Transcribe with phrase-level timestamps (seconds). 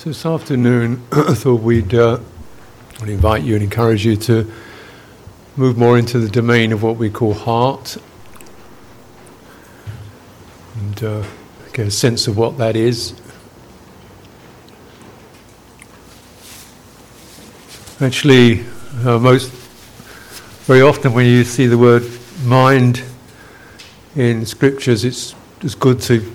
[0.00, 2.20] So this afternoon, I thought we'd uh,
[3.02, 4.50] invite you and encourage you to
[5.56, 7.98] move more into the domain of what we call heart
[10.78, 11.24] and uh,
[11.74, 13.12] get a sense of what that is.
[18.00, 18.64] Actually,
[19.04, 19.50] uh, most
[20.64, 22.10] very often when you see the word
[22.42, 23.02] mind
[24.16, 26.32] in scriptures, it's it's good to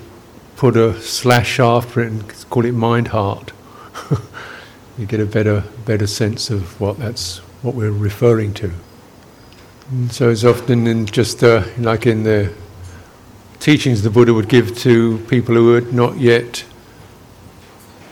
[0.54, 3.52] put a slash after it and call it mind heart.
[4.98, 8.72] You get a better better sense of what that's what we're referring to.
[9.90, 12.52] And so it's often in just uh, like in the
[13.60, 16.64] teachings the Buddha would give to people who had not yet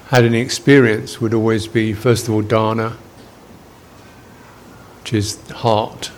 [0.09, 2.91] had any experience would always be first of all dana,
[5.01, 6.11] which is heart,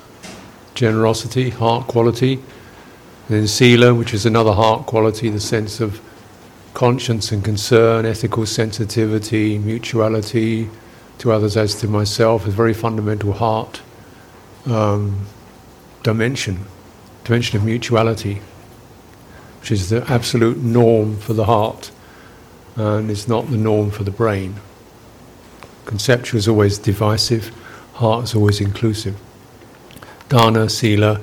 [0.74, 2.34] generosity, heart quality.
[2.34, 6.00] and then sila, which is another heart quality, the sense of
[6.76, 10.68] conscience and concern, ethical sensitivity, mutuality
[11.16, 13.80] to others as to myself, is very fundamental heart
[14.66, 15.24] um,
[16.02, 16.66] dimension,
[17.24, 18.42] dimension of mutuality,
[19.58, 21.90] which is the absolute norm for the heart
[22.74, 24.56] and is not the norm for the brain.
[25.86, 27.48] Conceptual is always divisive,
[27.94, 29.18] heart is always inclusive.
[30.28, 31.22] Dana, sila,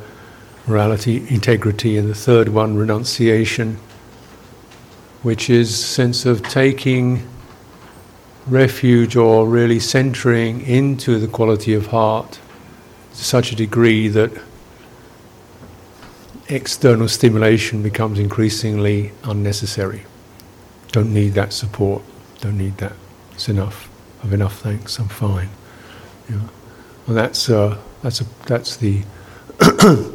[0.66, 3.78] morality, integrity, and the third one, renunciation
[5.24, 7.28] which is sense of taking
[8.46, 12.40] refuge or really centering into the quality of heart
[13.14, 14.32] to such a degree that
[16.50, 20.04] external stimulation becomes increasingly unnecessary.
[20.92, 22.04] Don't need that support.
[22.42, 22.94] Don't need that.
[23.32, 23.90] It's enough.
[24.24, 24.60] I've enough.
[24.60, 25.00] Thanks.
[25.00, 25.50] I'm fine.
[26.30, 26.42] Know?
[27.08, 29.04] And that's uh, that's a, that's the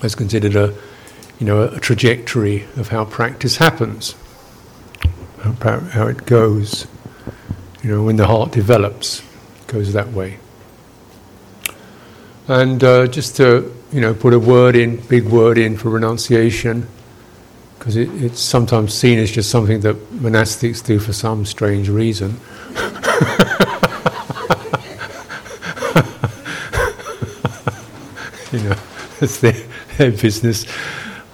[0.00, 0.74] that's considered a
[1.38, 4.14] you know, a, a trajectory of how practice happens,
[5.42, 6.86] how, how it goes.
[7.82, 9.22] You know, when the heart develops,
[9.68, 10.38] goes that way.
[12.48, 16.88] And uh, just to, you know, put a word in, big word in for renunciation,
[17.78, 22.40] because it, it's sometimes seen as just something that monastics do for some strange reason.
[28.52, 28.76] you know,
[29.20, 29.52] it's their,
[29.98, 30.66] their business.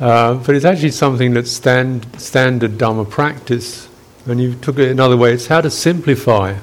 [0.01, 3.89] Uh, but it's actually something that's stand, standard Dharma practice.
[4.27, 6.57] And you took it another way, it's how to simplify.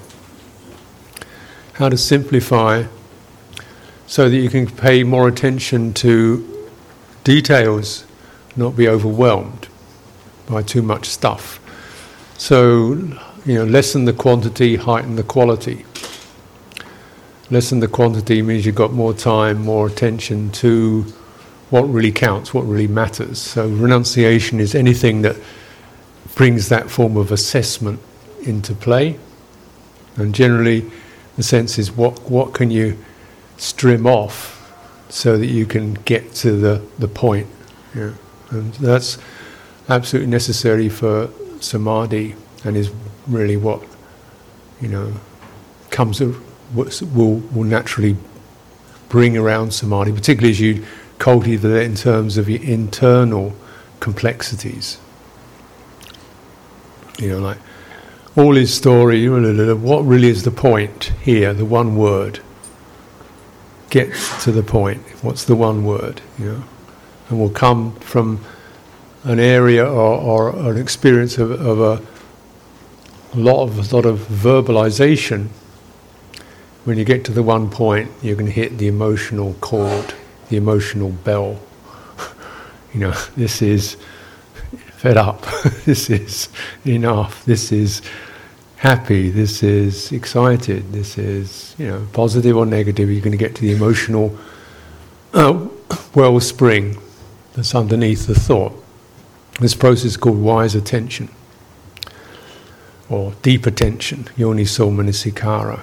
[1.74, 2.86] How to simplify
[4.08, 6.68] so that you can pay more attention to
[7.24, 8.06] details,
[8.56, 9.70] not be overwhelmed
[10.50, 11.60] by too much stuff.
[12.38, 12.94] So,
[13.46, 15.86] you know, lessen the quantity, heighten the quality.
[17.50, 21.06] Lessen the quantity means you've got more time, more attention to
[21.72, 23.40] what really counts, what really matters.
[23.40, 25.36] So renunciation is anything that
[26.36, 28.00] brings that form of assessment
[28.44, 29.18] into play.
[30.18, 30.92] And generally,
[31.38, 32.98] the sense is what, what can you
[33.58, 34.58] strim off
[35.10, 37.48] so that you can get to the, the point.
[37.96, 38.14] Yeah.
[38.50, 39.18] And that's
[39.90, 42.92] absolutely necessary for samadhi and is
[43.28, 43.84] really what,
[44.82, 45.14] you know,
[45.90, 46.36] comes, will,
[46.74, 48.16] will naturally
[49.10, 50.86] bring around samadhi, particularly as you
[51.22, 53.54] cultivate it in terms of your internal
[54.00, 54.98] complexities.
[57.20, 57.60] You know, like
[58.36, 62.40] all his story, what really is the point here, the one word?
[63.92, 64.12] Get
[64.42, 65.02] to the point.
[65.22, 66.22] What's the one word?
[66.40, 66.64] You know?
[67.30, 68.44] And will come from
[69.24, 75.50] an area or, or an experience of, of a, lot of a lot of verbalization.
[76.84, 80.16] When you get to the one point, you can hit the emotional chord
[80.52, 81.60] the emotional bell.
[82.94, 83.98] you know, this is
[84.98, 85.42] fed up,
[85.86, 86.50] this is
[86.86, 88.04] enough, this is
[88.76, 93.10] happy, this is excited, this is, you know, positive or negative.
[93.10, 94.38] You're going to get to the emotional
[95.34, 95.68] uh,
[96.16, 97.00] wellspring
[97.54, 98.74] that's underneath the thought.
[99.60, 101.30] This process is called wise attention
[103.10, 105.82] or deep attention, yoniso manasikara.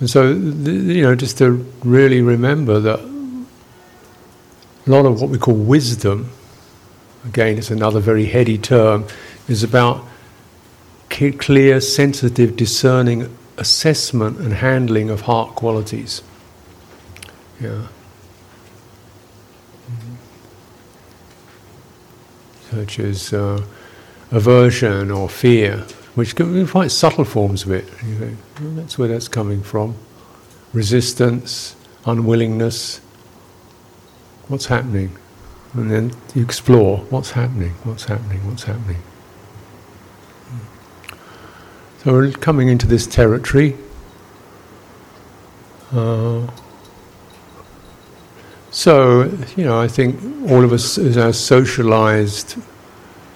[0.00, 5.54] And so, you know, just to really remember that a lot of what we call
[5.54, 6.30] wisdom,
[7.24, 9.06] again, it's another very heady term,
[9.48, 10.04] is about
[11.10, 16.22] clear, sensitive, discerning assessment and handling of heart qualities.
[17.60, 17.86] Yeah.
[22.70, 23.64] Such as uh,
[24.32, 27.84] aversion or fear, which can be quite subtle forms of it.
[28.06, 29.96] You think, well, that's where that's coming from.
[30.72, 31.76] Resistance,
[32.06, 33.00] unwillingness.
[34.48, 35.16] What's happening?
[35.72, 39.02] And then you explore what's happening, what's happening, what's happening.
[42.02, 43.76] So we're coming into this territory.
[45.90, 46.46] Uh,
[48.70, 49.22] so,
[49.56, 50.20] you know, I think
[50.50, 52.56] all of us, as our socialized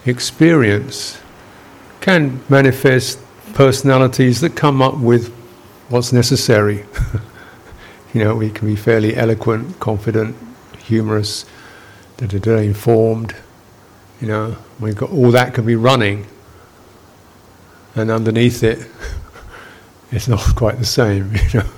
[0.05, 1.19] experience,
[2.09, 3.19] can manifest
[3.53, 5.31] personalities that come up with
[5.89, 6.83] what's necessary.
[8.15, 10.35] you know, we can be fairly eloquent, confident,
[10.79, 11.45] humorous,
[12.19, 13.35] informed.
[14.19, 16.25] You know, we've got all that can be running,
[17.93, 18.87] and underneath it,
[20.11, 21.35] it's not quite the same.
[21.53, 21.69] You know,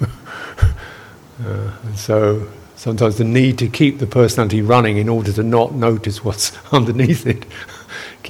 [1.44, 2.48] uh, and so
[2.78, 7.28] sometimes the need to keep the personality running in order to not notice what's underneath
[7.28, 7.46] it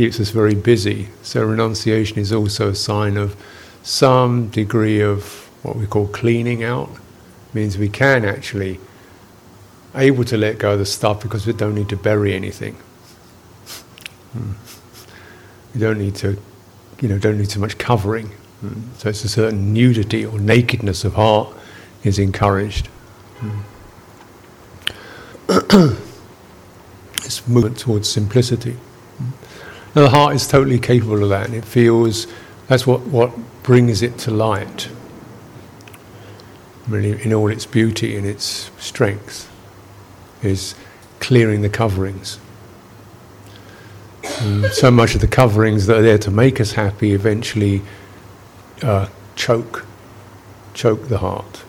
[0.02, 1.08] keeps us very busy.
[1.22, 3.36] So renunciation is also a sign of
[3.84, 6.90] some degree of what we call cleaning out.
[6.90, 8.80] It means we can actually
[9.94, 12.78] able to let go of the stuff because we don't need to bury anything.
[14.36, 14.56] Mm.
[15.76, 16.36] We don't need to,
[17.00, 18.32] you know, don't need so much covering.
[18.66, 18.82] Mm.
[18.98, 21.54] So it's a certain nudity or nakedness of heart
[22.04, 22.90] is encouraged.
[25.48, 25.98] Mm.
[27.18, 28.78] it's movement towards simplicity.
[29.94, 32.28] The heart is totally capable of that, and it feels
[32.68, 33.32] that's what, what
[33.64, 34.88] brings it to light,
[36.88, 39.52] really, in all its beauty and its strength,
[40.42, 40.76] is
[41.20, 42.40] clearing the coverings.
[44.40, 47.82] And so much of the coverings that are there to make us happy eventually
[48.82, 49.86] uh, choke,
[50.74, 51.64] choke the heart.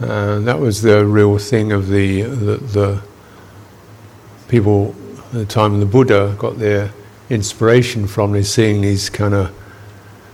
[0.00, 3.02] And that was the real thing of the, the, the
[4.48, 4.94] people
[5.34, 6.92] at the time of the Buddha got their
[7.28, 9.52] inspiration from is seeing these kind of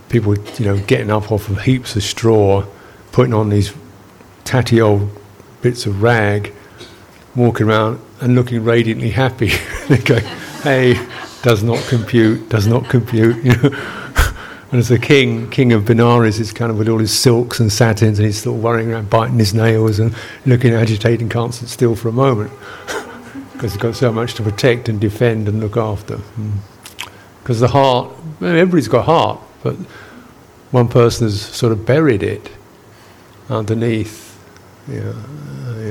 [0.09, 2.63] people, you know, getting up off of heaps of straw,
[3.11, 3.73] putting on these
[4.43, 5.09] tatty old
[5.63, 6.53] bits of rag,
[7.35, 9.51] walking around and looking radiantly happy.
[9.87, 10.19] they go,
[10.61, 11.03] "Hey,
[11.41, 13.69] does not compute, does not compute." You know.
[14.71, 17.69] And as the king, king of Benares, is kind of with all his silks and
[17.69, 20.15] satins, and he's still worrying around biting his nails and
[20.45, 22.53] looking agitated and can't sit still for a moment
[23.61, 26.17] because he's got so much to protect and defend and look after.
[27.43, 27.59] Because mm.
[27.59, 28.11] the heart,
[28.41, 29.75] everybody's got heart, but
[30.71, 32.49] one person has sort of buried it
[33.51, 34.35] underneath,
[34.87, 35.15] you know,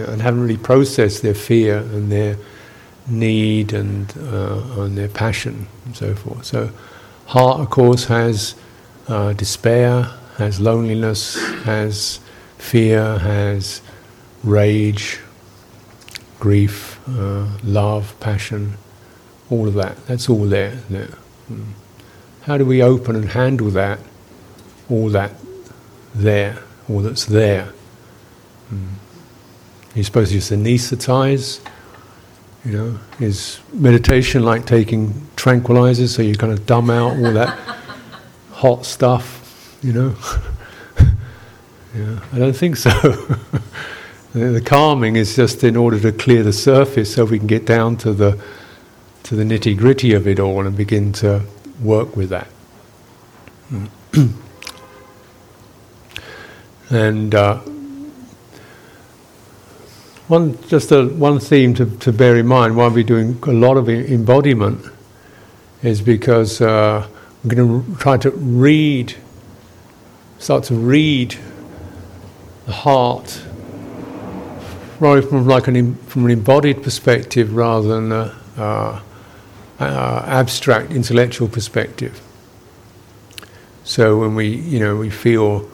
[0.09, 2.37] and haven't really processed their fear and their
[3.07, 6.45] need and, uh, and their passion and so forth.
[6.45, 6.73] So,
[7.27, 8.57] heart, of course, has
[9.07, 12.19] uh, despair, has loneliness, has
[12.59, 13.81] fear, has
[14.43, 15.21] rage,
[16.41, 18.77] grief, uh, love, passion,
[19.51, 20.07] all of that.
[20.07, 20.77] That's all there.
[20.89, 21.15] there.
[21.51, 21.73] Mm.
[22.43, 23.99] How do we open and handle that?
[24.89, 25.33] All that
[26.15, 27.73] there, all that's there.
[28.73, 28.89] Mm.
[29.95, 31.61] You're supposed to just anesthetize.
[32.65, 37.59] You know, is meditation like taking tranquilizers so you kind of dumb out all that
[38.53, 40.15] hot stuff, you know?
[41.95, 42.91] yeah, I don't think so.
[44.33, 47.97] the calming is just in order to clear the surface so we can get down
[47.99, 48.41] to the
[49.25, 51.43] to the nitty gritty of it all and begin to
[51.83, 52.49] work with that.
[56.91, 57.59] and uh,
[60.27, 63.77] one just a, one theme to, to bear in mind while we're doing a lot
[63.77, 64.85] of embodiment
[65.83, 67.07] is because uh,
[67.43, 69.17] we're going to try to read,
[70.39, 71.37] start to read
[72.67, 73.43] the heart,
[75.01, 79.03] from like an from an embodied perspective rather than a,
[79.81, 82.21] abstract intellectual perspective.
[83.83, 85.69] So when we, you know, we feel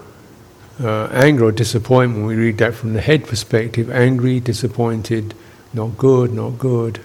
[0.81, 5.35] uh, anger or disappointment, we read that from the head perspective: angry, disappointed,
[5.75, 7.01] not good, not good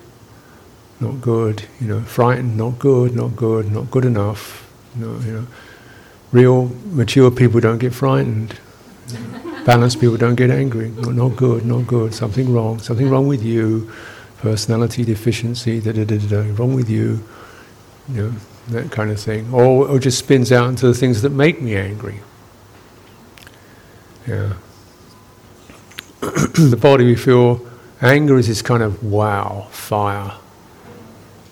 [1.01, 4.71] not good, you know, frightened, not good, not good, not good enough.
[4.95, 5.47] You know, you know.
[6.31, 8.57] Real mature people don't get frightened.
[9.65, 10.89] Balanced people don't get angry.
[10.89, 13.91] Not, not good, not good, something wrong, something wrong with you,
[14.39, 17.23] personality deficiency, da da da da, wrong with you,
[18.09, 18.33] you know,
[18.69, 19.53] that kind of thing.
[19.53, 22.19] Or, or just spins out into the things that make me angry.
[24.27, 24.53] Yeah.
[26.21, 27.65] the body, we feel
[28.01, 30.33] anger is this kind of wow, fire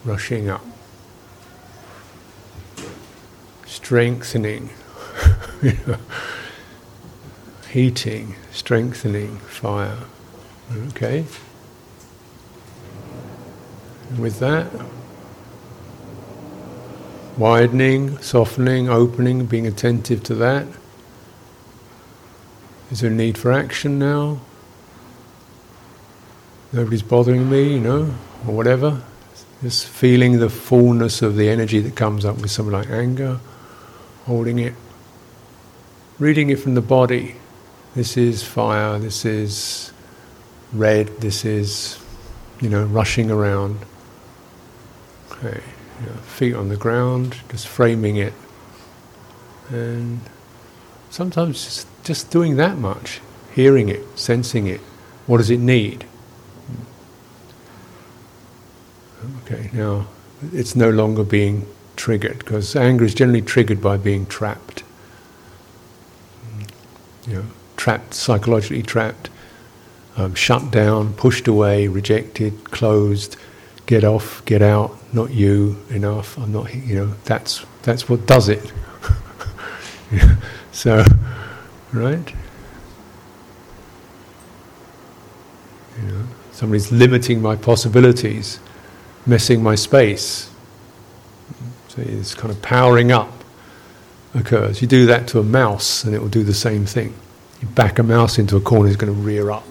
[0.05, 0.63] rushing up,
[3.65, 4.69] strengthening,
[7.71, 9.99] heating, strengthening fire.
[10.89, 11.25] Okay?
[14.09, 14.67] And with that,
[17.37, 20.67] widening, softening, opening, being attentive to that.
[22.91, 24.41] Is there a need for action now?
[26.73, 28.13] Nobody's bothering me, you know,
[28.47, 29.01] or whatever.
[29.61, 33.39] Just feeling the fullness of the energy that comes up with something like anger.
[34.25, 34.75] holding it,
[36.19, 37.35] reading it from the body.
[37.95, 39.91] This is fire, this is
[40.73, 41.99] red, this is,
[42.61, 43.79] you know, rushing around.
[45.31, 45.61] Okay,
[46.01, 48.33] you know, feet on the ground, just framing it.
[49.69, 50.19] And
[51.09, 53.21] sometimes just, just doing that much,
[53.53, 54.81] hearing it, sensing it.
[55.25, 56.05] What does it need?
[59.43, 60.07] Okay, now
[60.53, 64.83] it's no longer being triggered because anger is generally triggered by being trapped.
[66.45, 66.69] Mm,
[67.27, 67.45] you know,
[67.79, 69.29] trapped, psychologically trapped,
[70.17, 73.37] um, shut down, pushed away, rejected, closed,
[73.85, 78.49] get off, get out, not you, enough, I'm not, you know, that's, that's what does
[78.49, 78.71] it.
[80.71, 81.03] so,
[81.93, 82.35] right?
[85.97, 88.59] You know, somebody's limiting my possibilities
[89.25, 90.49] messing my space.
[91.87, 93.31] So this kind of powering up
[94.33, 94.81] occurs.
[94.81, 97.13] You do that to a mouse and it will do the same thing.
[97.61, 99.65] You back a mouse into a corner, he's going to rear up.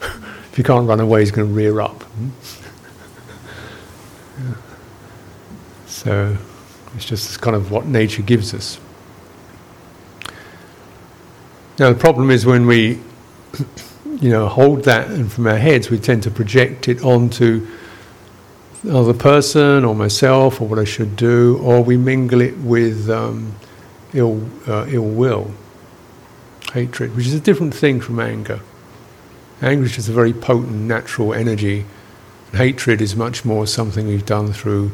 [0.00, 2.04] if you can't run away, he's going to rear up.
[6.02, 6.36] So
[6.96, 8.80] it's just kind of what nature gives us.
[11.78, 13.00] Now the problem is when we,
[14.20, 17.66] you know, hold that and from our heads, we tend to project it onto
[18.90, 23.54] other person or myself or what I should do, or we mingle it with um,
[24.12, 25.52] ill, uh, ill will,
[26.72, 28.60] hatred, which is a different thing from anger.
[29.60, 31.84] Anger is a very potent natural energy.
[32.52, 34.92] Hatred is much more something we've done through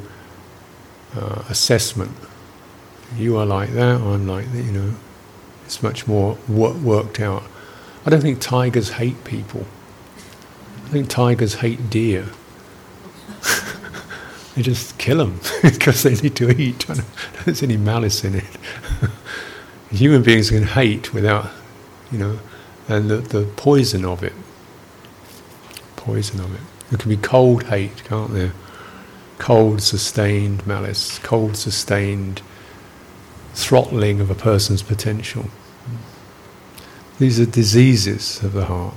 [1.16, 2.12] uh, assessment.
[3.16, 4.94] You are like that, I'm like that, you know.
[5.64, 7.42] It's much more wor- worked out.
[8.06, 9.66] I don't think tigers hate people.
[10.84, 12.26] I think tigers hate deer.
[14.54, 16.86] they just kill them because they need to eat.
[17.44, 18.44] There's any malice in it.
[19.90, 21.50] Human beings can hate without,
[22.10, 22.38] you know,
[22.88, 24.32] and the, the poison of it.
[25.96, 26.60] Poison of it.
[26.90, 28.52] There can be cold hate, can't there?
[29.38, 32.42] Cold, sustained malice, cold, sustained
[33.54, 35.46] throttling of a person's potential.
[37.18, 38.94] These are diseases of the heart.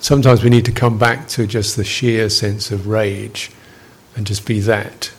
[0.00, 3.52] Sometimes we need to come back to just the sheer sense of rage
[4.16, 5.12] and just be that,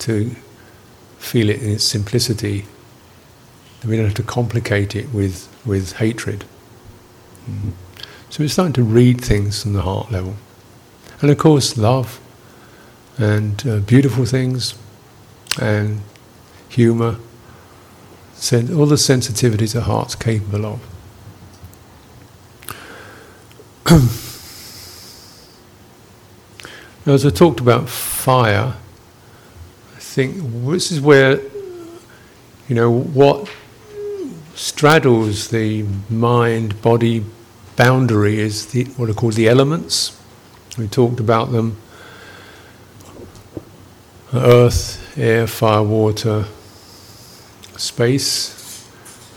[0.00, 0.34] to
[1.18, 2.64] feel it in its simplicity.
[3.84, 6.44] We don't have to complicate it with, with hatred.
[8.30, 10.36] So we're starting to read things from the heart level.
[11.20, 12.20] And of course, love
[13.18, 14.74] and uh, beautiful things
[15.60, 16.00] and
[16.68, 17.16] humour,
[18.34, 20.80] sen- all the sensitivities a heart's capable of.
[27.06, 28.74] now, as I talked about fire,
[29.94, 31.40] I think this is where,
[32.68, 33.48] you know, what
[34.54, 37.24] straddles the mind body
[37.76, 40.18] boundary is the, what are called the elements.
[40.78, 41.76] We talked about them
[44.34, 46.46] earth, air, fire, water,
[47.76, 48.88] space,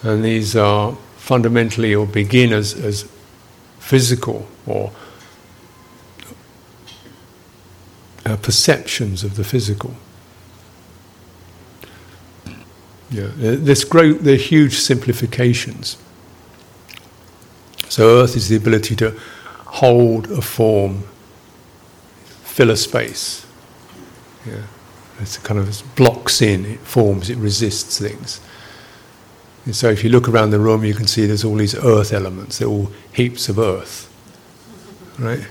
[0.03, 3.09] and these are fundamentally or begin as, as
[3.79, 4.91] physical or
[8.25, 9.95] uh, perceptions of the physical.
[13.11, 15.97] Yeah, uh, this great, they're huge simplifications.
[17.87, 19.17] So, earth is the ability to
[19.65, 21.03] hold a form,
[22.43, 23.45] fill a space.
[24.45, 24.63] Yeah,
[25.19, 28.41] it's kind of blocks in, it forms, it resists things.
[29.65, 32.11] And so, if you look around the room, you can see there's all these earth
[32.11, 32.57] elements.
[32.57, 34.11] They're all heaps of earth,
[35.19, 35.45] right?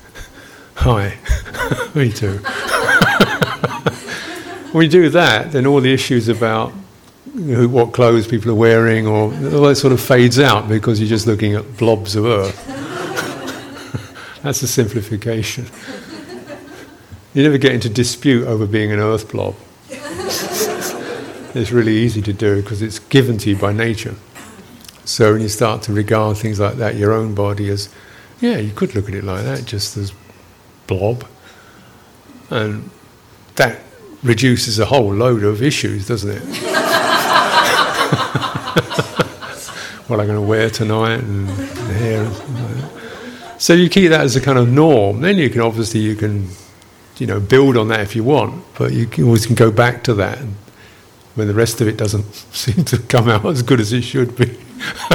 [0.76, 1.18] Hi.
[1.94, 2.40] Me too.
[4.74, 6.72] you do that, then all the issues about
[7.34, 11.26] what clothes people are wearing or all that sort of fades out because you're just
[11.26, 12.66] looking at blobs of earth.
[14.42, 15.66] That's a simplification.
[17.34, 19.54] You never get into dispute over being an earth blob.
[19.90, 24.14] it's really easy to do because it's given to you by nature.
[25.04, 27.88] So when you start to regard things like that, your own body as,
[28.40, 30.12] yeah, you could look at it like that, just as
[30.86, 31.26] blob.
[32.50, 32.90] And
[33.56, 33.80] that
[34.22, 36.82] reduces a whole load of issues, doesn't it?
[40.06, 42.30] what I'm going to wear tonight and hair.
[43.58, 45.20] So you keep that as a kind of norm.
[45.20, 46.48] Then you can obviously you can,
[47.18, 50.04] you know, build on that if you want, but you can always can go back
[50.04, 50.38] to that
[51.34, 54.36] when the rest of it doesn't seem to come out as good as it should
[54.36, 54.58] be.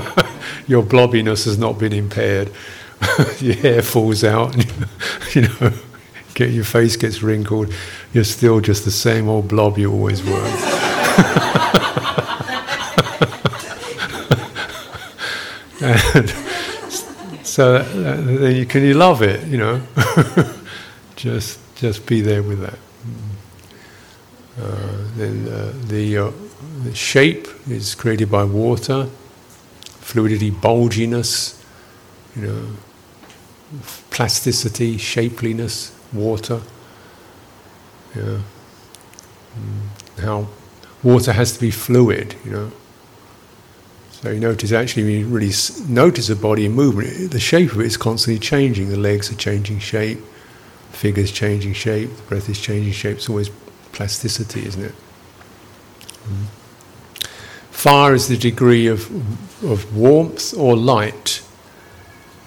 [0.67, 2.51] Your blobbiness has not been impaired.
[3.39, 4.55] Your hair falls out,
[5.35, 5.73] you know
[6.33, 7.73] get your face gets wrinkled,
[8.13, 11.77] you're still just the same old blob you always were.
[17.43, 19.81] so uh, you can you love it, you know.
[21.15, 22.77] just just be there with that.
[24.61, 26.31] Uh, then uh, the, uh,
[26.83, 29.07] the shape is created by water,
[29.83, 31.63] fluidity, bulginess,
[32.35, 32.67] you know,
[34.11, 36.61] plasticity, shapeliness, water.
[38.15, 38.41] Yeah.
[39.57, 40.21] Mm.
[40.21, 40.47] How
[41.01, 42.71] water has to be fluid, you know.
[44.21, 45.51] So you notice actually when you really
[45.87, 48.89] notice a body in movement, the shape of it is constantly changing.
[48.89, 50.19] The legs are changing shape,
[50.91, 53.17] the figure's changing shape, the breath is changing shape.
[53.17, 53.49] It's always
[53.93, 54.95] plasticity, isn't it?
[56.23, 56.45] Mm.
[57.71, 59.09] Fire is the degree of,
[59.65, 61.41] of warmth or light.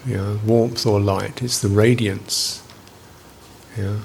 [0.05, 1.41] Yeah, warmth or light.
[1.41, 2.63] It's the radiance.
[3.77, 3.97] Yeah.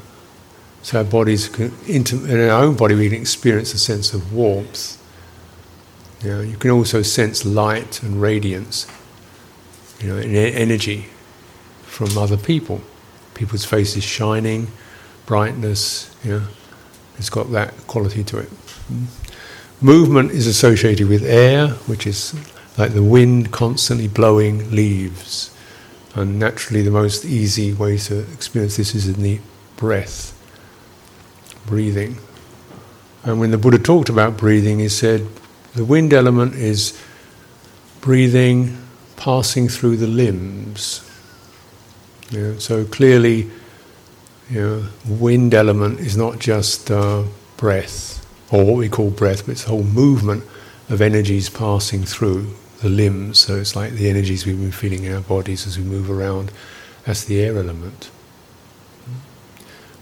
[0.83, 2.05] So our bodies, can, in
[2.51, 5.00] our own body, we can experience a sense of warmth.
[6.23, 8.87] You, know, you can also sense light and radiance,
[10.01, 11.07] you know, and energy
[11.83, 12.83] from other people.
[13.35, 14.69] People's faces shining,
[15.25, 16.43] brightness, you know,
[17.17, 18.51] it's got that quality to it.
[19.81, 22.35] Movement is associated with air, which is
[22.77, 25.55] like the wind constantly blowing leaves.
[26.15, 29.41] And naturally, the most easy way to experience this is in the
[29.77, 30.37] breath,
[31.67, 32.19] breathing.
[33.23, 35.27] And when the Buddha talked about breathing, he said,
[35.75, 37.01] the wind element is
[38.01, 38.77] breathing,
[39.17, 41.09] passing through the limbs.
[42.31, 43.51] You know, so clearly,
[44.49, 47.25] you know, wind element is not just uh,
[47.57, 50.45] breath, or what we call breath, but it's the whole movement
[50.89, 53.39] of energies passing through the limbs.
[53.39, 56.51] So it's like the energies we've been feeling in our bodies as we move around.
[57.05, 58.11] That's the air element.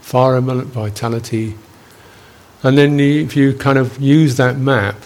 [0.00, 1.56] Fire element, vitality.
[2.62, 4.96] And then the, if you kind of use that map,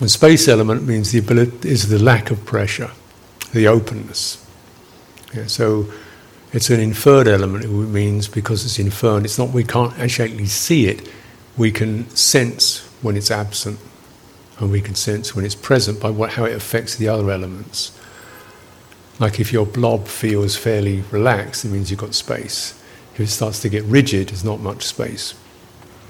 [0.00, 2.90] the space element means the ability is the lack of pressure,
[3.52, 4.44] the openness.
[5.34, 5.86] Yeah, so
[6.52, 7.64] it's an inferred element.
[7.64, 11.08] It means because it's inferred, it's not we can't actually see it.
[11.56, 13.78] We can sense when it's absent,
[14.58, 17.96] and we can sense when it's present by what, how it affects the other elements.
[19.18, 22.72] Like if your blob feels fairly relaxed, it means you've got space.
[23.14, 25.34] If it starts to get rigid, there's not much space,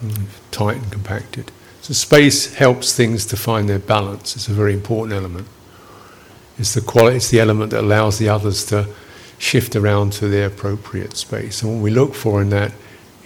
[0.00, 1.50] mm, tight and compacted.
[1.90, 4.36] So space helps things to find their balance.
[4.36, 5.48] It's a very important element.
[6.56, 8.86] It's the quality, it's the element that allows the others to
[9.38, 11.64] shift around to their appropriate space.
[11.64, 12.70] And what we look for in that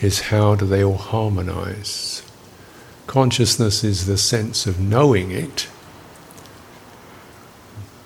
[0.01, 2.23] is how do they all harmonize.
[3.07, 5.69] Consciousness is the sense of knowing it.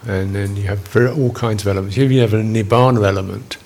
[0.08, 1.96] And then you have very, all kinds of elements.
[1.96, 3.58] You have a nibbana element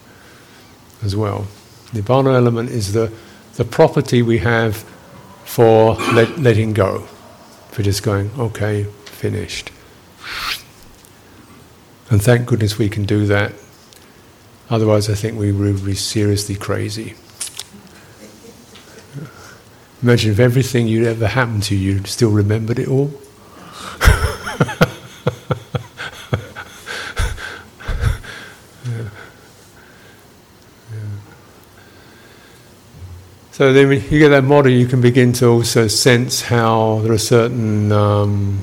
[1.02, 1.46] as well.
[1.92, 3.10] Nibbana element is the,
[3.54, 4.84] the property we have
[5.52, 7.00] for let, letting go,
[7.72, 9.70] for just going, okay, finished.
[12.08, 13.52] And thank goodness we can do that.
[14.70, 17.16] Otherwise, I think we would be seriously crazy.
[20.02, 23.12] Imagine if everything you'd ever happened to you, still remembered it all.
[33.62, 37.12] So then, when you get that model, you can begin to also sense how there
[37.12, 38.60] are certain um,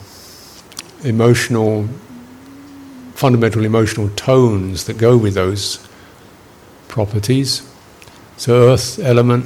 [1.06, 1.88] emotional,
[3.14, 5.88] fundamental emotional tones that go with those
[6.90, 7.66] properties.
[8.36, 9.46] So, earth element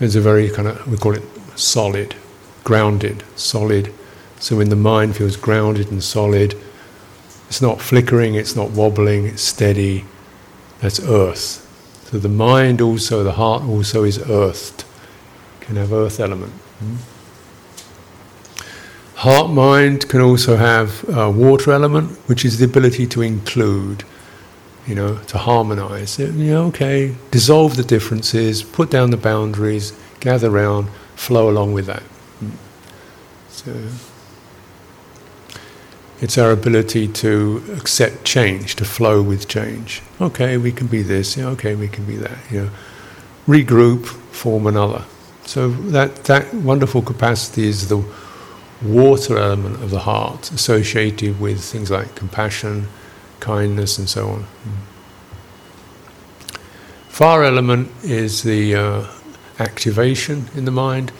[0.00, 1.22] is a very kind of, we call it
[1.54, 2.14] solid,
[2.64, 3.92] grounded, solid.
[4.38, 6.54] So, when the mind feels grounded and solid,
[7.48, 10.06] it's not flickering, it's not wobbling, it's steady,
[10.80, 11.69] that's earth.
[12.10, 14.84] So the mind also, the heart also is earthed,
[15.60, 16.52] can have earth element.
[16.80, 16.96] Hmm?
[19.14, 24.02] Heart mind can also have a water element, which is the ability to include,
[24.88, 26.18] you know, to harmonize.
[26.18, 32.02] Know, okay, dissolve the differences, put down the boundaries, gather round, flow along with that.
[32.40, 32.50] Hmm?
[33.50, 34.09] So.
[36.20, 40.02] It's our ability to accept change, to flow with change.
[40.20, 41.36] Okay, we can be this.
[41.36, 42.38] Yeah, okay, we can be that.
[42.50, 42.70] You know,
[43.46, 45.04] regroup, form another.
[45.46, 48.04] So that that wonderful capacity is the
[48.82, 52.88] water element of the heart, associated with things like compassion,
[53.40, 54.46] kindness, and so on.
[57.08, 59.06] Fire element is the uh,
[59.58, 61.12] activation in the mind.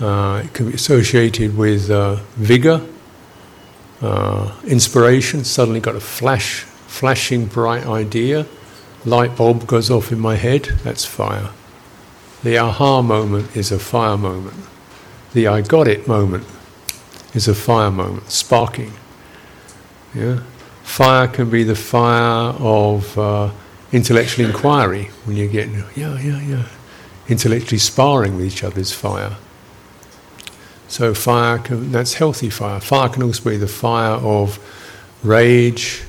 [0.00, 2.80] Uh, it can be associated with uh, vigor
[4.04, 8.46] uh, inspiration, suddenly got a flash, flashing bright idea,
[9.06, 11.50] light bulb goes off in my head, that's fire.
[12.42, 14.56] The aha moment is a fire moment.
[15.32, 16.46] the I got it moment
[17.32, 18.92] is a fire moment, sparking.
[20.14, 20.40] Yeah?
[20.82, 23.50] Fire can be the fire of uh,
[23.90, 26.66] intellectual inquiry when you get, yeah, yeah, yeah,
[27.26, 29.38] intellectually sparring with each other's fire.
[30.88, 32.80] So fire, can, that's healthy fire.
[32.80, 34.58] Fire can also be the fire of
[35.22, 36.02] rage,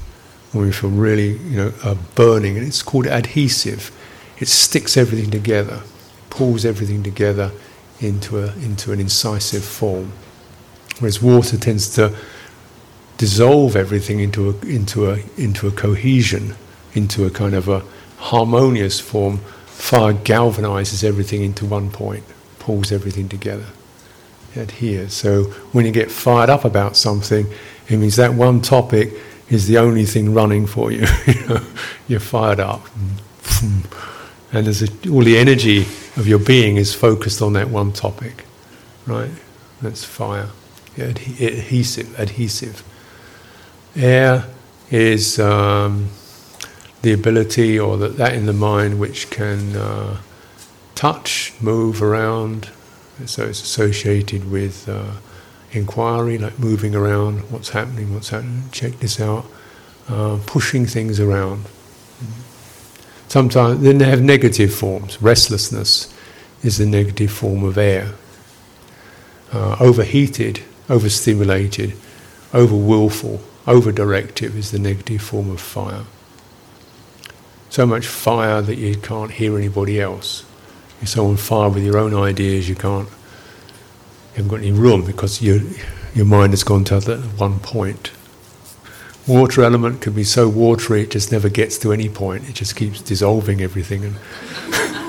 [0.56, 3.92] when we feel really, you know, uh, burning, and it's called adhesive.
[4.40, 5.82] It sticks everything together,
[6.30, 7.52] pulls everything together
[8.00, 10.12] into a into an incisive form.
[11.00, 12.16] Whereas water tends to
[13.18, 16.56] dissolve everything into a into a into a cohesion,
[16.94, 17.84] into a kind of a
[18.18, 19.40] harmonious form.
[19.66, 22.24] Fire galvanizes everything into one point,
[22.60, 23.68] pulls everything together.
[24.58, 25.14] Adheres.
[25.14, 27.48] So when you get fired up about something,
[27.88, 29.14] it means that one topic
[29.50, 31.06] is the only thing running for you.
[32.08, 32.86] you are fired up.
[34.52, 35.82] And there's a, all the energy
[36.18, 38.46] of your being is focused on that one topic,
[39.06, 39.32] right?
[39.82, 40.50] That's fire.
[40.98, 42.84] Adhesive, adhesive.
[43.96, 44.46] Air
[44.90, 46.10] is um,
[47.02, 50.18] the ability or the, that in the mind which can uh,
[50.96, 52.70] touch, move around.
[53.26, 55.12] So it's associated with uh,
[55.72, 59.46] inquiry, like moving around, what's happening, what's happening, check this out,
[60.10, 61.66] uh, pushing things around.
[63.28, 65.22] Sometimes then they have negative forms.
[65.22, 66.14] Restlessness
[66.64, 68.14] is the negative form of air.
[69.52, 71.94] Uh, overheated, overstimulated,
[72.54, 76.04] over willful, over directive is the negative form of fire.
[77.70, 80.45] So much fire that you can't hear anybody else.
[81.06, 85.06] You're so on fire with your own ideas, you can't you haven't got any room
[85.06, 85.60] because your
[86.16, 88.12] your mind has gone to that one point.
[89.28, 92.50] Water element can be so watery it just never gets to any point.
[92.50, 94.16] It just keeps dissolving everything and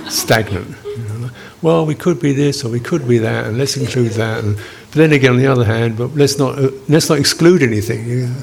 [0.12, 0.76] stagnant.
[0.84, 1.30] You know?
[1.62, 4.44] Well, we could be this or we could be that, and let's include that.
[4.44, 7.62] And, but then again, on the other hand, but let's not uh, let's not exclude
[7.62, 8.06] anything.
[8.06, 8.36] You know?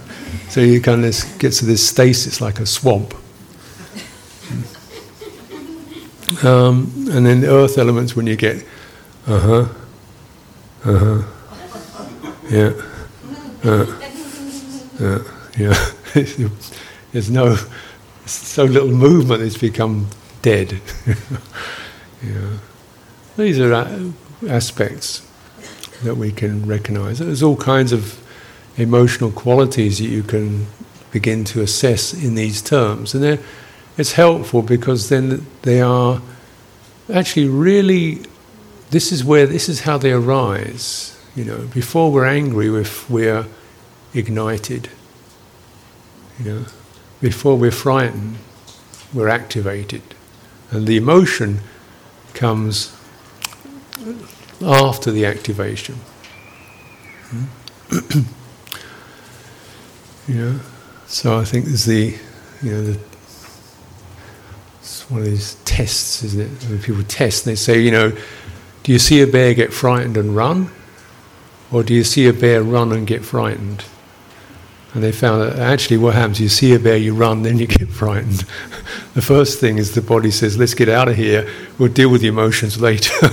[0.50, 3.14] So you kind of get to this stasis like a swamp.
[6.42, 8.66] Um, and then the earth elements when you get,
[9.28, 9.68] uh huh,
[10.86, 11.24] uh huh.
[12.50, 12.74] Yeah.
[13.64, 13.86] Uh,
[15.00, 15.24] uh,
[15.58, 15.92] yeah.
[17.12, 17.58] There's no,
[18.26, 20.08] so little movement, it's become
[20.42, 20.82] dead.
[22.24, 22.58] yeah.
[23.38, 24.14] These are
[24.48, 25.28] aspects
[26.04, 27.20] that we can recognize.
[27.20, 28.20] There's all kinds of
[28.78, 30.68] emotional qualities that you can
[31.12, 33.14] begin to assess in these terms.
[33.14, 33.40] And
[33.98, 36.22] it's helpful because then they are
[37.12, 38.22] actually really
[38.94, 41.20] this is where this is how they arise.
[41.36, 43.48] You know, before we're angry, we're, we're
[44.14, 44.90] ignited.
[46.40, 46.66] You know,
[47.20, 48.38] before we're frightened,
[49.12, 50.04] we're activated,
[50.70, 51.62] and the emotion
[52.36, 52.96] comes
[54.62, 55.96] after the activation.
[57.30, 57.46] Hmm?
[60.28, 60.60] you know,
[61.08, 62.16] so I think there's the,
[62.62, 63.00] you know, the,
[64.84, 66.70] it's one of these tests, isn't it?
[66.70, 68.12] When people test, and they say, you know,
[68.84, 70.72] do you see a bear get frightened and run?
[71.72, 73.86] Or do you see a bear run and get frightened?
[74.94, 77.68] And they found that actually what happens, you see a bear, you run, then you
[77.80, 78.44] get frightened.
[79.14, 82.20] the first thing is the body says, let's get out of here, we'll deal with
[82.20, 83.14] the emotions later.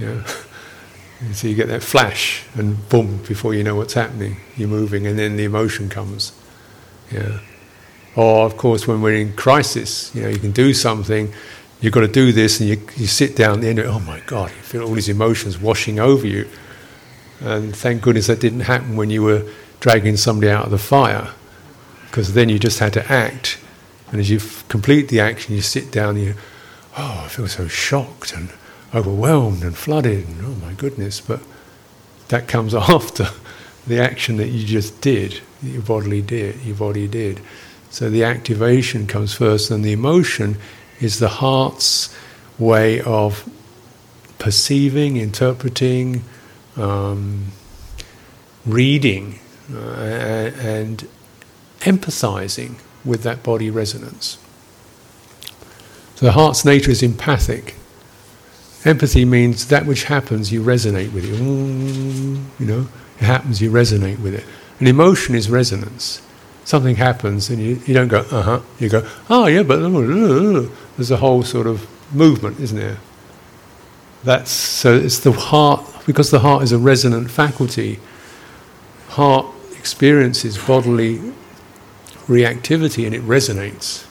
[0.00, 0.26] yeah.
[1.20, 5.06] And so you get that flash, and boom, before you know what's happening, you're moving,
[5.06, 6.32] and then the emotion comes.
[7.12, 7.38] Yeah.
[8.16, 11.32] Or, of course, when we're in crisis, you know, you can do something,
[11.80, 13.88] you've got to do this, and you, you sit down at the end of it,
[13.88, 16.48] oh my God, you feel all these emotions washing over you.
[17.40, 21.30] And thank goodness that didn't happen when you were dragging somebody out of the fire,
[22.06, 23.58] because then you just had to act.
[24.10, 26.34] And as you complete the action, you sit down and you,
[26.98, 28.50] oh, I feel so shocked and
[28.94, 31.20] overwhelmed and flooded, and oh my goodness.
[31.20, 31.40] But
[32.28, 33.28] that comes after
[33.86, 37.40] the action that you just did, that your bodily did, your body did.
[37.90, 40.56] So the activation comes first, and the emotion
[41.00, 42.14] is the heart's
[42.58, 43.48] way of
[44.38, 46.22] perceiving, interpreting,
[46.76, 47.46] um,
[48.64, 49.40] reading,
[49.74, 51.06] uh, and
[51.80, 54.38] empathizing with that body resonance.
[56.14, 57.74] So the heart's nature is empathic.
[58.84, 61.38] Empathy means that which happens, you resonate with it.
[61.38, 64.44] You know, it happens, you resonate with it.
[64.78, 66.22] And emotion is resonance
[66.70, 68.60] something happens and you, you don't go, uh huh.
[68.78, 69.80] You go, oh yeah, but
[70.96, 72.98] there's a whole sort of movement, isn't there?
[74.24, 77.98] That's so it's the heart because the heart is a resonant faculty.
[79.08, 81.20] Heart experiences bodily
[82.26, 84.06] reactivity and it resonates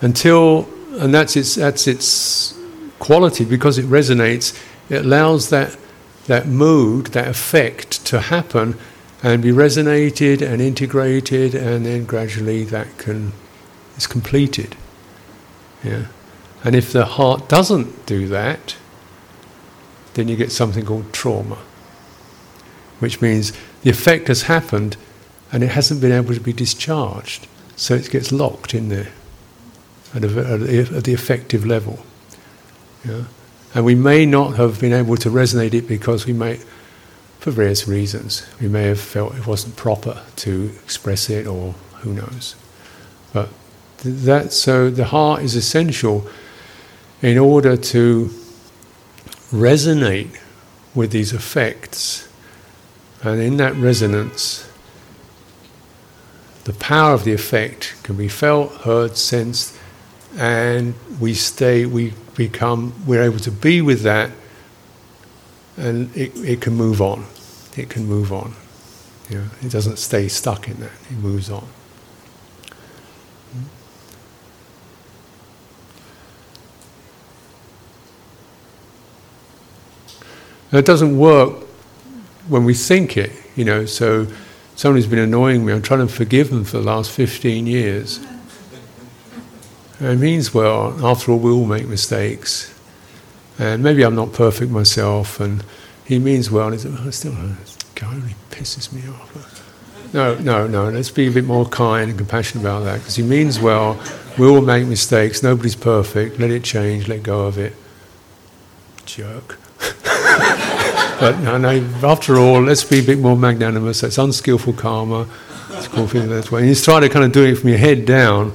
[0.00, 2.58] until and that's its that's its
[2.98, 4.58] quality because it resonates
[4.90, 5.76] It allows that,
[6.26, 8.76] that mood, that effect to happen
[9.24, 13.32] and be resonated and integrated, and then gradually that can
[13.96, 14.76] is completed.
[15.82, 16.06] Yeah.
[16.62, 18.76] And if the heart doesn't do that,
[20.14, 21.58] then you get something called trauma,
[22.98, 24.96] which means the effect has happened
[25.52, 29.12] and it hasn't been able to be discharged, so it gets locked in there
[30.14, 32.04] at, a, at the effective level.
[33.04, 33.24] Yeah?
[33.74, 36.60] And we may not have been able to resonate it because we may,
[37.44, 42.14] for various reasons, we may have felt it wasn't proper to express it, or who
[42.14, 42.56] knows.
[43.34, 43.50] But
[44.02, 46.26] that so the heart is essential
[47.20, 48.30] in order to
[49.52, 50.40] resonate
[50.94, 52.26] with these effects,
[53.22, 54.66] and in that resonance,
[56.64, 59.76] the power of the effect can be felt, heard, sensed,
[60.38, 64.30] and we stay, we become, we're able to be with that,
[65.76, 67.26] and it, it can move on.
[67.76, 68.54] It can move on.
[69.30, 71.66] You know, it doesn't stay stuck in that, it moves on.
[80.70, 81.52] Now, it doesn't work
[82.48, 84.26] when we think it, you know, so
[84.74, 88.20] somebody's been annoying me, I'm trying to forgive them for the last 15 years.
[90.00, 92.74] It means well, after all, we all make mistakes.
[93.58, 95.64] And maybe I'm not perfect myself, and
[96.04, 100.12] he means well, and he's, oh, still, this guy really pisses me off.
[100.12, 103.22] No, no, no, let's be a bit more kind and compassionate about that, because he
[103.22, 104.00] means well,
[104.38, 107.74] we all make mistakes, nobody's perfect, let it change, let go of it.
[109.06, 109.58] Jerk.
[110.04, 111.70] but no, no,
[112.02, 114.00] after all, let's be a bit more magnanimous.
[114.00, 115.28] That's unskillful karma.
[115.70, 116.60] It's called feeling that way.
[116.60, 118.52] And he's trying to kind of do it from your head down.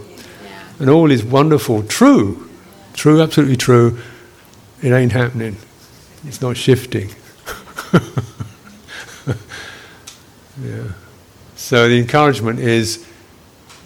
[0.80, 2.50] And all is wonderful, true,
[2.94, 4.00] true, absolutely true.
[4.82, 5.58] It ain't happening.
[6.26, 7.10] It's not shifting.
[10.62, 10.92] yeah.
[11.56, 13.06] So the encouragement is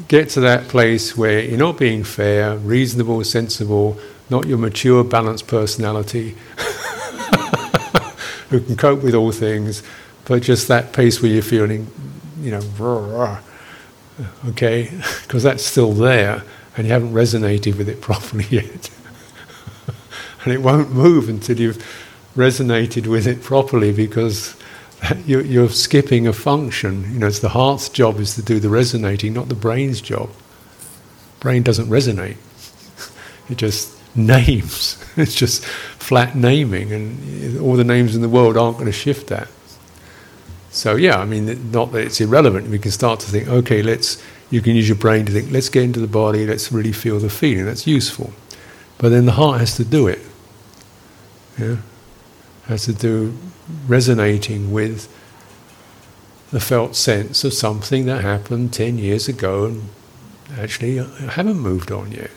[0.07, 3.97] get to that place where you're not being fair, reasonable, sensible,
[4.29, 6.35] not your mature, balanced personality.
[8.53, 9.81] who can cope with all things,
[10.25, 11.87] but just that pace where you're feeling,
[12.39, 13.39] you know, rah, rah,
[14.49, 14.91] okay,
[15.23, 16.43] because that's still there
[16.77, 18.91] and you haven't resonated with it properly yet.
[20.43, 21.83] and it won't move until you've
[22.35, 24.55] resonated with it properly because
[25.25, 27.13] you're, skipping a function.
[27.13, 30.29] You know, it's the heart's job is to do the resonating, not the brain's job.
[31.39, 32.37] Brain doesn't resonate.
[33.49, 35.03] It just names.
[35.17, 39.27] It's just flat naming, and all the names in the world aren't going to shift
[39.27, 39.47] that.
[40.71, 42.69] So yeah, I mean, not that it's irrelevant.
[42.69, 44.23] We can start to think, okay, let's.
[44.49, 47.19] You can use your brain to think, let's get into the body, let's really feel
[47.19, 47.65] the feeling.
[47.65, 48.33] That's useful,
[48.97, 50.19] but then the heart has to do it.
[51.57, 51.77] Yeah,
[52.67, 53.37] has to do
[53.87, 55.07] resonating with
[56.51, 59.89] the felt sense of something that happened ten years ago and
[60.57, 62.31] actually I haven't moved on yet.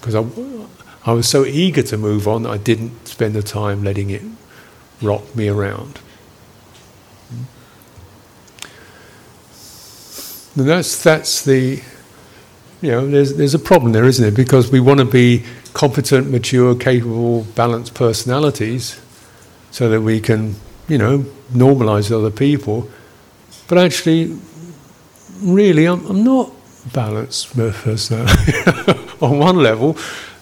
[0.00, 0.26] Because I,
[1.04, 4.22] I was so eager to move on that I didn't spend the time letting it
[5.00, 6.00] rock me around.
[10.56, 11.82] And that's that's the
[12.82, 14.34] you know there's there's a problem there, isn't it?
[14.34, 19.00] Because we want to be competent, mature, capable, balanced personalities,
[19.70, 20.56] so that we can
[20.88, 22.88] you know normalize other people.
[23.68, 24.38] But actually,
[25.40, 26.52] really, I'm, I'm not
[26.92, 28.52] balanced personality.
[29.20, 29.96] on one level,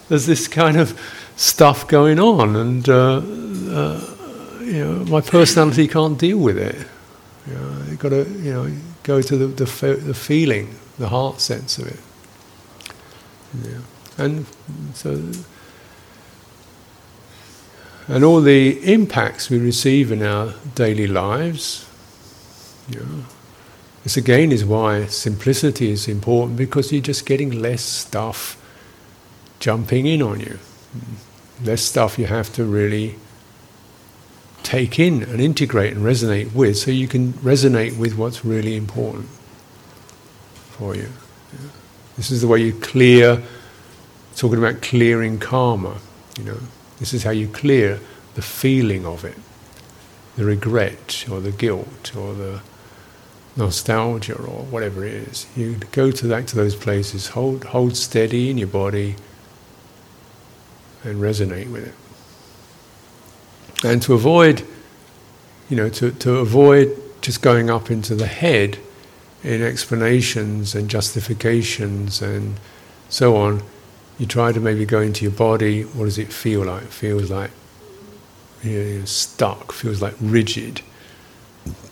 [0.09, 0.99] there's this kind of
[1.35, 4.15] stuff going on, and uh, uh,
[4.61, 6.75] you know, my personality can't deal with it.
[7.47, 8.71] You know, you've got to, you know,
[9.03, 11.99] go to the, the, the feeling, the heart sense of it.
[13.63, 14.23] Yeah.
[14.23, 14.45] And
[14.93, 15.31] so,
[18.07, 21.87] and all the impacts we receive in our daily lives,
[22.89, 23.25] know,
[24.03, 28.61] this again is why simplicity is important because you're just getting less stuff
[29.59, 30.59] jumping in on you.
[31.63, 33.15] Less stuff you have to really
[34.61, 39.27] take in and integrate and resonate with so you can resonate with what's really important
[40.69, 41.09] for you.
[42.17, 43.41] This is the way you clear,
[44.35, 45.97] talking about clearing karma,
[46.37, 46.59] you know.
[46.99, 47.99] This is how you clear
[48.35, 49.37] the feeling of it,
[50.37, 52.61] the regret or the guilt or the
[53.57, 55.47] nostalgia or whatever it is.
[55.55, 59.15] You go to that to those places, hold hold steady in your body,
[61.03, 61.93] and resonate with it.
[63.85, 64.65] And to avoid,
[65.69, 68.79] you know, to, to avoid just going up into the head
[69.45, 72.59] in explanations and justifications and
[73.09, 73.61] so on,
[74.17, 75.83] you try to maybe go into your body.
[75.83, 76.83] What does it feel like?
[76.83, 77.51] It feels like
[78.63, 80.81] you know, stuck, feels like rigid,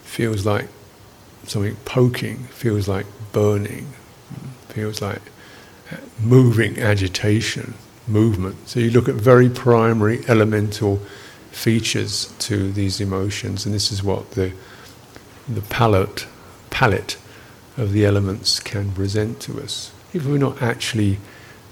[0.01, 0.67] feels like
[1.43, 3.87] something poking, feels like burning,
[4.69, 5.21] feels like
[6.19, 7.75] moving agitation,
[8.07, 8.67] movement.
[8.67, 10.97] So you look at very primary elemental
[11.51, 14.53] features to these emotions, and this is what the
[15.47, 16.25] the palette
[16.69, 17.17] palette
[17.77, 21.17] of the elements can present to us, if we're not actually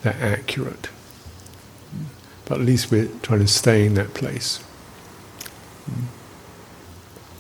[0.03, 0.89] that accurate.
[2.45, 4.63] But at least we're trying to stay in that place.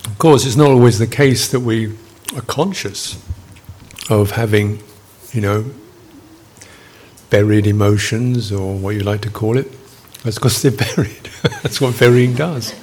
[0.05, 1.97] Of course, it's not always the case that we
[2.35, 3.21] are conscious
[4.09, 4.81] of having,
[5.31, 5.65] you know,
[7.29, 9.71] buried emotions or what you like to call it.
[10.23, 11.29] That's because they're buried.
[11.63, 12.73] That's what burying does.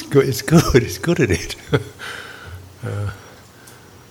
[0.00, 0.28] It's good.
[0.28, 0.82] It's good.
[0.82, 1.56] It's good at it.
[2.80, 3.10] Uh,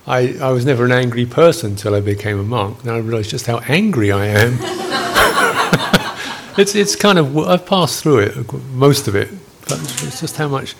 [0.05, 2.83] I, I was never an angry person until I became a monk.
[2.83, 4.57] Now I realised just how angry I am.
[6.57, 9.29] it's it's kind of I've passed through it most of it,
[9.69, 10.75] but it's just how much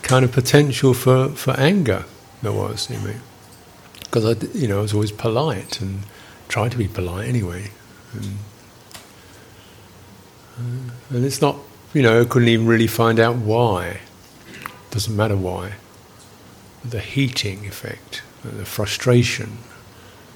[0.00, 2.06] kind of potential for, for anger
[2.40, 3.16] there was in me
[4.16, 6.00] because I you know I was always polite and
[6.48, 7.70] tried to be polite anyway,
[8.14, 8.38] and,
[10.58, 11.56] uh, and it's not
[11.92, 14.00] you know I couldn't even really find out why.
[14.96, 15.74] Doesn't matter why.
[16.82, 19.58] The heating effect, the frustration,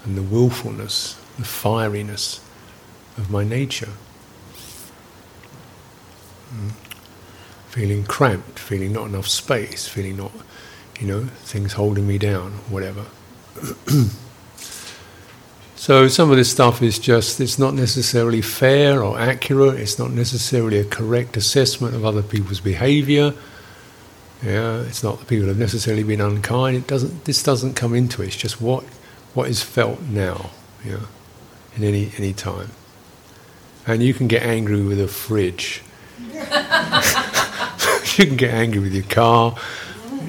[0.05, 2.41] and the willfulness, the fieriness
[3.17, 3.95] of my nature.
[6.53, 6.73] Mm.
[7.71, 10.33] Feeling cramped, feeling not enough space, feeling not,
[11.01, 13.07] you know, things holding me down, whatever.
[15.75, 20.11] so some of this stuff is just, it's not necessarily fair or accurate, it's not
[20.11, 23.33] necessarily a correct assessment of other people's behavior.
[24.43, 26.77] Yeah, it's not that people have necessarily been unkind.
[26.77, 27.25] It doesn't.
[27.25, 28.29] This doesn't come into it.
[28.29, 28.85] It's just what
[29.35, 30.51] what is felt now.
[30.85, 31.01] Yeah,
[31.77, 32.71] in any any time.
[33.87, 35.83] And you can get angry with a fridge.
[38.19, 39.57] you can get angry with your car.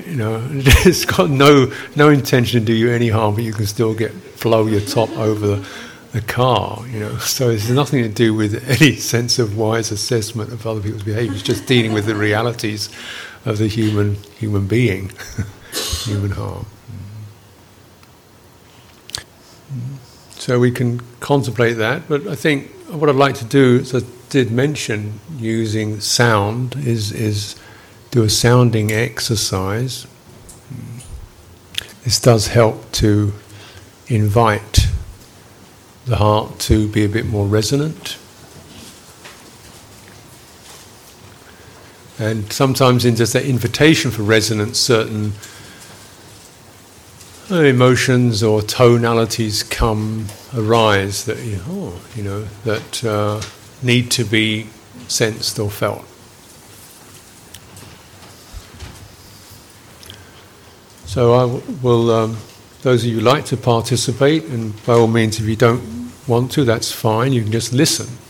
[0.06, 3.66] You know, it's got no no intention to do you any harm, but you can
[3.66, 5.68] still get flow your top over the,
[6.12, 6.86] the car.
[6.88, 10.82] You know, so it's nothing to do with any sense of wise assessment of other
[10.82, 11.34] people's behaviour.
[11.34, 12.90] It's just dealing with the realities
[13.46, 15.12] of the human human being,
[16.04, 16.66] human heart.
[20.36, 24.02] So we can contemplate that, but I think what I'd like to do, as I
[24.30, 27.56] did mention, using sound is is
[28.12, 30.08] do a sounding exercise.
[32.04, 33.34] This does help to
[34.08, 34.88] invite
[36.06, 38.18] the heart to be a bit more resonant
[42.22, 45.34] And sometimes in just that invitation for resonance, certain
[47.50, 53.42] emotions or tonalities come, arise that, you know, oh, you know that uh,
[53.82, 54.68] need to be
[55.08, 56.06] sensed or felt.
[61.08, 61.46] So I
[61.82, 62.38] will, um,
[62.84, 66.66] those of you like to participate, and by all means, if you don't want to,
[66.66, 68.21] that's fine, you can just listen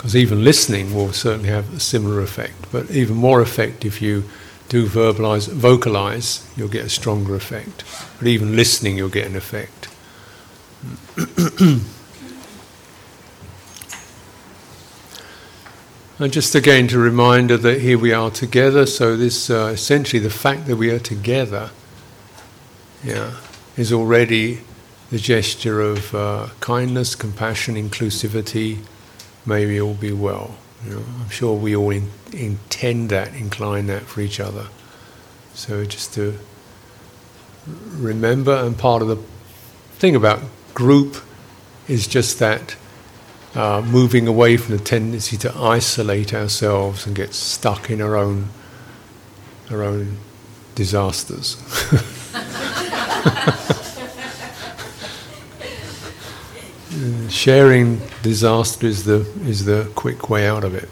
[0.00, 2.72] because even listening will certainly have a similar effect.
[2.72, 4.24] But even more effect if you
[4.70, 7.84] do verbalize, vocalize, you'll get a stronger effect.
[8.18, 9.88] But even listening, you'll get an effect.
[16.18, 18.86] and just again to reminder that here we are together.
[18.86, 21.68] So this uh, essentially the fact that we are together,
[23.04, 23.36] yeah,
[23.76, 24.62] is already
[25.10, 28.78] the gesture of uh, kindness, compassion, inclusivity
[29.50, 30.56] may we all be well.
[30.84, 34.68] You know, I'm sure we all in, intend that, incline that for each other.
[35.54, 36.38] So just to
[37.96, 39.16] remember, and part of the
[39.98, 40.40] thing about
[40.72, 41.16] group
[41.88, 42.76] is just that
[43.56, 48.50] uh, moving away from the tendency to isolate ourselves and get stuck in our own
[49.68, 50.16] our own
[50.76, 51.56] disasters.
[57.30, 60.88] sharing disaster is the is the quick way out of it.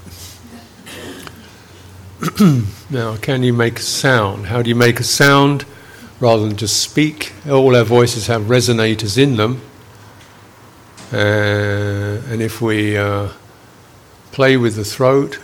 [2.90, 4.46] now, can you make a sound?
[4.46, 5.64] How do you make a sound
[6.20, 7.32] rather than just speak?
[7.48, 9.60] All our voices have resonators in them,
[11.12, 13.28] uh, and if we uh,
[14.32, 15.38] play with the throat,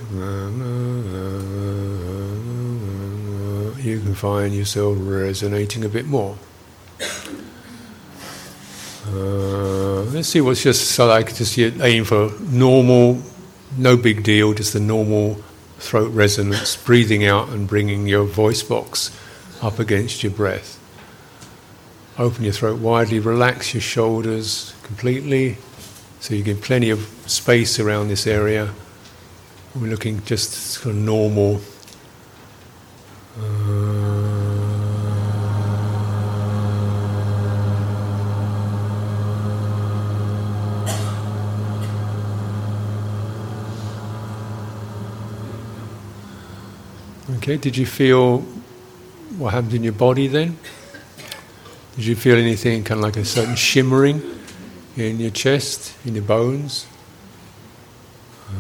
[3.85, 6.37] you can find yourself resonating a bit more.
[9.07, 13.21] Uh, let's see what's just so I could just aim for normal,
[13.77, 15.35] no big deal, just the normal
[15.79, 19.11] throat resonance, breathing out and bringing your voice box
[19.61, 20.81] up against your breath.
[22.19, 25.59] Open your throat widely, relax your shoulders completely,
[26.21, 28.73] So you give plenty of space around this area.
[29.75, 31.61] We're looking just sort of normal.
[47.45, 48.39] Okay, did you feel
[49.37, 50.57] what happened in your body then?
[51.95, 54.23] Did you feel anything kind of like a certain shimmering
[54.97, 56.87] in your chest, in your bones?
[58.49, 58.55] Uh,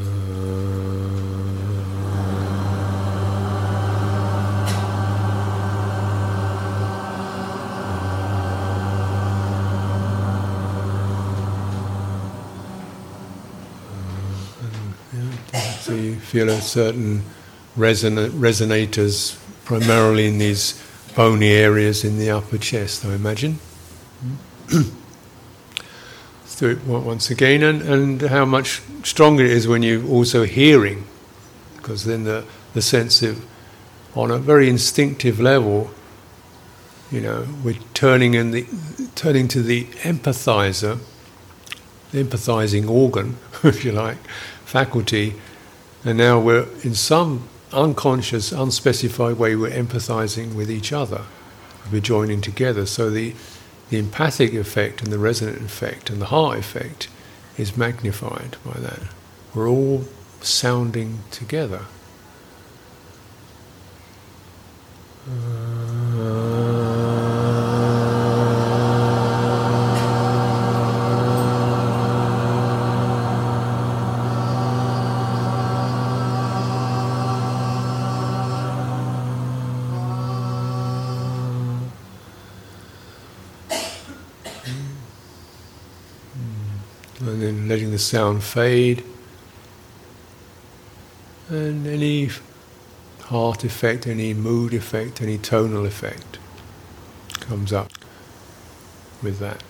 [15.80, 17.24] so you feel a certain
[17.76, 20.82] resonators primarily in these
[21.14, 23.58] bony areas in the upper chest, I imagine.
[24.68, 25.00] Mm-hmm.
[26.40, 30.44] Let's do it once again, and, and how much stronger it is when you're also
[30.44, 31.04] hearing,
[31.76, 32.44] because then the,
[32.74, 33.44] the sense of,
[34.14, 35.90] on a very instinctive level,
[37.10, 38.66] you know, we're turning in the
[39.14, 40.98] turning to the empathizer,
[42.12, 44.18] the empathizing organ, if you like,
[44.64, 45.34] faculty,
[46.04, 51.22] and now we're in some unconscious, unspecified way, we're empathizing with each other.
[51.92, 52.86] We're joining together.
[52.86, 53.34] So the,
[53.90, 57.08] the empathic effect and the resonant effect and the heart effect
[57.58, 59.00] is magnified by that.
[59.54, 60.04] We're all
[60.40, 61.82] sounding together.
[65.28, 65.73] Uh,
[87.94, 89.04] the sound fade.
[91.48, 92.28] And any
[93.26, 96.38] heart effect, any mood effect, any tonal effect
[97.38, 97.92] comes up
[99.22, 99.62] with that.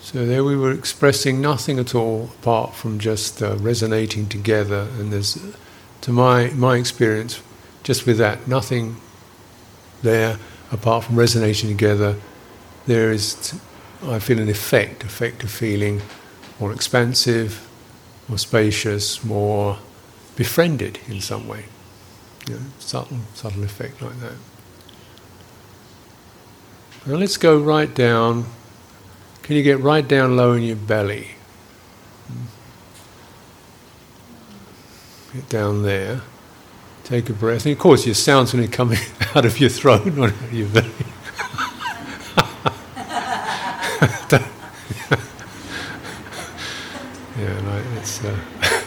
[0.00, 5.12] So there we were expressing nothing at all apart from just uh, resonating together, and
[5.12, 5.38] there's,
[6.00, 7.42] to my my experience,
[7.82, 8.96] just with that, nothing
[10.02, 10.38] there
[10.70, 12.16] apart from resonating together.
[12.86, 13.54] There is
[14.04, 16.02] I feel an effect, effect of feeling
[16.58, 17.68] more expansive,
[18.28, 19.78] more spacious, more
[20.36, 21.66] befriended in some way.
[22.48, 24.34] You know, subtle, subtle effect like that.
[27.06, 28.46] Now let's go right down.
[29.42, 31.32] Can you get right down low in your belly?
[35.34, 36.20] Get down there.
[37.04, 37.66] Take a breath.
[37.66, 38.92] And of course, your sound's going to come
[39.34, 40.90] out of your throat, not out of your belly.
[47.38, 48.24] yeah, like it's.
[48.24, 48.36] Uh,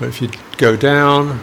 [0.00, 1.38] but if you go down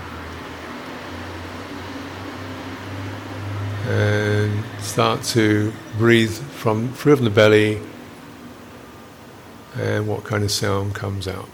[3.87, 7.79] and start to breathe from from the belly,
[9.75, 11.47] and what kind of sound comes out?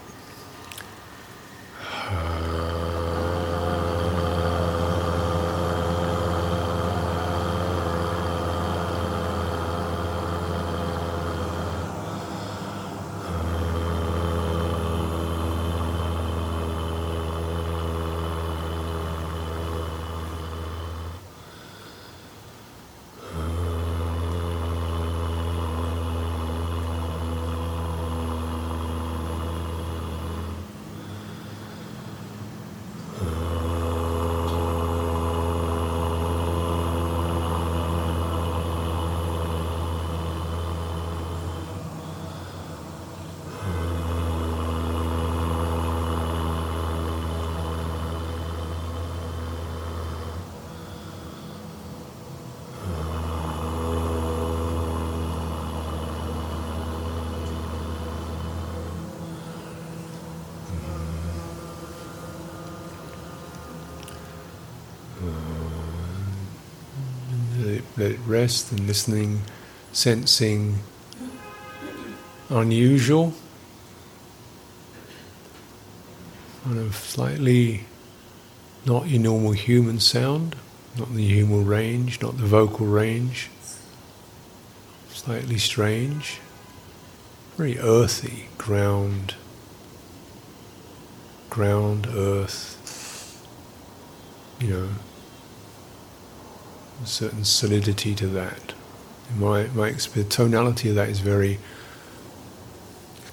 [67.96, 69.42] let it rest and listening,
[69.92, 70.80] sensing
[72.50, 73.34] unusual,
[76.64, 77.84] kind of slightly
[78.84, 80.56] not your normal human sound,
[80.98, 83.50] not the human range, not the vocal range,
[85.10, 86.38] slightly strange,
[87.56, 89.34] very earthy, ground,
[91.50, 92.76] ground, earth,
[94.60, 94.88] you know
[97.06, 98.74] certain solidity to that.
[99.36, 101.58] My, my the tonality of that is very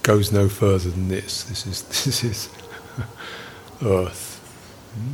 [0.01, 1.43] goes no further than this.
[1.43, 2.49] This is this is
[3.82, 4.39] earth.
[4.95, 5.13] Hmm?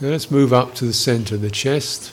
[0.00, 2.12] Now let's move up to the center of the chest.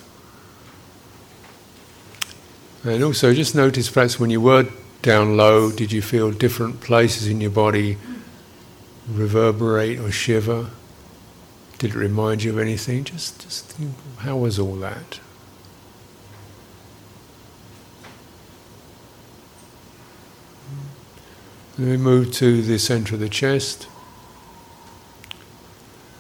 [2.84, 4.68] And also just notice perhaps when you were
[5.02, 7.98] down low, did you feel different places in your body
[9.08, 10.70] reverberate or shiver?
[11.78, 13.04] Did it remind you of anything?
[13.04, 15.20] Just, just think, how was all that?
[21.78, 23.88] Then we move to the center of the chest,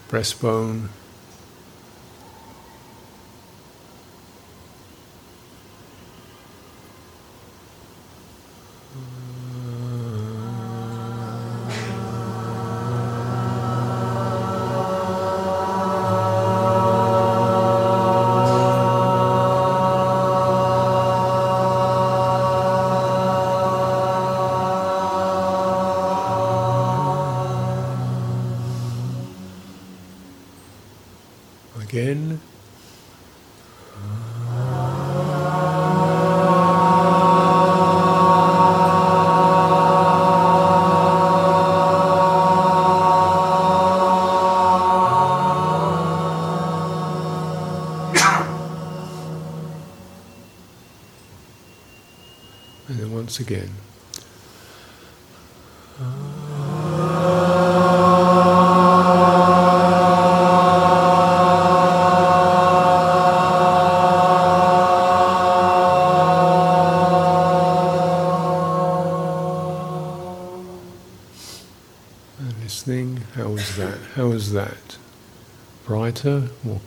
[0.09, 0.87] breastbone.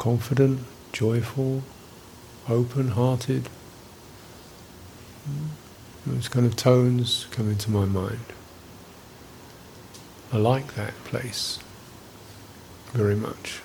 [0.04, 0.60] Confident,
[0.92, 1.62] joyful,
[2.46, 3.48] open hearted?
[5.24, 5.46] Hmm?
[6.04, 8.26] Those kind of tones come into my mind.
[10.30, 11.58] I like that place
[12.92, 13.62] very much.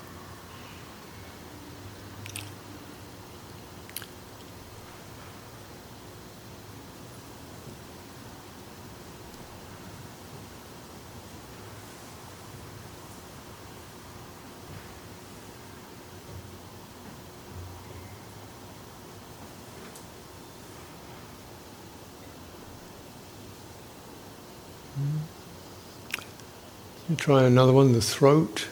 [27.29, 28.67] Try another one, the throat.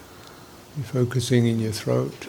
[0.75, 2.27] You're focusing in your throat.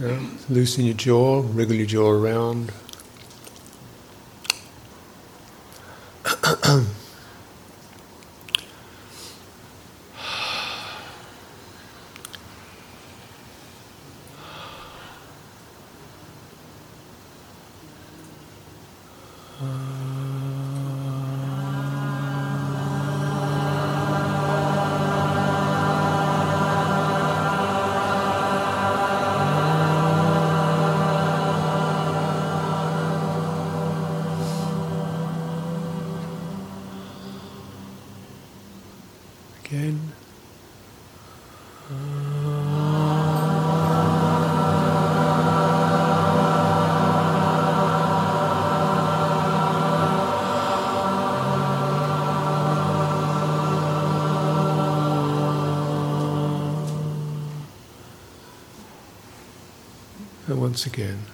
[0.00, 0.20] Yeah.
[0.48, 2.72] Loosen your jaw, wriggle your jaw around.
[60.86, 61.24] Again.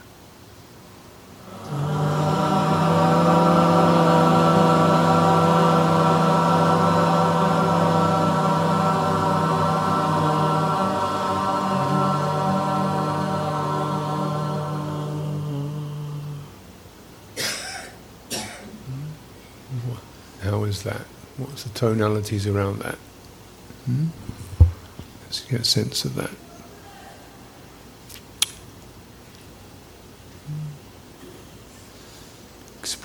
[20.42, 21.01] How is that?
[21.36, 22.94] What's the tonalities around that?
[23.84, 24.07] Hmm?
[25.24, 26.30] Let's get a sense of that.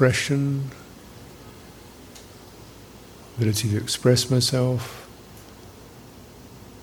[0.02, 0.72] Expression,
[3.38, 5.08] ability to express myself,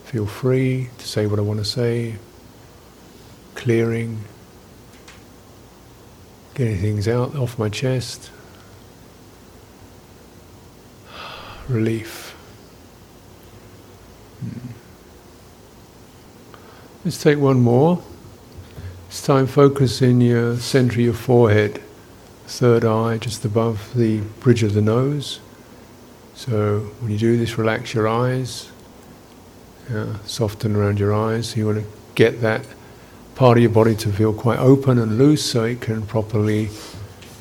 [0.05, 2.15] feel free to say what I want to say,
[3.57, 4.23] clearing,
[6.55, 8.31] getting things out off my chest.
[11.69, 12.37] relief.
[14.39, 14.69] Hmm.
[17.05, 18.01] Let's take one more.
[19.09, 21.83] This time focus in your center of your forehead,
[22.59, 25.39] third eye just above the bridge of the nose.
[26.35, 28.69] So when you do this, relax your eyes
[29.89, 31.57] Yeah, soften around your eyes.
[31.57, 31.87] You want to
[32.17, 32.67] get that
[33.37, 36.71] part of your body to feel quite open and loose so it can properly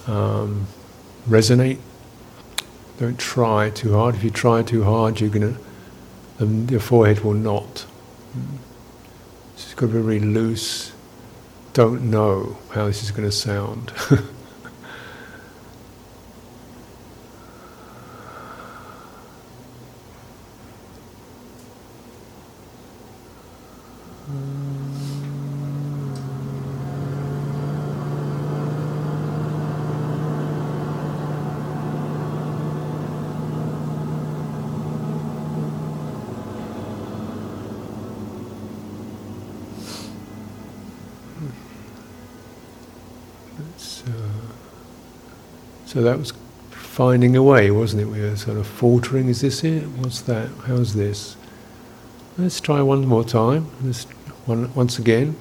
[0.06, 0.68] um,
[1.28, 1.80] resonate.
[3.00, 4.14] Don't try too hard.
[4.14, 5.58] If you try too hard, you're gonna
[6.40, 7.88] um, your forehead will knot.
[9.56, 10.92] It's got to be really loose.
[11.74, 13.92] Don't know how this is going to sound.
[43.78, 44.06] So,
[45.98, 46.32] so that was
[46.70, 48.06] finding a way, wasn't it?
[48.06, 49.30] We were sort of faltering.
[49.30, 49.82] Is this it?
[49.98, 50.48] What's that?
[50.68, 51.36] How's this?
[52.38, 53.72] Let's try one more time.
[53.82, 54.04] Let's
[54.46, 55.36] one, once again.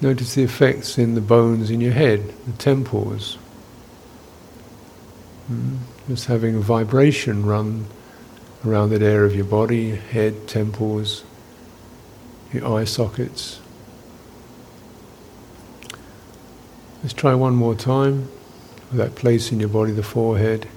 [0.00, 3.36] Notice the effects in the bones in your head, the temples.
[5.50, 5.78] Mm.
[6.08, 7.86] Just having a vibration run
[8.66, 11.24] around that area of your body, head, temples,
[12.52, 13.60] your eye sockets.
[17.02, 18.28] Let's try one more time.
[18.92, 20.68] That place in your body, the forehead.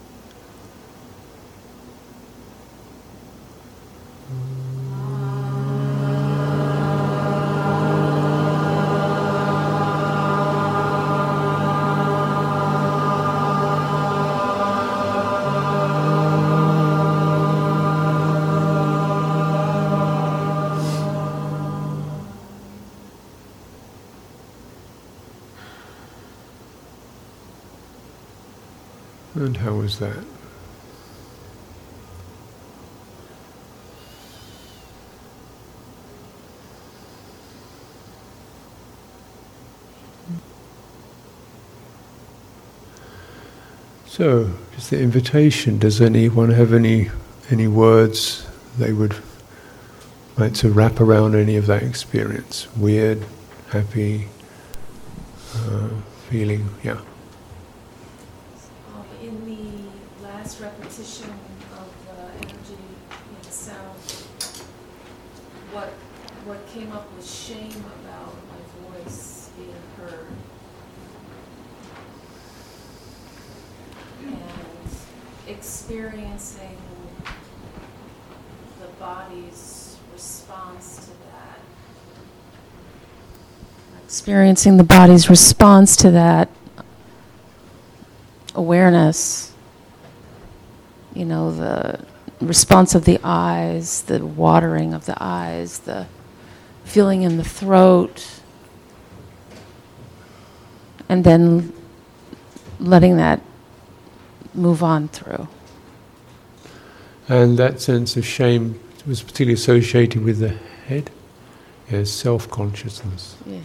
[44.93, 45.79] The invitation.
[45.79, 47.09] Does anyone have any
[47.49, 48.45] any words
[48.77, 49.15] they would
[50.37, 52.67] like to wrap around any of that experience?
[52.77, 53.25] Weird,
[53.71, 54.27] happy,
[55.55, 55.89] uh,
[56.29, 56.99] feeling, yeah.
[58.93, 61.31] Um, in the last repetition
[61.79, 62.85] of the energy
[63.33, 63.97] in the sound,
[65.73, 65.89] what
[66.45, 68.61] what came up was shame about my
[68.99, 70.27] voice being heard.
[74.25, 74.63] And
[75.47, 76.77] experiencing
[78.81, 81.59] the body's response to that.
[84.63, 86.47] Experiencing the body's response to that
[88.55, 89.51] awareness,
[91.13, 92.05] you know, the
[92.39, 96.07] response of the eyes, the watering of the eyes, the
[96.85, 98.39] feeling in the throat,
[101.09, 101.73] and then
[102.79, 103.41] letting that
[104.53, 105.45] move on through.
[107.27, 110.55] And that sense of shame was particularly associated with the
[110.87, 111.11] head.
[111.91, 113.35] Yes, self consciousness.
[113.45, 113.59] Yeah.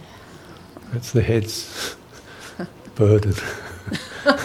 [0.93, 1.95] That's the head's
[2.95, 3.33] burden.
[4.25, 4.35] yeah.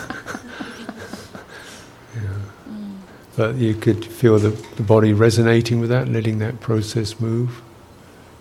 [3.36, 7.62] But you could feel the, the body resonating with that, letting that process move.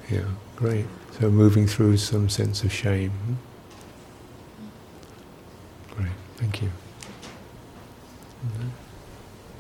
[0.10, 0.26] Yeah,
[0.56, 0.86] great.
[1.20, 3.38] So moving through some sense of shame.
[5.95, 6.70] Great, thank you.
[8.45, 8.70] Mhm.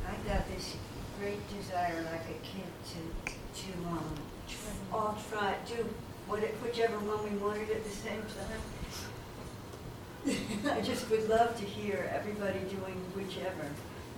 [0.07, 0.75] I got this
[1.19, 2.99] great desire like a kid to,
[3.61, 4.15] to, um,
[4.91, 5.85] all try, do
[6.27, 8.61] what, whichever one we wanted at the same time.
[10.77, 13.67] I just would love to hear everybody doing whichever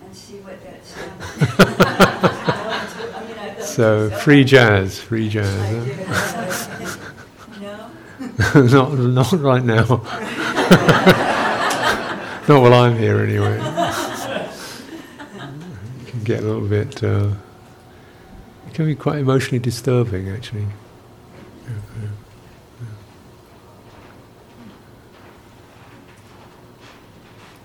[0.03, 1.19] and see what that sounds
[1.59, 1.80] like.
[3.15, 6.67] I mean, I'd love to So so free jazz, free jazz.
[8.39, 8.61] Huh?
[8.71, 9.86] not, not right now.
[12.47, 13.59] not while I'm here, anyway.
[16.01, 17.03] It can get a little bit.
[17.03, 17.34] Uh,
[18.65, 20.65] it can be quite emotionally disturbing, actually.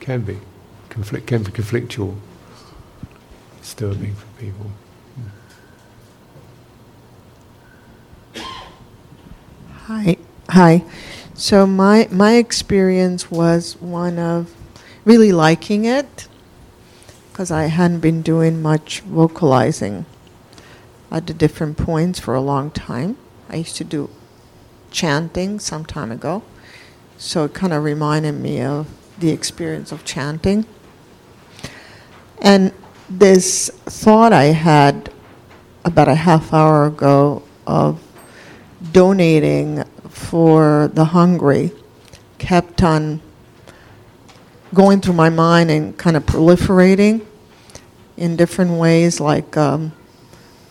[0.00, 0.38] Can be,
[0.90, 2.18] conflict can be conflictual,
[3.62, 4.70] disturbing for people.
[10.52, 10.82] Hi.
[11.34, 14.52] So my my experience was one of
[15.04, 16.26] really liking it
[17.30, 20.06] because I hadn't been doing much vocalizing
[21.08, 23.16] at the different points for a long time.
[23.48, 24.10] I used to do
[24.90, 26.42] chanting some time ago,
[27.16, 28.88] so it kind of reminded me of
[29.20, 30.66] the experience of chanting.
[32.42, 32.72] And
[33.08, 35.12] this thought I had
[35.84, 38.02] about a half hour ago of
[38.90, 39.84] donating
[40.30, 41.72] for the hungry
[42.38, 43.20] kept on
[44.72, 47.26] going through my mind and kind of proliferating
[48.16, 49.18] in different ways.
[49.18, 49.92] Like um,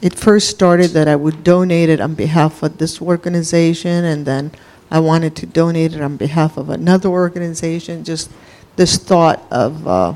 [0.01, 4.53] it first started that I would donate it on behalf of this organization, and then
[4.89, 8.05] I wanted to donate it on behalf of another organization.
[8.05, 8.31] Just
[8.77, 10.13] this thought of uh,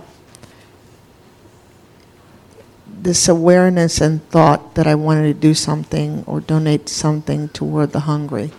[2.88, 8.08] this awareness and thought that I wanted to do something or donate something toward the
[8.08, 8.54] hungry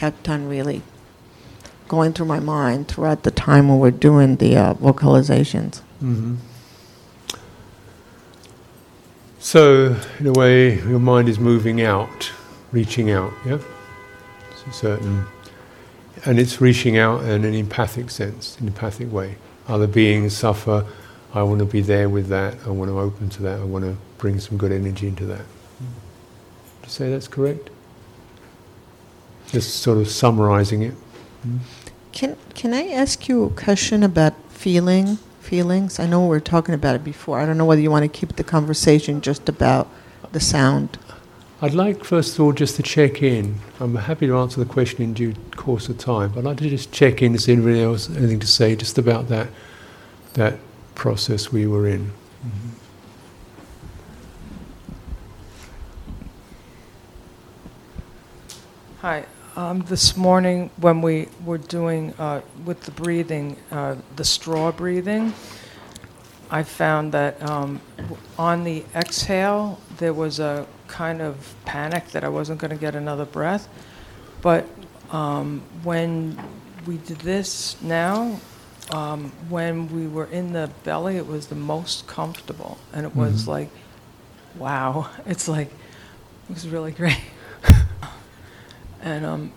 [0.00, 0.80] kept on really
[1.86, 5.80] going through my mind throughout the time when we're doing the uh, vocalizations.
[5.98, 6.36] hmm
[9.40, 12.32] So, in a way, your mind is moving out,
[12.72, 13.58] reaching out, yeah?
[14.66, 15.26] It's certain.
[16.24, 19.36] And it's reaching out in an empathic sense, in an empathic way.
[19.68, 20.86] Other beings suffer,
[21.34, 23.84] I want to be there with that, I want to open to that, I want
[23.84, 25.44] to bring some good energy into that.
[25.80, 27.69] You say that's correct?
[29.52, 30.94] Just sort of summarizing it.
[32.12, 35.98] Can can I ask you a question about feeling feelings?
[35.98, 37.40] I know we were talking about it before.
[37.40, 39.88] I don't know whether you want to keep the conversation just about
[40.32, 40.98] the sound.
[41.62, 43.56] I'd like, first of all, just to check in.
[43.80, 46.70] I'm happy to answer the question in due course of time, but I'd like to
[46.70, 49.48] just check in to see anybody else anything to say just about that
[50.34, 50.58] that
[50.94, 52.12] process we were in.
[59.00, 59.24] Hi.
[59.60, 65.34] Um, this morning, when we were doing uh, with the breathing, uh, the straw breathing,
[66.50, 67.78] I found that um,
[68.38, 72.94] on the exhale, there was a kind of panic that I wasn't going to get
[72.94, 73.68] another breath.
[74.40, 74.66] But
[75.10, 76.38] um, when
[76.86, 78.40] we did this now,
[78.90, 82.78] um, when we were in the belly, it was the most comfortable.
[82.94, 83.48] And it was Mhm.
[83.48, 83.68] like,
[84.56, 85.10] wow.
[85.26, 85.68] It's like,
[86.48, 87.20] it was really great.
[89.02, 89.52] And um,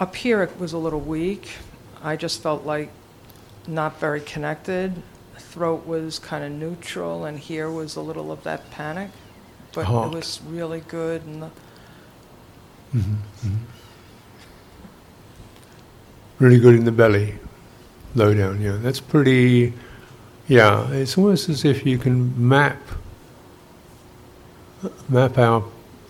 [0.00, 1.50] up here, it was a little weak.
[2.02, 2.90] I just felt like
[3.66, 5.02] not very connected.
[5.38, 9.10] Throat was kind of neutral, and here was a little of that panic.
[9.72, 11.22] But it was really good.
[11.24, 11.50] And the,
[12.94, 13.56] Mhm, mhm.
[16.38, 17.34] Really good in the belly,
[18.14, 18.60] low down.
[18.60, 19.72] Yeah, that's pretty.
[20.46, 22.78] Yeah, it's almost as if you can map
[25.08, 25.64] map our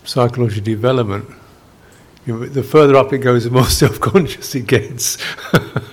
[0.05, 1.29] psychological development.
[2.25, 5.17] You know, the further up it goes, the more self-conscious it gets.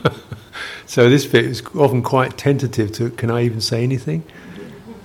[0.86, 2.92] so this bit is often quite tentative.
[2.92, 4.24] To can I even say anything?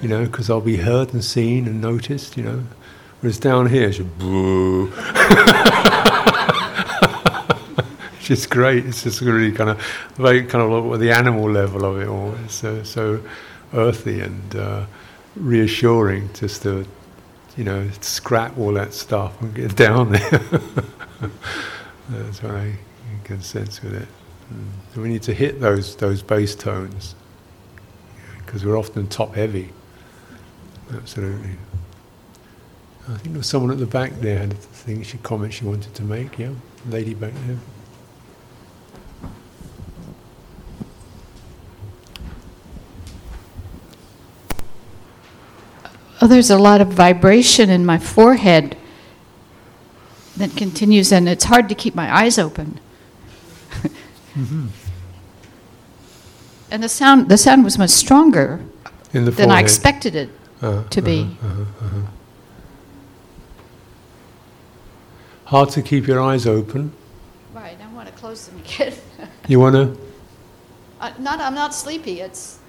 [0.01, 2.38] You know, because I'll be heard and seen and noticed.
[2.38, 2.64] You know,
[3.22, 4.91] whereas down here, it's just boo.
[8.30, 8.86] It's great.
[8.86, 9.82] It's just really kind of
[10.16, 12.36] very kind of like the animal level of it all.
[12.43, 13.22] It's so, so
[13.74, 14.86] earthy and uh,
[15.36, 16.86] reassuring just to,
[17.58, 20.41] you know, scrap all that stuff and get down there.
[22.10, 22.76] That's what I
[23.24, 24.08] can sense with it.
[24.53, 25.01] Mm.
[25.01, 27.16] We need to hit those those bass tones
[28.45, 29.74] because we're often top heavy.
[30.93, 31.51] Absolutely.
[33.10, 35.66] I think there was someone at the back there had a thing she comment she
[35.66, 36.38] wanted to make.
[36.38, 36.51] Yeah,
[36.88, 37.58] lady back there.
[46.22, 48.76] Oh, there's a lot of vibration in my forehead
[50.38, 52.80] that continues, and it's hard to keep my eyes open.
[56.70, 58.59] And the sound, the sound was much stronger
[59.11, 60.30] than I expected it
[60.61, 61.22] Uh, to be.
[61.22, 62.01] uh-huh, uh-huh, uh-huh.
[65.45, 66.91] Hard to keep your eyes open.
[67.53, 68.93] Right, I want to close them again.
[69.47, 69.97] You want to?
[70.99, 72.66] Uh, Not, I'm not sleepy, it's, uh,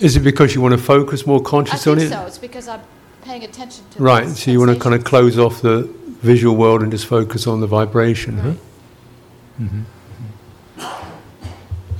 [0.00, 2.14] Is it because you want to focus more I conscious on think it?
[2.14, 2.80] so, it's because I'm
[3.22, 4.28] paying attention to the Right.
[4.28, 5.82] So you want to kind of close off the
[6.22, 8.48] visual world and just focus on the vibration, huh?
[8.48, 8.58] Right.
[9.58, 9.82] hmm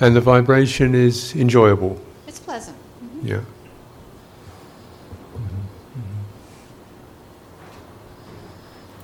[0.05, 2.01] And the vibration is enjoyable.
[2.26, 2.76] It's pleasant.
[3.22, 3.28] Mhm.
[3.28, 3.40] Yeah.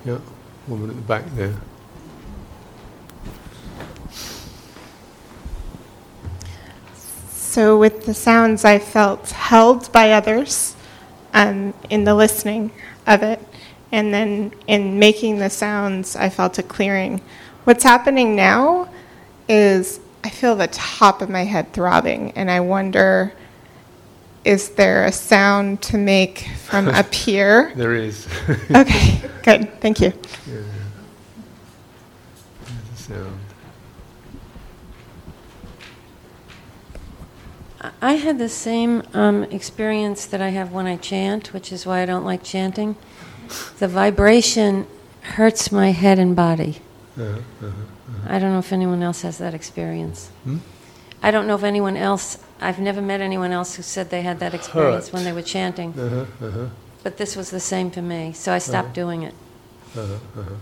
[0.05, 0.18] Yeah,
[0.66, 1.55] woman at the back there.
[7.51, 10.76] So, with the sounds, I felt held by others
[11.34, 12.70] um, in the listening
[13.09, 13.40] of it.
[13.90, 17.20] And then in making the sounds, I felt a clearing
[17.64, 18.88] What's happening now
[19.48, 23.32] is I feel the top of my head throbbing, and I wonder
[24.44, 27.72] is there a sound to make from up here?
[27.74, 28.28] There is.
[28.70, 29.80] Okay, good.
[29.80, 30.11] Thank you.
[30.46, 30.66] There's
[32.94, 33.40] a sound.
[38.03, 42.01] I had the same um, experience that I have when I chant, which is why
[42.01, 42.96] I don't like chanting.
[43.78, 44.86] The vibration
[45.20, 46.80] hurts my head and body.
[47.18, 47.72] Uh-huh, uh-huh.
[48.26, 50.28] I don't know if anyone else has that experience.
[50.44, 50.59] Hmm?
[51.22, 54.38] I don't know if anyone else, I've never met anyone else who said they had
[54.40, 55.14] that experience Hurt.
[55.14, 56.66] when they were chanting, Uh-huh, uh-huh,
[57.03, 59.34] but this was the same for me, so I stopped doing it.
[59.94, 60.55] uh-huh, uh-huh.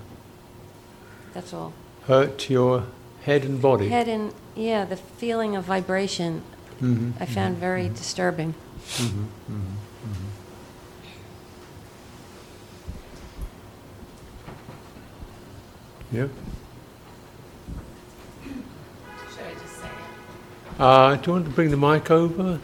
[1.35, 1.73] That's all.
[2.07, 2.85] Hurt your
[3.23, 3.91] head and body.
[3.91, 6.43] Head and, yeah, the feeling of vibration
[6.83, 8.55] Mhm, I found very disturbing.
[8.99, 9.77] mhm, mhm,
[10.07, 10.29] mhm.
[16.13, 16.31] Yep.
[19.35, 20.81] Should I just say it?
[20.81, 22.59] Uh, do you want to bring the mic over?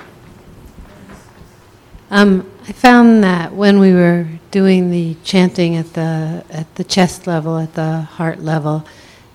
[2.10, 7.26] Um, I found that when we were doing the chanting at the at the chest
[7.26, 8.84] level, at the heart level,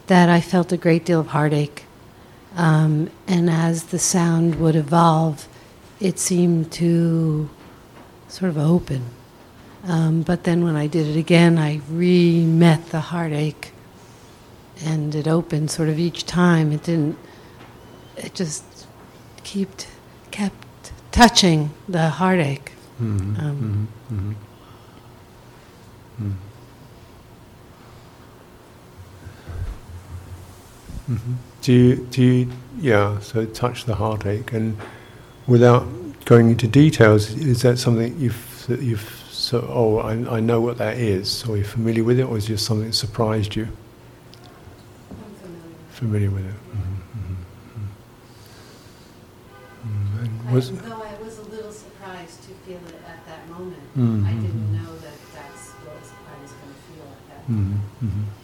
[0.08, 1.84] that I felt a great deal of heartache.
[2.60, 5.48] Um, and as the sound would evolve,
[6.02, 7.50] it seemed to
[8.28, 9.02] sort of open.
[9.86, 13.72] Um, but then when I did it again, I re-met the heartache,
[14.84, 16.74] and it opened sort of each time.
[16.74, 17.18] It didn't.
[18.18, 18.66] It just
[19.46, 19.88] kept
[20.32, 22.74] kept touching the heartache.
[23.02, 24.36] Mhm, Um, mhm,
[26.22, 26.36] mhm.
[31.10, 31.49] Mhm.
[31.62, 34.78] Do you, do you, yeah, so touch the heartache, and
[35.48, 35.88] without
[36.26, 40.78] going into details, is that something you've, that you've, so, oh, I, I know what
[40.78, 43.68] that is, or you're familiar with it, or is it just something that surprised you?
[45.90, 46.56] Familiar with it.
[46.74, 47.38] Mhm, mhm,
[47.76, 47.88] mhm.
[49.86, 53.92] Mm, and was, though I was a little surprised to feel it at that moment,
[53.96, 57.56] Mhm, I didn't know that that's what I was, going to feel at that Mhm,
[58.02, 58.39] moment.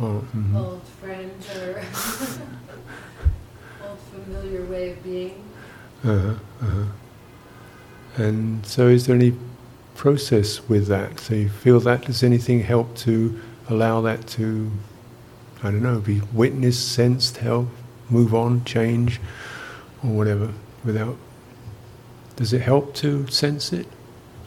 [0.00, 0.64] Oh, mhm.
[0.64, 1.78] old friend or
[3.86, 5.44] old familiar way of being.
[6.04, 6.84] Uh-huh, uh-huh.
[8.16, 9.34] And so, is there any
[9.94, 11.20] process with that?
[11.20, 13.38] So, you feel that does anything help to
[13.68, 14.70] allow that to,
[15.62, 17.68] I don't know, be witnessed, sensed, help,
[18.08, 19.20] move on, change,
[20.02, 20.52] or whatever?
[20.84, 21.16] Without,
[22.36, 23.86] does it help to sense it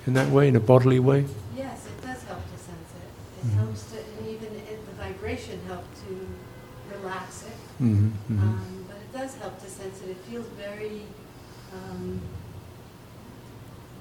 [0.07, 1.25] in that way, in a bodily way?
[1.55, 3.47] Yes, it does help to sense it.
[3.47, 3.57] It Mhm.
[3.65, 7.55] helps to, and even it, the vibration helped to relax it.
[7.83, 8.43] Mm-hmm, mm-hmm.
[8.43, 10.11] Um, but it does help to sense it.
[10.11, 11.01] It feels very
[11.73, 12.21] um,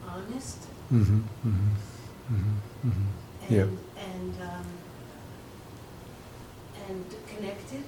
[0.08, 0.58] honest
[0.92, 3.06] mm-hmm, mm-hmm, mm-hmm, mm-hmm.
[3.42, 3.66] and Yeah.
[3.98, 4.66] and um,
[6.88, 7.82] and connected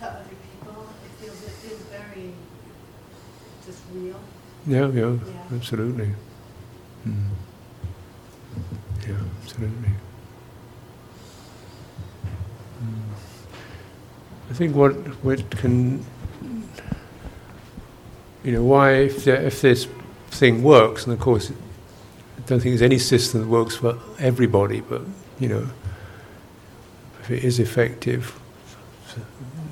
[0.00, 0.86] to other people.
[1.06, 2.32] It feels it feels very
[3.64, 4.18] just real.
[4.66, 5.56] Yeah, yeah, Yeah.
[5.56, 6.14] absolutely.
[7.06, 7.30] Mm.
[9.06, 9.92] Yeah, absolutely.
[14.50, 14.92] I think what
[15.24, 16.04] what can
[18.44, 19.86] you know why if there, if this
[20.30, 24.80] thing works, and of course I don't think there's any system that works for everybody,
[24.80, 25.02] but
[25.38, 25.68] you know
[27.20, 28.38] if it is effective,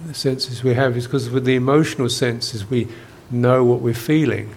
[0.07, 2.89] the senses we have is because with the emotional senses we
[3.31, 4.55] know what we're feeling.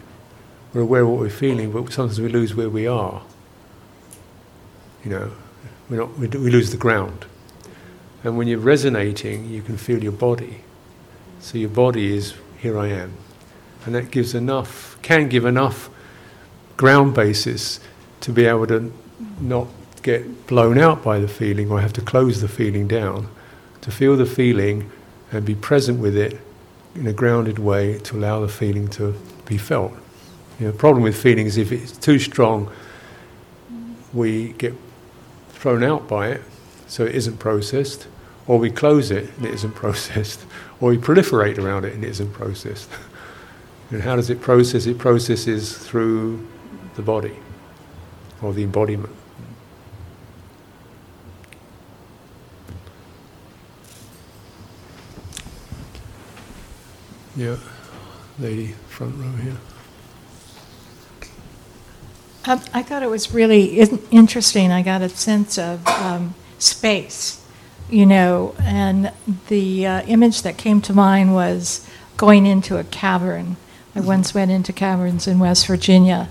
[0.74, 3.22] We're aware of what we're feeling, but sometimes we lose where we are.
[5.04, 5.32] You know,
[5.90, 7.26] we're not, we, we lose the ground.
[8.24, 10.62] And when you're resonating, you can feel your body.
[11.40, 13.14] So your body is, here I am.
[13.86, 15.90] And that gives enough, can give enough
[16.78, 17.80] ground basis
[18.22, 18.94] to be able to
[19.40, 19.68] not
[20.02, 23.28] get blown out by the feeling or have to close the feeling down,
[23.82, 24.90] to feel the feeling
[25.32, 26.40] and be present with it
[26.96, 29.92] in a grounded way to allow the feeling to be felt.
[30.60, 32.72] You know, the problem with feeling is if it's too strong,
[34.14, 34.74] we get
[35.50, 36.42] thrown out by it,
[36.88, 38.08] so it isn't processed,
[38.48, 40.46] or we close it and it isn't processed,
[40.80, 42.90] or we proliferate around it and it isn't processed.
[43.92, 44.86] and how does it process?
[44.86, 46.46] It processes through
[46.96, 47.38] the body,
[48.42, 49.16] or the embodiment.
[57.36, 57.58] Yeah,
[58.38, 59.58] lady front row here.
[62.46, 64.72] Um, I thought it was really in- interesting.
[64.72, 67.43] I got a sense of um, space,
[67.94, 69.12] you know, and
[69.48, 71.88] the uh, image that came to mind was
[72.18, 73.56] going into a cavern.
[73.96, 76.30] I once went into caverns in West Virginia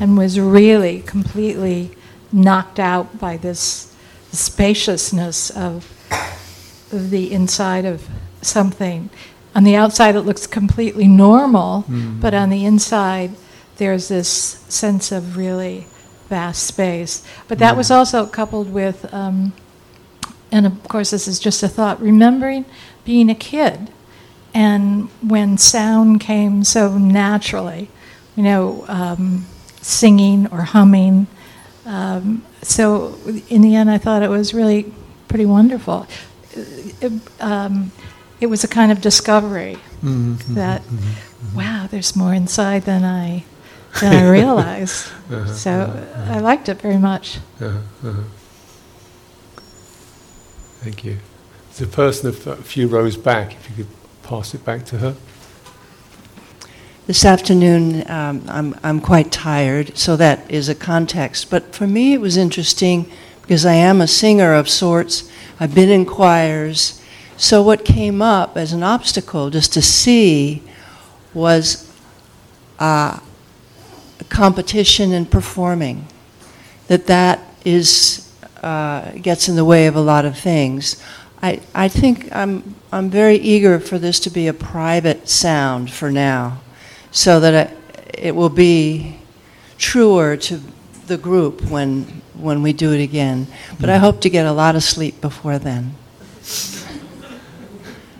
[0.00, 1.90] and was really completely
[2.32, 3.94] knocked out by this
[4.32, 5.86] spaciousness of
[6.90, 8.08] the inside of
[8.40, 9.10] something.
[9.54, 11.84] On the outside, it looks completely normal,
[12.20, 13.32] but on the inside,
[13.76, 15.86] there's this sense of really
[16.30, 17.22] vast space.
[17.48, 19.52] But that was also coupled with, um,
[20.52, 22.64] and of course, this is just a thought, remembering
[23.04, 23.90] being a kid
[24.54, 27.88] and when sound came so naturally,
[28.36, 29.46] you know, um,
[29.80, 31.26] singing or humming.
[31.86, 34.92] Um, so in the end, I thought it was really
[35.28, 36.06] pretty wonderful.
[36.54, 37.92] It, um,
[38.40, 40.82] it was a kind of discovery that,
[41.54, 43.44] wow, there's more inside than I
[44.00, 45.08] than I realized.
[45.54, 47.38] so I liked it very much.
[47.60, 47.78] Uh-huh,
[48.08, 48.22] uh-huh.
[50.82, 51.18] Thank you.
[51.76, 55.16] The person a few rows back, if you could pass it back to her.
[57.06, 61.50] This afternoon, um, I'm, I'm quite tired, so that is a context.
[61.50, 63.08] But for me, it was interesting
[63.42, 65.30] because I am a singer of sorts.
[65.60, 67.00] I've been in choirs.
[67.36, 70.64] So, what came up as an obstacle just to see
[71.32, 71.92] was
[72.80, 73.20] uh,
[74.18, 76.08] a competition in performing.
[76.88, 78.31] That that is,
[78.62, 81.02] uh, gets in the way of a lot of things.
[81.42, 86.10] I, I think I'm, I'm very eager for this to be a private sound for
[86.10, 86.60] now
[87.10, 89.18] so that it, it will be
[89.78, 90.60] truer to
[91.06, 93.48] the group when, when we do it again.
[93.80, 95.94] But I hope to get a lot of sleep before then.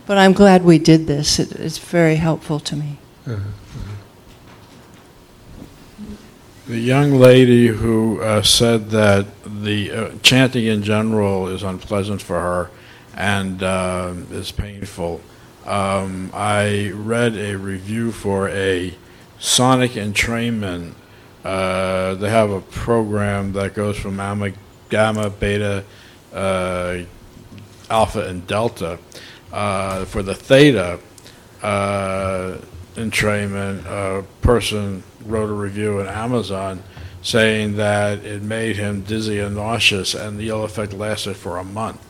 [0.05, 1.39] But I'm glad we did this.
[1.39, 2.99] It, it's very helpful to me.
[6.67, 9.27] The young lady who uh, said that
[9.63, 12.71] the uh, chanting in general is unpleasant for her
[13.15, 15.21] and uh, is painful.
[15.67, 18.95] Um, I read a review for a
[19.39, 20.95] sonic entrainment.
[21.45, 24.53] Uh, they have a program that goes from gamma,
[24.89, 25.85] gamma beta,
[26.33, 26.99] uh,
[27.91, 28.99] alpha, and delta.
[29.53, 30.99] Uh, for the theta
[31.63, 32.57] uh,
[32.97, 36.83] entrainment, a person wrote a review on Amazon
[37.23, 41.65] saying that it made him dizzy and nauseous, and the ill effect lasted for a
[41.65, 42.05] month.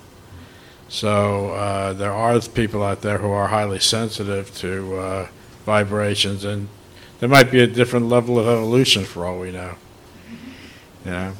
[0.89, 5.29] So uh, there are people out there who are highly sensitive to uh,
[5.65, 6.69] vibrations, and
[7.21, 9.75] there might be a different level of evolution for all we know.
[11.05, 11.35] Yeah.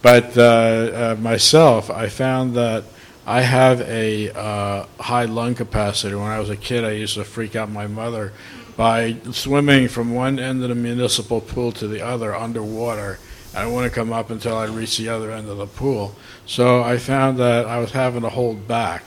[0.00, 2.84] But uh, uh, myself, I found that
[3.24, 6.14] I have a uh, high lung capacity.
[6.14, 8.32] When I was a kid, I used to freak out my mother
[8.76, 13.18] by swimming from one end of the municipal pool to the other underwater.
[13.54, 16.14] I wouldn't come up until I reached the other end of the pool.
[16.46, 19.04] So I found that I was having to hold back.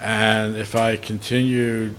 [0.00, 1.96] And if I continued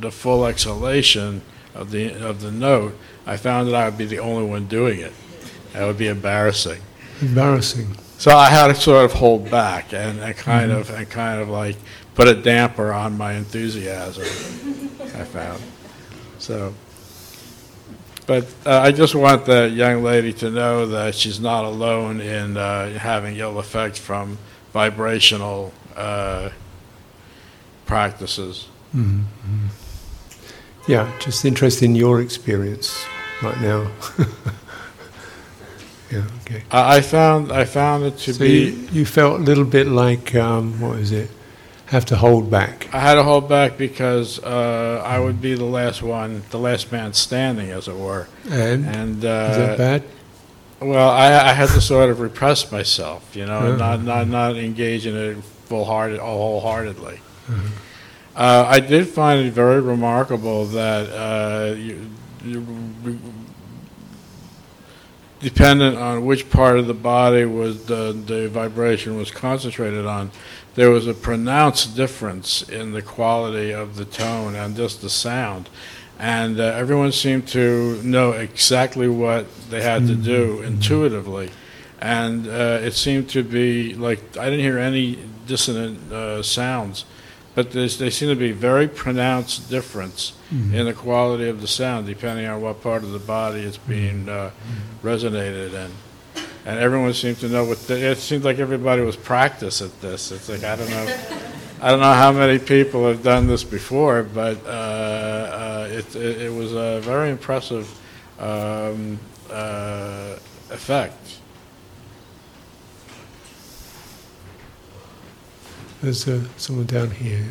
[0.00, 1.42] the full exhalation
[1.74, 5.00] of the, of the note, I found that I would be the only one doing
[5.00, 5.12] it.
[5.72, 6.80] That would be embarrassing.
[7.20, 7.96] Embarrassing.
[8.18, 10.80] So I had to sort of hold back and, and kind mm-hmm.
[10.80, 11.76] of and kind of like
[12.14, 14.24] put a damper on my enthusiasm.
[15.00, 15.62] I found.
[16.48, 16.72] So,
[18.26, 22.56] but uh, I just want the young lady to know that she's not alone in
[22.56, 24.38] uh, having ill effects from
[24.72, 26.48] vibrational uh,
[27.84, 28.68] practices.
[28.94, 29.68] Mhm, mhm.
[30.86, 33.04] Yeah, just interested in your experience
[33.42, 33.90] right now.
[36.10, 36.62] yeah, okay.
[36.70, 38.50] I, I found I found it to so be.
[38.50, 41.28] you, you felt a little bit like um, what is it?
[41.88, 42.92] Have to hold back.
[42.92, 46.92] I had to hold back because uh, I would be the last one, the last
[46.92, 48.28] man standing, as it were.
[48.50, 50.02] And, And uh, is that bad?
[50.80, 53.96] Well, I, I had to sort of repress myself, you know, and Uh-huh.
[53.96, 57.20] not, not, not engage in it full hearted, wholeheartedly.
[57.48, 57.68] Uh-huh.
[58.36, 62.10] Uh, I did find it very remarkable that uh, you,
[62.44, 63.18] you,
[65.40, 70.30] dependent on which part of the body was the, the vibration was concentrated on,
[70.78, 75.68] there was a pronounced difference in the quality of the tone and just the sound.
[76.20, 81.50] And uh, everyone seemed to know exactly what they had to do intuitively.
[82.00, 85.18] And uh, it seemed to be like I didn't hear any
[85.48, 87.04] dissonant uh, sounds,
[87.56, 90.72] but there's, they seem to be very pronounced difference Mhm.
[90.72, 94.28] in the quality of the sound depending on what part of the body it's being
[94.30, 94.50] uh,
[95.02, 95.90] resonated in.
[96.68, 100.30] And everyone seemed to know what the, it seemed like everybody was practiced at this.
[100.30, 101.18] It's like I don't know,
[101.80, 106.42] I don't know how many people have done this before, but uh, uh, it, it
[106.42, 107.88] it was a very impressive
[108.38, 109.18] um,
[109.50, 110.36] uh,
[110.68, 111.38] effect.
[116.02, 117.46] There's uh, someone down here.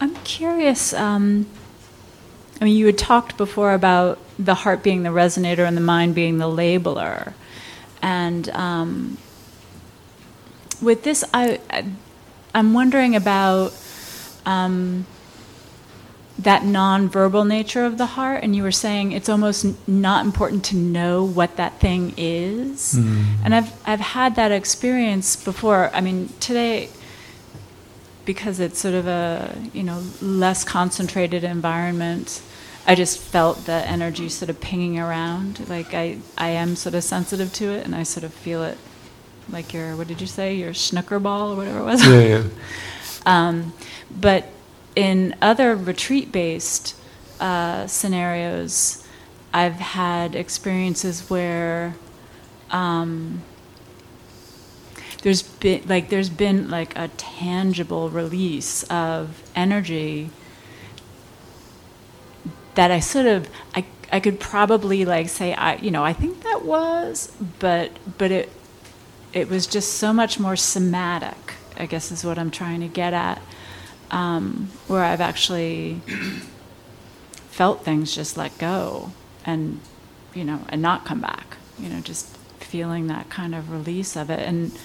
[0.00, 0.94] I'm curious.
[0.94, 1.44] Um,
[2.64, 6.14] I mean, you had talked before about the heart being the resonator and the mind
[6.14, 7.34] being the labeler,
[8.00, 9.18] and um,
[10.80, 11.84] with this, I, I
[12.54, 13.78] I'm wondering about
[14.46, 15.04] um,
[16.38, 20.64] that nonverbal nature of the heart, and you were saying it's almost n- not important
[20.64, 22.94] to know what that thing is.
[22.94, 23.44] Mm.
[23.44, 25.90] And I've I've had that experience before.
[25.92, 26.88] I mean, today
[28.24, 32.40] because it's sort of a you know less concentrated environment.
[32.86, 35.68] I just felt the energy sort of pinging around.
[35.68, 38.78] Like I, I am sort of sensitive to it, and I sort of feel it,
[39.50, 42.06] like your what did you say, your snooker ball or whatever it was.
[42.06, 42.44] Yeah, yeah.
[43.26, 43.72] um,
[44.10, 44.48] but
[44.94, 46.94] in other retreat-based
[47.40, 49.06] uh, scenarios,
[49.52, 51.96] I've had experiences where
[52.70, 53.42] um,
[55.22, 60.30] there's been like there's been like a tangible release of energy
[62.74, 66.42] that I sort of I I could probably like say I you know I think
[66.42, 68.50] that was but but it
[69.32, 73.12] it was just so much more somatic I guess is what I'm trying to get
[73.12, 73.42] at
[74.10, 76.00] um, where I've actually
[77.50, 79.12] felt things just let go
[79.44, 79.80] and
[80.34, 82.34] you know and not come back you know just
[82.74, 84.40] feeling that kind of release of it.
[84.40, 84.76] And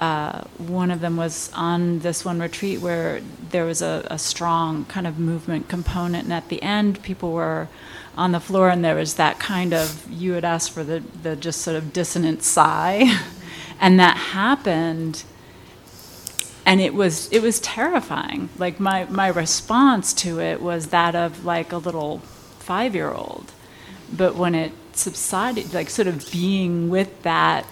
[0.00, 3.20] uh, one of them was on this one retreat where
[3.50, 7.68] there was a, a, strong kind of movement component, and at the end, people were
[8.16, 11.36] on the floor, and there was that kind of you had asked for the the
[11.36, 13.04] just sort of dissonant sigh,
[13.80, 15.22] and that happened,
[16.64, 18.48] and it was it was terrifying.
[18.56, 22.20] Like my my response to it was that of like a little
[22.58, 23.52] five year old,
[24.10, 27.66] but when it subsided, like sort of being with that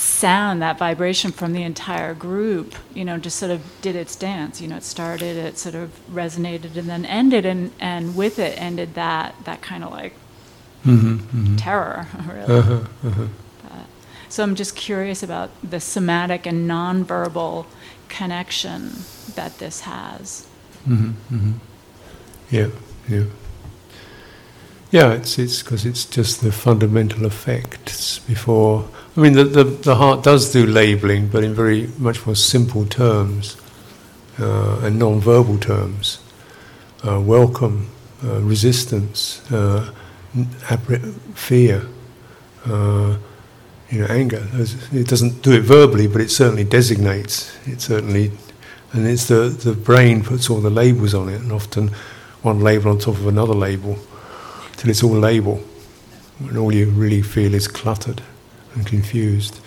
[0.00, 4.60] sound, that vibration from the entire group, you know, just sort of did its dance.
[4.60, 8.60] You know, it started, it sort of resonated, and then ended, and, and with it
[8.60, 10.14] ended that that kind of like
[10.84, 11.56] mm-hmm, mm-hmm.
[11.56, 12.58] terror, really.
[12.58, 13.26] Uh-huh, uh-huh.
[13.62, 13.86] But,
[14.28, 17.66] so I'm just curious about the somatic and nonverbal
[18.08, 18.92] connection
[19.34, 20.46] that this has.
[20.88, 21.52] Mm-hmm, mm-hmm.
[22.50, 22.68] yeah,
[23.08, 23.24] yeah.
[24.90, 28.88] Yeah, it's it's because it's just the fundamental effects before.
[29.16, 32.84] I mean, the, the, the heart does do labeling, but in very much more simple
[32.86, 33.56] terms
[34.40, 36.18] uh, and non-verbal terms.
[37.06, 37.88] Uh, welcome,
[38.24, 39.92] uh, resistance, uh,
[41.34, 41.86] fear,
[42.66, 43.16] uh,
[43.90, 44.44] you know, anger.
[44.92, 47.56] It doesn't do it verbally, but it certainly designates.
[47.64, 48.32] It certainly,
[48.92, 51.92] and it's the the brain puts all the labels on it, and often
[52.42, 53.96] one label on top of another label
[54.80, 55.60] till it's all label,
[56.38, 58.22] and all you really feel is cluttered
[58.74, 59.60] and confused.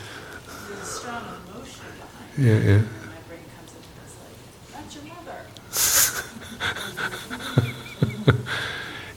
[2.36, 2.78] Yeah, yeah.
[2.78, 5.04] My brain comes into this, like, that's your
[8.26, 8.42] mother.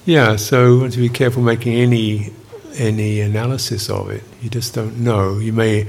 [0.04, 2.30] Yeah, so to be careful making any
[2.76, 4.22] any analysis of it.
[4.42, 5.38] You just don't know.
[5.38, 5.88] You may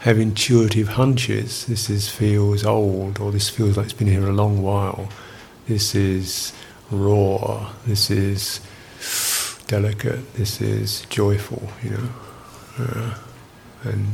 [0.00, 1.64] have intuitive hunches.
[1.66, 5.08] This is feels old, or this feels like it's been here a long while.
[5.68, 6.52] This is
[6.90, 7.70] raw.
[7.86, 8.60] This is
[9.66, 12.08] delicate, this is joyful, you know.
[12.78, 13.14] Uh,
[13.84, 14.06] and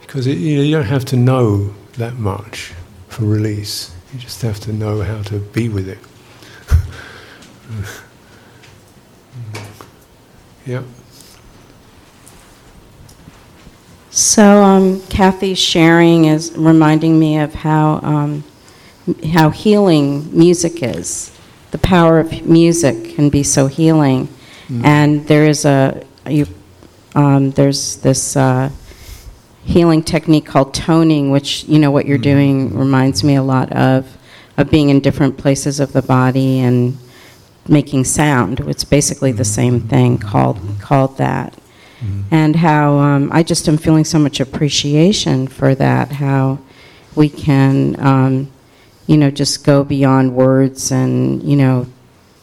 [0.00, 2.72] because it, you, know, you don't have to know that much
[3.08, 5.98] for release, you just have to know how to be with it.
[10.66, 10.82] yeah.
[14.10, 18.44] So um, Kathy's sharing is reminding me of how um,
[19.32, 21.30] how healing music is.
[21.70, 24.28] The power of music can be so healing.
[24.68, 24.84] Mm.
[24.84, 26.46] And there is a you,
[27.14, 28.70] um, there's this uh,
[29.64, 32.22] healing technique called toning, which you know what you're mm.
[32.22, 34.16] doing reminds me a lot of
[34.56, 36.98] of being in different places of the body and
[37.68, 38.60] making sound.
[38.60, 41.54] It's basically the same thing called called that.
[42.00, 42.24] Mm.
[42.30, 46.12] And how um, I just am feeling so much appreciation for that.
[46.12, 46.58] How
[47.14, 48.50] we can, um,
[49.06, 51.86] you know, just go beyond words and you know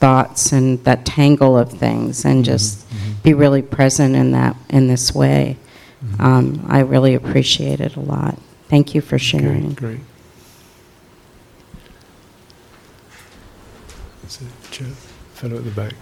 [0.06, 3.14] thoughts and that tangle of things and mm-hmm, just mm-hmm.
[3.23, 5.57] be really present in that in this way.
[6.03, 6.22] Mm-hmm.
[6.22, 8.38] Um, I really appreciate it a lot.
[8.68, 9.65] Thank you for sharing.
[9.65, 9.99] Okay, great.
[14.22, 14.88] That's it, chair.
[15.34, 15.95] Fellow at the back.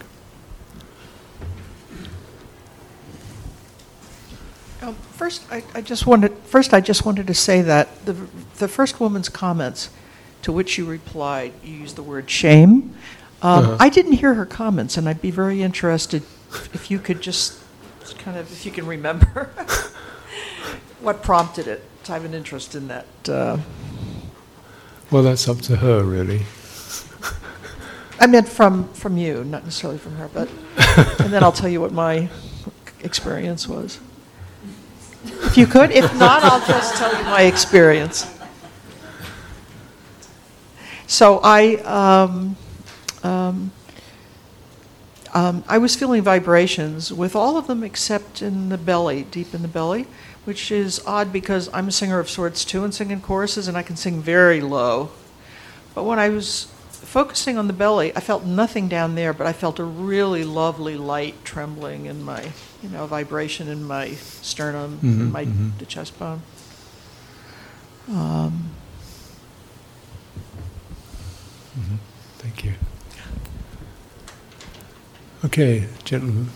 [4.81, 8.17] Um, first, I, I, just wanted first I just wanted to say that the
[8.57, 9.89] the first woman's comments
[10.41, 12.93] to which you replied, you used the word shame.
[13.43, 13.77] Um, uh-huh.
[13.81, 16.23] I didn't hear her comments, and I'd be very interested
[16.73, 17.59] if you could just
[18.19, 19.45] kind of, if you can remember
[21.01, 21.83] what prompted it.
[22.07, 23.05] I have an interest in that.
[23.27, 23.57] Uh,
[25.11, 26.43] well, that's up to her, really.
[28.19, 30.49] I meant from, from you, not necessarily from her, but
[31.19, 32.29] and then I'll tell you what my
[33.01, 33.99] experience was.
[35.25, 35.91] if you could.
[35.91, 38.29] If not, I'll just tell you my experience.
[41.07, 42.55] So I, um,
[43.23, 43.71] um,
[45.33, 49.61] um, I was feeling vibrations with all of them except in the belly, deep in
[49.63, 50.05] the belly,
[50.45, 53.75] which is odd because I'm a singer of sorts too and sing in choruses, and
[53.75, 55.09] I can sing very low.
[55.95, 59.53] But when I was focusing on the belly, I felt nothing down there, but I
[59.53, 62.51] felt a really lovely light trembling in my,
[62.81, 65.77] you know, vibration in my sternum, Mhm, my mhm.
[65.79, 66.41] the chest bone.
[68.09, 68.71] Um,
[71.77, 71.97] Mhm.
[72.39, 72.73] Thank you.
[75.45, 76.47] Okay, gentlemen.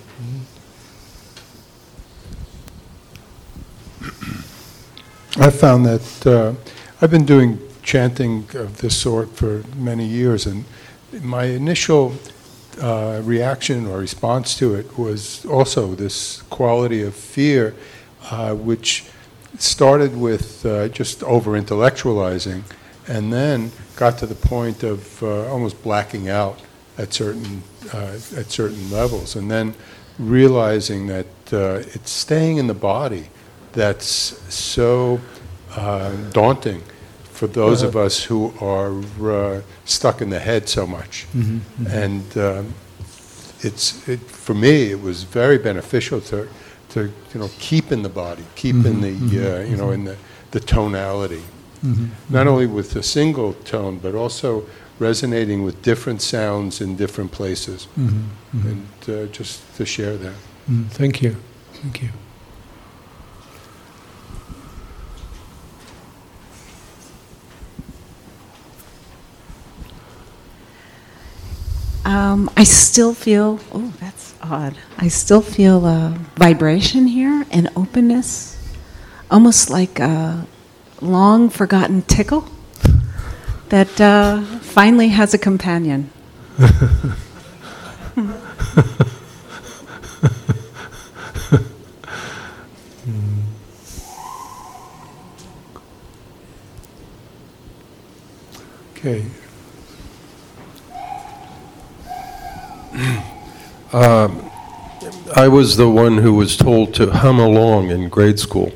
[5.36, 6.54] I found that uh,
[7.02, 10.64] I've been doing chanting of this sort for many years, and
[11.22, 12.16] my initial
[12.82, 17.76] uh, reaction or response to it was also this quality of fear,
[18.32, 19.04] uh, which
[19.58, 22.64] started with uh, just over intellectualizing
[23.06, 26.62] and then got to the point of uh, almost blacking out
[26.98, 27.62] at certain,
[27.94, 29.74] uh, at certain levels, and then
[30.20, 33.30] realizing that uh, it's staying in the body
[33.74, 35.20] that's so
[35.76, 36.82] uh, daunting
[37.32, 38.92] for those of us who are
[39.32, 41.28] uh, stuck in the head so much.
[41.36, 42.04] Mhm, mhm.
[42.04, 42.74] And um,
[43.62, 46.48] it's it, for me, it was very beneficial to
[46.90, 49.92] to you know keep in the body, keep in Mhm, the mhm, uh, you know
[49.92, 50.16] in the
[50.52, 51.44] the tonality,
[51.86, 54.64] Mhm, not only with the single tone, but also
[55.00, 58.24] resonating with different sounds in different places, Mhm,
[58.56, 58.66] mhm.
[58.72, 60.34] and uh, just to share that.
[60.70, 61.36] Mm, thank you.
[61.82, 62.10] Thank you.
[72.06, 74.76] Um, I still feel, oh, that's odd.
[74.98, 78.58] I still feel a vibration here and openness,
[79.30, 80.48] almost like a
[81.02, 82.48] long forgotten tickle
[83.70, 86.10] that uh, finally has a companion.
[98.98, 99.26] Okay.
[103.94, 104.52] Um,
[105.34, 108.74] I was the one who was told to hum along in grade school.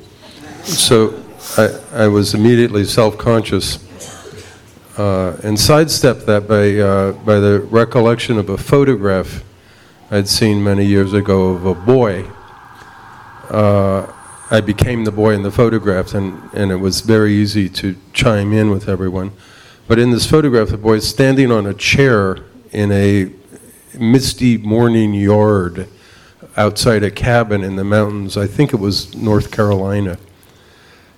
[0.63, 1.21] So
[1.57, 3.77] I, I was immediately self conscious
[4.97, 9.43] uh, and sidestepped that by, uh, by the recollection of a photograph
[10.09, 12.25] I'd seen many years ago of a boy.
[13.49, 14.11] Uh,
[14.49, 18.51] I became the boy in the photograph, and, and it was very easy to chime
[18.51, 19.31] in with everyone.
[19.87, 22.39] But in this photograph, the boy is standing on a chair
[22.71, 23.31] in a
[23.97, 25.87] misty morning yard
[26.57, 28.35] outside a cabin in the mountains.
[28.35, 30.17] I think it was North Carolina.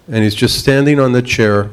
[0.08, 1.72] And he's just standing on the chair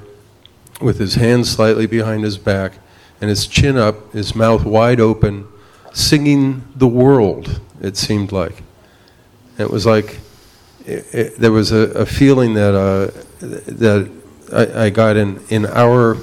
[0.80, 2.74] with his hands slightly behind his back
[3.20, 5.46] and his chin up, his mouth wide open,
[5.92, 8.62] singing the world, it seemed like.
[9.58, 10.20] It was like
[10.86, 14.10] it, it, there was a, a feeling that, uh, that
[14.52, 16.16] I, I got in, in our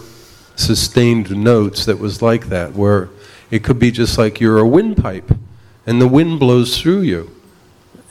[0.55, 3.09] sustained notes that was like that, where
[3.51, 5.31] it could be just like you're a windpipe
[5.85, 7.31] and the wind blows through you.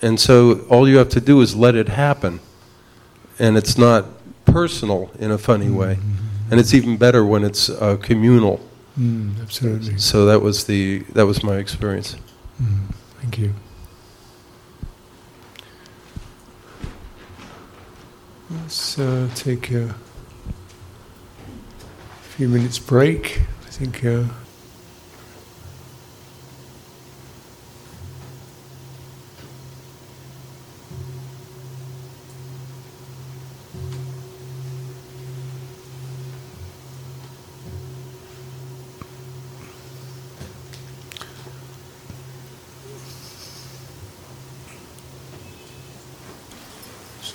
[0.00, 2.40] And so all you have to do is let it happen.
[3.38, 4.06] And it's not
[4.44, 5.98] personal in a funny way.
[6.50, 8.60] And it's even better when it's uh, communal.
[8.98, 9.98] Mm, absolutely.
[9.98, 12.16] So that was the that was my experience.
[12.62, 13.52] Mm, thank you.
[18.50, 19.94] Let's uh, take a
[22.22, 23.42] few minutes break.
[23.66, 24.04] I think.
[24.04, 24.24] Uh,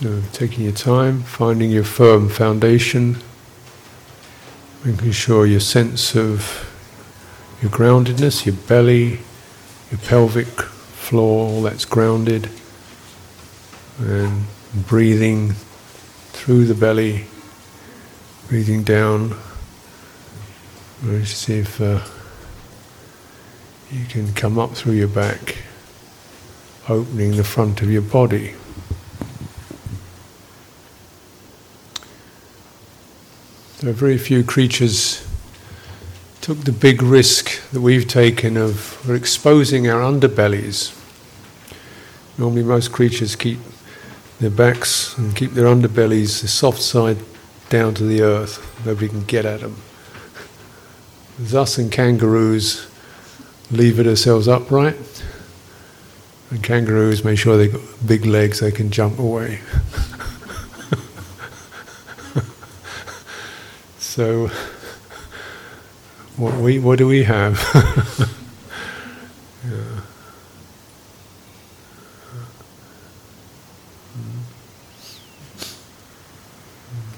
[0.01, 3.17] So, taking your time, finding your firm foundation,
[4.83, 6.67] making sure your sense of
[7.61, 9.19] your groundedness, your belly,
[9.91, 12.49] your pelvic floor, all that's grounded,
[13.99, 14.45] and
[14.87, 15.51] breathing
[16.31, 17.25] through the belly,
[18.49, 19.37] breathing down.
[21.03, 22.01] Let's see if uh,
[23.91, 25.57] you can come up through your back,
[26.89, 28.55] opening the front of your body.
[33.81, 35.27] There are very few creatures
[36.41, 40.95] took the big risk that we've taken of exposing our underbellies.
[42.37, 43.57] Normally, most creatures keep
[44.39, 47.17] their backs and keep their underbellies, the soft side,
[47.69, 48.85] down to the earth.
[48.85, 49.75] Nobody can get at them.
[51.39, 52.87] There's us and kangaroos
[53.71, 55.25] lever themselves upright.
[56.51, 59.59] And kangaroos make sure they've got big legs, they can jump away.
[64.11, 64.47] so,
[66.35, 67.57] what, we, what do we have?
[69.65, 70.01] yeah.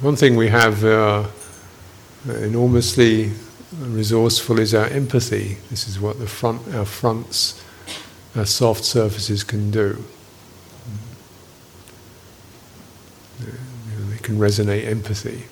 [0.01, 1.23] One thing we have uh,
[2.27, 3.31] enormously
[3.71, 5.57] resourceful is our empathy.
[5.71, 7.59] This is what the front, our fronts,
[8.35, 10.03] our soft surfaces can do.
[13.39, 15.45] You know, they can resonate empathy.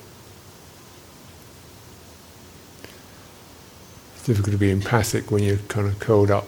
[4.22, 6.46] It's difficult to be empathic when you're kind of curled up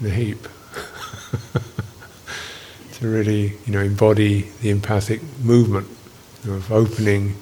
[0.00, 0.42] in a heap.
[2.94, 5.86] to really, you know, embody the empathic movement
[6.42, 7.36] of opening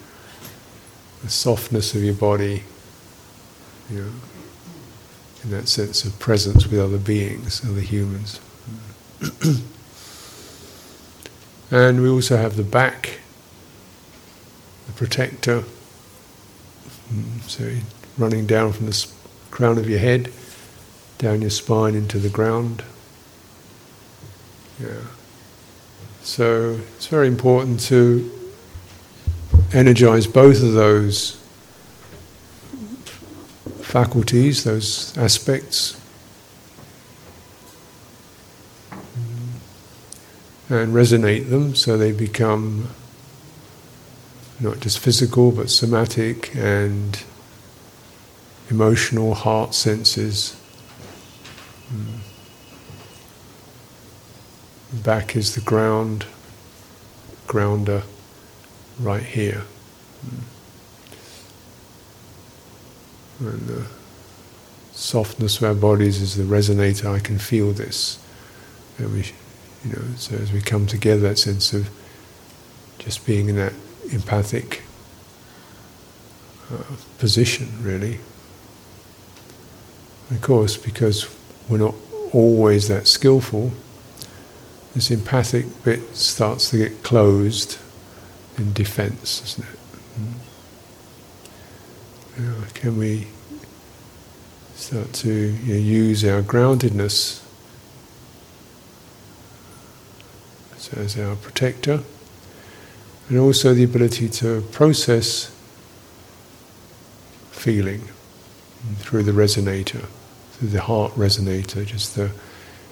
[1.22, 2.62] the softness of your body,
[3.89, 4.10] you know,
[5.44, 8.39] in that sense of presence with other beings, other humans.
[11.70, 13.20] and we also have the back,
[14.86, 15.64] the protector,
[17.10, 17.64] mm, so
[18.20, 19.06] running down from the
[19.51, 20.30] crown of your head,
[21.18, 22.84] down your spine into the ground.
[24.78, 25.01] Yeah.
[26.22, 28.30] So it's very important to
[29.72, 31.36] energize both of those
[33.80, 36.01] faculties, those aspects,
[38.90, 40.74] mm-hmm.
[40.74, 42.88] and resonate them so they become
[44.60, 47.24] not just physical but somatic and
[48.70, 50.56] emotional heart senses.
[54.92, 56.26] Back is the ground,
[57.47, 58.02] grounder
[59.01, 59.62] right here.
[63.40, 63.86] And the
[64.92, 67.12] softness of our bodies is the resonator.
[67.12, 68.18] I can feel this.
[68.98, 69.32] And we,
[69.84, 71.88] you know, so as we come together, that sense of
[72.98, 73.72] just being in that
[74.12, 74.82] empathic
[76.72, 76.82] uh,
[77.18, 78.18] position, really.
[80.31, 81.28] Of course, because
[81.69, 81.94] we're not
[82.32, 83.73] always that skillful,
[84.94, 87.78] this empathic bit starts to get closed
[88.57, 89.78] in defense, isn't it?
[92.36, 92.74] Mm.
[92.74, 93.27] can we
[94.74, 97.43] start to you know, use our groundedness
[100.97, 102.02] as our protector,
[103.28, 105.55] and also the ability to process
[107.51, 108.02] feeling
[108.98, 110.07] through the resonator,
[110.60, 112.28] through the heart resonator, just to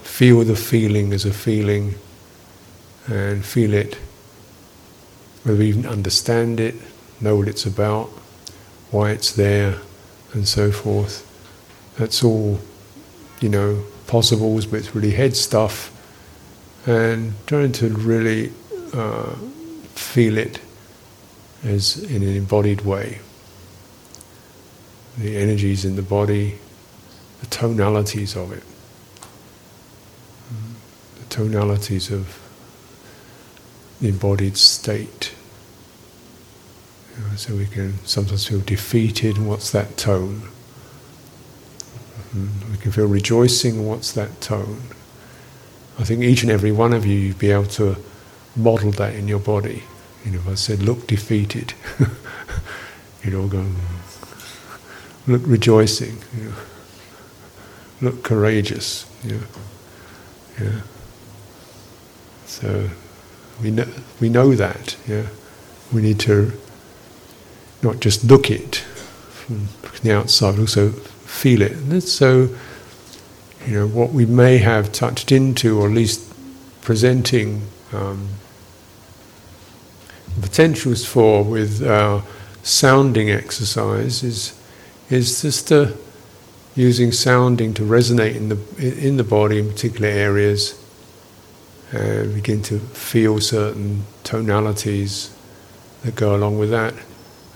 [0.02, 1.94] feel the feeling as a feeling
[3.06, 3.98] and feel it
[5.48, 6.74] whether we even understand it,
[7.20, 8.06] know what it's about,
[8.90, 9.78] why it's there,
[10.32, 11.24] and so forth.
[11.96, 12.60] That's all,
[13.40, 15.94] you know, possibles, but it's really head stuff.
[16.86, 18.52] And trying to really
[18.92, 19.34] uh,
[19.94, 20.60] feel it
[21.64, 23.20] as in an embodied way.
[25.18, 26.58] The energies in the body,
[27.40, 28.62] the tonalities of it,
[31.20, 32.40] the tonalities of
[34.00, 35.34] the embodied state.
[37.16, 40.42] Know, so we can sometimes feel defeated, what's that tone?
[42.30, 42.72] Mm-hmm.
[42.72, 44.82] We can feel rejoicing, what's that tone?
[45.98, 47.96] I think each and every one of you, you'd be able to
[48.54, 49.82] model that in your body.
[50.24, 51.74] You know, if I said, look defeated,
[53.24, 53.66] you'd all go,
[55.26, 56.54] look rejoicing, you know,
[58.00, 59.06] look courageous.
[59.24, 59.40] Know,
[60.60, 60.80] yeah.
[62.46, 62.90] So
[63.62, 63.86] we know,
[64.20, 64.96] we know that.
[65.06, 65.26] Yeah,
[65.92, 66.52] we need to
[67.82, 69.68] not just look it from
[70.02, 71.72] the outside, but also feel it.
[71.72, 72.48] And so,
[73.66, 76.24] you know, what we may have touched into, or at least
[76.82, 77.62] presenting
[77.92, 78.28] um,
[80.40, 82.22] potentials for with our
[82.62, 84.58] sounding exercise is
[85.10, 85.90] is just uh,
[86.78, 90.80] using sounding to resonate in the in the body in particular areas
[91.92, 95.34] uh, begin to feel certain tonalities
[96.04, 96.94] that go along with that,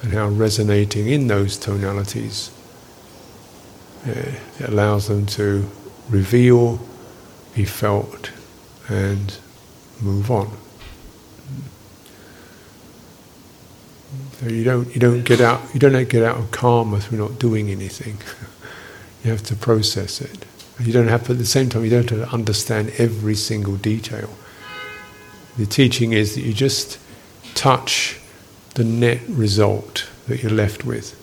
[0.03, 2.51] and how resonating in those tonalities
[4.07, 5.71] uh, it allows them to
[6.09, 6.81] reveal,
[7.55, 8.33] be felt,
[8.89, 9.39] and
[10.01, 10.51] move on.
[14.41, 17.39] So you don't you don't get out you don't get out of karma through not
[17.39, 18.19] doing anything.
[19.23, 20.45] you have to process it.
[20.81, 23.77] You don't have, to, at the same time, you don't have to understand every single
[23.77, 24.31] detail.
[25.57, 26.99] the teaching is that you just
[27.55, 28.19] touch
[28.75, 31.19] the net result that you're left with.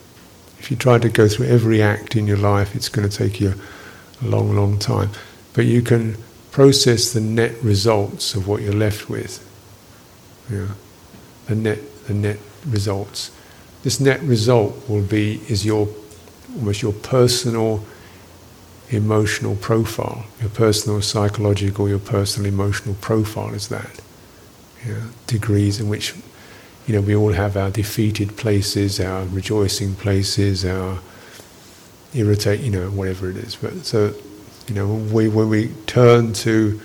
[0.60, 3.40] If you try to go through every act in your life, it's going to take
[3.40, 3.56] you
[4.22, 5.10] a long, long time.
[5.54, 6.18] But you can
[6.52, 9.46] process the net results of what you're left with.
[10.50, 10.68] Yeah.
[11.48, 13.32] The net, the net results.
[13.84, 15.88] This net result will be is your
[16.56, 17.84] almost your personal
[18.90, 24.02] emotional profile, your personal psychological, your personal emotional profile is that.
[24.88, 25.04] Yeah.
[25.28, 26.16] Degrees in which
[26.88, 31.00] you know we all have our defeated places, our rejoicing places, our
[32.14, 33.56] irritate, you know, whatever it is.
[33.56, 34.16] But so
[34.70, 36.80] you know, when we, when we turn to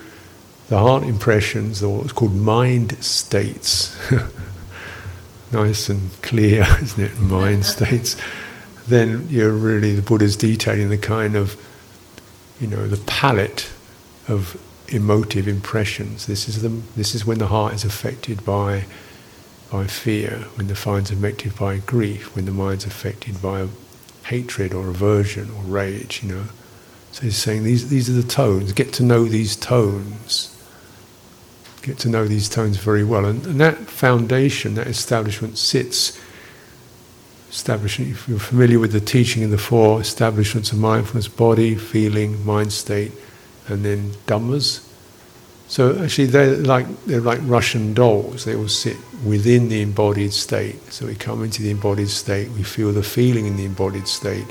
[0.69, 3.95] the heart impressions, or what's called mind states,
[5.51, 7.19] nice and clear, isn't it?
[7.19, 8.17] Mind states.
[8.87, 11.59] Then you're really the Buddha's detailing the kind of,
[12.59, 13.71] you know, the palette
[14.27, 16.27] of emotive impressions.
[16.27, 18.85] This is the this is when the heart is affected by
[19.71, 23.67] by fear, when the mind's affected by grief, when the mind's affected by
[24.25, 26.21] hatred or aversion or rage.
[26.23, 26.43] You know.
[27.15, 28.73] So he's saying these, these are the tones.
[28.73, 30.53] Get to know these tones.
[31.81, 33.23] Get to know these tones very well.
[33.23, 36.19] And, and that foundation, that establishment sits,
[37.55, 42.45] establishment, if you're familiar with the teaching in the four establishments of mindfulness, body, feeling,
[42.45, 43.13] mind state,
[43.69, 44.85] and then dhammas.
[45.69, 48.43] So actually they're like, they're like Russian dolls.
[48.43, 50.75] They all sit within the embodied state.
[50.91, 54.45] So we come into the embodied state, we feel the feeling in the embodied state.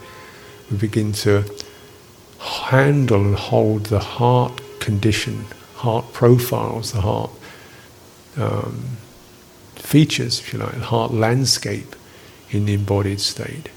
[0.70, 1.44] We begin to
[2.40, 5.44] handle and hold the heart condition,
[5.76, 7.31] heart profiles, the heart
[8.39, 8.97] um,
[9.76, 11.94] features, if you like, the heart landscape
[12.55, 13.68] in the embodied state.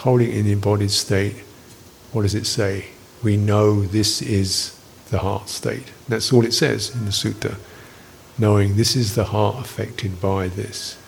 [0.00, 1.36] Holding in the embodied state,
[2.12, 2.86] what does it say?
[3.22, 4.78] We know this is
[5.10, 5.92] the heart state.
[6.08, 7.56] That's all it says in the sutta.
[8.38, 10.98] Knowing this is the heart affected by this.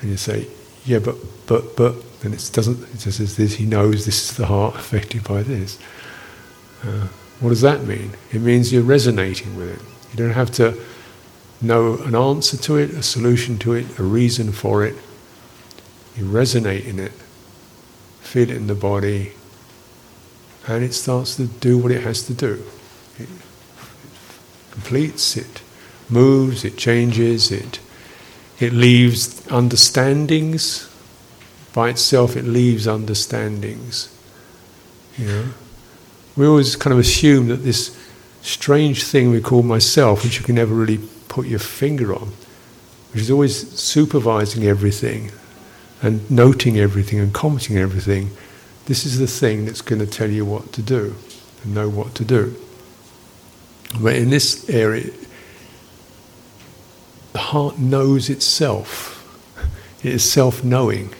[0.00, 0.48] And you say,
[0.84, 1.16] yeah, but,
[1.46, 4.74] but, but, and it doesn't, it just says this, he knows this is the heart
[4.76, 5.78] affected by this.
[6.82, 7.08] Uh,
[7.40, 8.12] what does that mean?
[8.32, 9.82] It means you're resonating with it.
[10.12, 10.78] You don't have to
[11.62, 14.96] know an answer to it, a solution to it, a reason for it.
[16.16, 17.12] You resonate in it,
[18.20, 19.32] feel it in the body,
[20.66, 22.64] and it starts to do what it has to do.
[23.18, 23.28] It
[24.70, 25.62] completes, it
[26.08, 27.80] moves, it changes, it
[28.60, 30.86] it leaves understandings.
[31.72, 34.14] By itself, it leaves understandings.
[35.16, 35.44] You know,
[36.36, 37.96] we always kind of assume that this
[38.42, 42.32] strange thing we call myself, which you can never really put your finger on,
[43.12, 45.30] which is always supervising everything
[46.02, 48.30] and noting everything and commenting everything,
[48.86, 51.14] this is the thing that's going to tell you what to do
[51.62, 52.56] and know what to do.
[54.00, 55.10] But in this area,
[57.32, 59.16] the heart knows itself.
[60.02, 61.14] It is self knowing.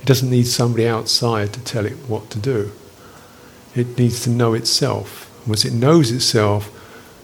[0.00, 2.72] It doesn't need somebody outside to tell it what to do.
[3.74, 5.30] It needs to know itself.
[5.46, 6.70] Once it knows itself,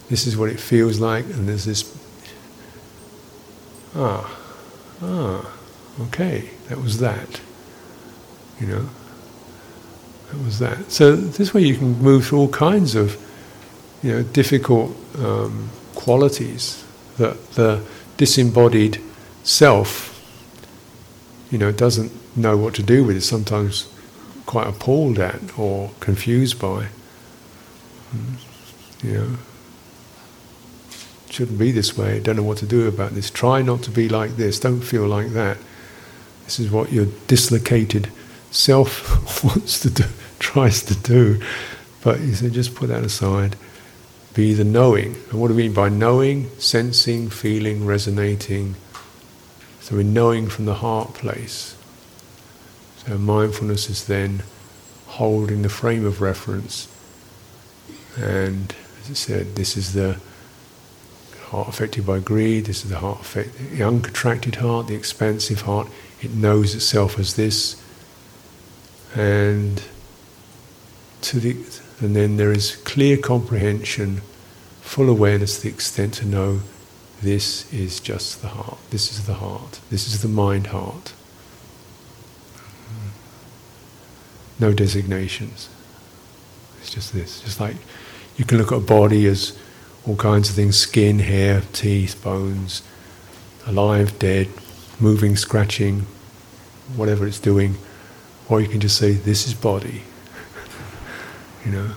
[0.09, 1.99] this is what it feels like, and there's this.
[3.95, 4.39] Ah,
[5.01, 5.52] ah,
[6.01, 7.41] okay, that was that.
[8.59, 8.89] You know,
[10.31, 10.91] that was that.
[10.91, 13.17] So this way you can move through all kinds of,
[14.01, 16.83] you know, difficult um, qualities
[17.17, 17.83] that the
[18.17, 19.01] disembodied
[19.43, 20.09] self,
[21.51, 23.91] you know, doesn't know what to do with it, sometimes
[24.45, 26.87] quite appalled at or confused by.
[28.15, 29.37] Mm, you know,
[31.29, 33.29] shouldn't be this way, don't know what to do about this.
[33.29, 35.57] Try not to be like this, don't feel like that.
[36.45, 38.09] This is what your dislocated
[38.51, 40.05] self wants to do,
[40.39, 41.41] tries to do.
[42.03, 43.55] But you said just put that aside
[44.33, 45.15] be the knowing.
[45.29, 46.49] And what do we mean by knowing?
[46.57, 48.75] Sensing, feeling, resonating.
[49.79, 51.75] So we're knowing from the heart place.
[52.97, 54.43] So mindfulness is then
[55.07, 56.87] holding the frame of reference.
[58.17, 60.19] And as I said, this is the
[61.45, 65.87] heart affected by greed, this is the heart affected, the uncontracted heart, the expansive heart.
[66.23, 67.81] It knows itself as this.
[69.15, 69.83] And
[71.21, 71.55] to the
[72.01, 74.21] and then there is clear comprehension,
[74.81, 76.61] full awareness to the extent to know
[77.21, 81.13] this is just the heart, this is the heart, this is the mind heart.
[84.59, 85.69] No designations.
[86.79, 87.41] It's just this.
[87.41, 87.75] Just like
[88.37, 89.57] you can look at a body as
[90.05, 92.81] all kinds of things skin, hair, teeth, bones,
[93.65, 94.49] alive, dead,
[94.99, 96.05] moving, scratching,
[96.95, 97.75] whatever it's doing.
[98.49, 100.03] Or you can just say, This is body,
[101.65, 101.91] you know,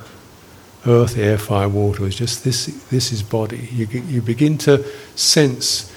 [0.87, 2.67] earth, air, fire, water is just this.
[2.91, 3.69] This is body.
[3.73, 4.85] You you begin to
[5.17, 5.93] sense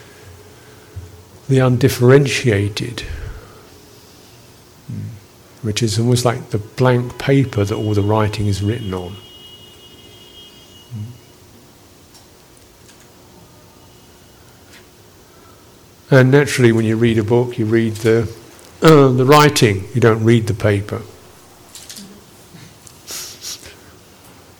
[1.47, 3.01] the undifferentiated,
[4.87, 5.09] hmm,
[5.61, 9.15] which is almost like the blank paper that all the writing is written on.
[16.11, 18.35] And naturally, when you read a book, you read the,
[18.81, 21.01] uh, the writing, you don't read the paper.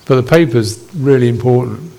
[0.06, 1.82] But the paper's really important.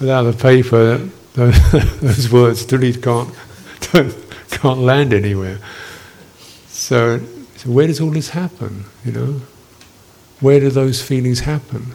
[0.00, 3.34] Without the paper, those words really can't,
[4.50, 5.58] can't land anywhere.
[6.68, 7.20] So,
[7.56, 8.84] so, where does all this happen?
[9.04, 9.40] You know,
[10.40, 11.94] where do those feelings happen?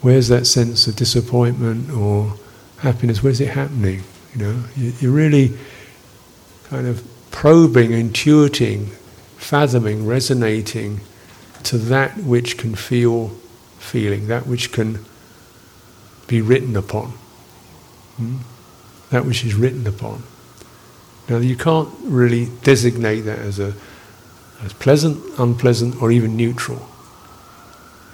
[0.00, 2.34] Where's that sense of disappointment or
[2.78, 3.22] happiness?
[3.22, 4.02] Where's it happening?
[4.34, 5.56] You know, you're really
[6.64, 8.88] kind of probing, intuiting,
[9.36, 11.00] fathoming, resonating
[11.64, 13.28] to that which can feel
[13.78, 15.04] feeling, that which can
[16.26, 17.08] be written upon.
[18.16, 18.36] Hmm?
[19.10, 20.22] That which is written upon.
[21.28, 23.74] Now you can't really designate that as a
[24.62, 26.86] as pleasant, unpleasant, or even neutral.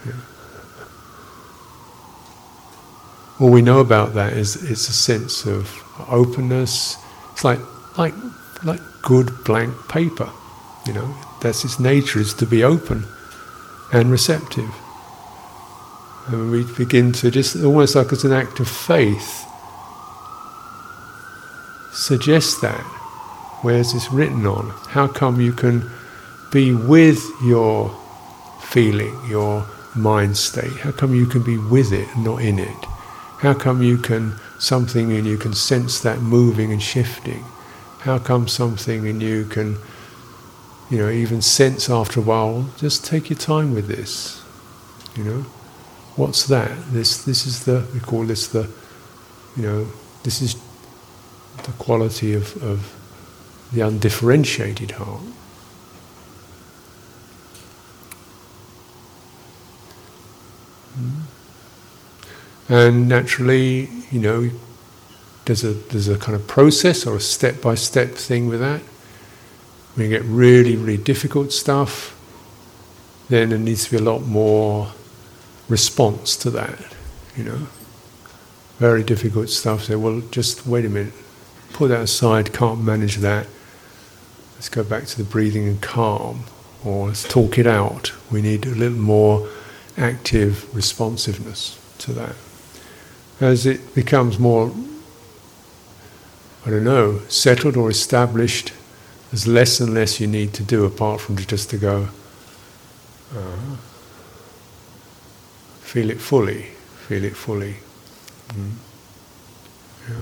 [0.06, 0.12] Yeah.
[3.38, 6.96] all we know about that is it's a sense of openness.
[7.32, 7.60] It's like
[7.98, 8.14] like
[8.64, 10.30] like good blank paper,
[10.86, 11.14] you know.
[11.40, 13.04] That's its nature is to be open
[13.92, 14.74] and receptive.
[16.28, 19.46] And we begin to just almost like as an act of faith
[21.92, 22.84] suggest that.
[23.62, 24.70] Where's this written on?
[24.88, 25.88] How come you can
[26.52, 27.96] be with your
[28.60, 30.72] feeling, your mind state?
[30.72, 32.84] How come you can be with it, and not in it?
[33.38, 37.44] How come you can something and you can sense that moving and shifting?
[38.00, 39.78] How come something and you can,
[40.90, 42.70] you know, even sense after a while?
[42.76, 44.42] Just take your time with this.
[45.16, 45.40] You know,
[46.16, 46.70] what's that?
[46.92, 48.70] This this is the we call this the,
[49.56, 49.86] you know,
[50.22, 50.56] this is
[51.64, 52.94] the quality of, of
[53.72, 55.22] the undifferentiated heart.
[60.98, 61.25] Mm.
[62.68, 64.50] And naturally, you know,
[65.44, 68.80] there's a there's a kind of process or a step by step thing with that.
[69.94, 72.12] When you get really, really difficult stuff,
[73.28, 74.92] then there needs to be a lot more
[75.68, 76.94] response to that,
[77.36, 77.66] you know.
[78.78, 79.84] Very difficult stuff.
[79.84, 81.14] Say, well, just wait a minute,
[81.72, 83.46] put that aside, can't manage that.
[84.54, 86.44] Let's go back to the breathing and calm,
[86.84, 88.12] or let's talk it out.
[88.30, 89.48] We need a little more
[89.96, 92.34] active responsiveness to that
[93.40, 94.72] as it becomes more,
[96.64, 98.72] I don't know, settled or established,
[99.30, 102.08] there's less and less you need to do apart from just to go,
[103.34, 103.76] uh,
[105.80, 106.62] feel it fully,
[107.06, 107.76] feel it fully.
[108.48, 108.72] Mm.
[110.08, 110.14] Yeah.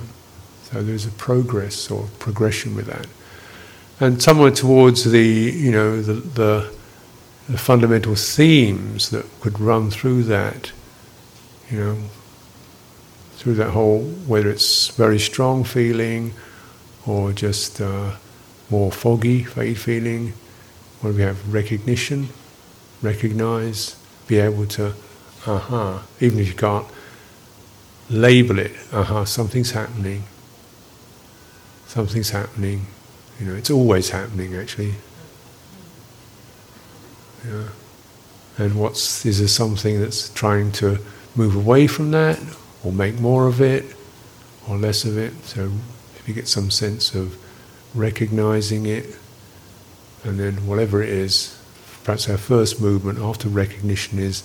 [0.65, 3.07] So there's a progress or progression with that.
[4.01, 6.74] And somewhere towards the, you know, the, the,
[7.49, 10.73] the fundamental themes that could run through that,
[11.70, 11.97] you know,
[13.36, 16.32] through that whole, whether it's very strong feeling
[17.06, 18.12] or just uh,
[18.70, 20.32] more foggy, vague feeling,
[21.01, 22.28] where we have recognition,
[23.02, 23.97] recognize,
[24.27, 24.94] be able to,
[25.47, 26.86] aha, uh-huh, even if you can't
[28.09, 30.24] label it, aha, uh-huh, something's happening,
[31.86, 32.86] something's happening,
[33.39, 34.94] you know, it's always happening actually.
[37.47, 37.69] Yeah.
[38.56, 40.98] And what's, is there something that's trying to
[41.35, 42.39] move away from that
[42.85, 43.97] or make more of it
[44.69, 45.32] or less of it.
[45.44, 45.73] So
[46.16, 47.36] if you get some sense of
[47.94, 49.16] recognizing it,
[50.23, 51.59] and then whatever it is,
[52.02, 54.43] perhaps our first movement after recognition is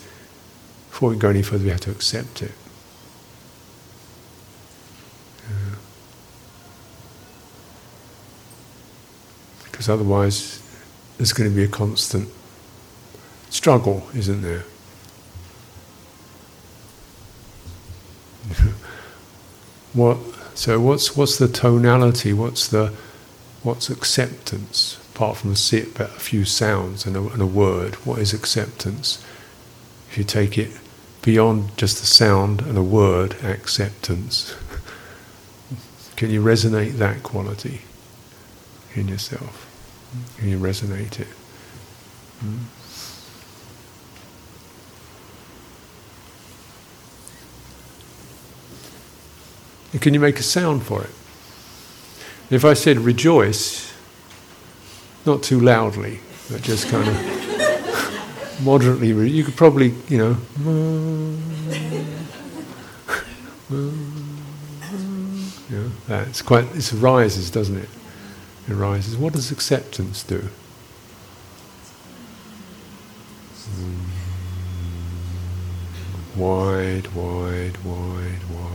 [0.90, 2.52] before we go any further, we have to accept it.
[9.64, 10.62] Because otherwise,
[11.18, 12.28] there's going to be a constant
[13.50, 14.66] struggle, isn't there?
[19.94, 20.18] what?
[20.56, 22.34] So what's what's the tonality?
[22.34, 22.94] What's the
[23.64, 25.00] what's acceptance?
[25.14, 29.24] Apart from a, a few sounds and a, and a word, what is acceptance?
[30.10, 30.72] If you take it
[31.22, 34.56] beyond just the sound and a word, acceptance.
[36.16, 37.82] Can you resonate that quality
[38.96, 39.66] in yourself?
[40.38, 41.28] Can you resonate it?
[42.44, 42.60] Mm.
[49.92, 51.10] And can you make a sound for it?
[52.50, 53.94] If I said rejoice,
[55.26, 57.40] not too loudly, but just kind of.
[58.62, 60.38] moderately, re- you could probably, you know,
[65.70, 67.90] you know, that's quite, it rises, doesn't it?
[68.68, 69.18] It rises.
[69.18, 70.50] What does acceptance do?
[76.36, 78.69] Wide, wide, wide, wide.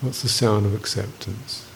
[0.00, 1.66] What's the sound of acceptance?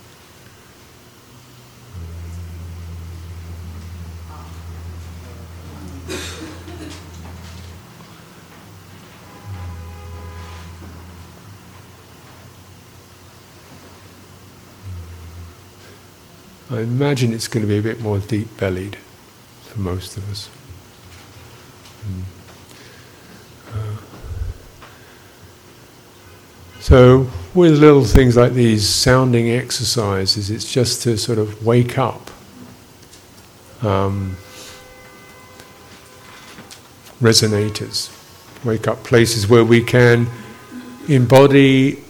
[16.70, 18.96] I imagine it's going to be a bit more deep bellied
[19.62, 20.48] for most of us.
[22.06, 22.41] Mm.
[26.82, 32.28] So, with little things like these sounding exercises, it's just to sort of wake up.
[33.82, 34.36] Um,
[37.20, 38.10] resonators,
[38.64, 40.26] wake up places where we can
[41.06, 42.02] embody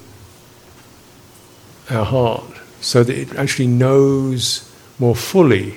[1.90, 2.44] our heart
[2.81, 5.73] so that it actually knows more fully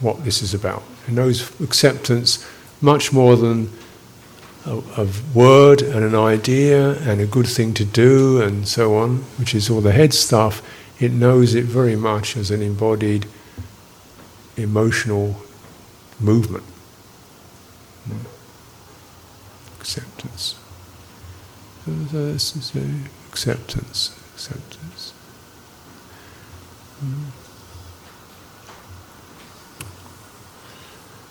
[0.00, 0.82] what this is about.
[1.06, 2.44] It knows acceptance
[2.80, 3.70] much more than
[4.66, 9.18] a, a, word and an idea and a good thing to do and so on,
[9.38, 10.62] which is all the head stuff.
[11.00, 13.26] It knows it very much as an embodied
[14.56, 15.36] emotional
[16.20, 16.64] movement.
[19.80, 20.56] Acceptance.
[23.30, 25.12] Acceptance, acceptance.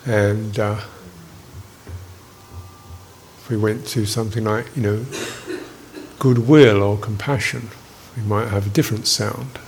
[0.05, 0.81] And uh,
[3.43, 5.05] if we went to something like, you know,
[6.17, 7.67] goodwill or compassion,
[8.15, 9.59] we might have a different sound.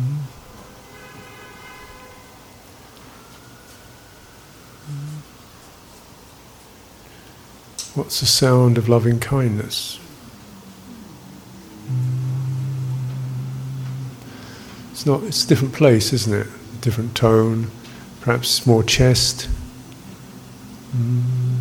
[0.00, 0.16] Mm.
[7.94, 10.00] What's the sound of loving kindness?
[14.92, 15.22] It's not.
[15.24, 16.46] It's a different place, isn't it?
[16.80, 17.70] Different tone,
[18.22, 19.50] perhaps more chest.
[20.96, 21.57] Mm.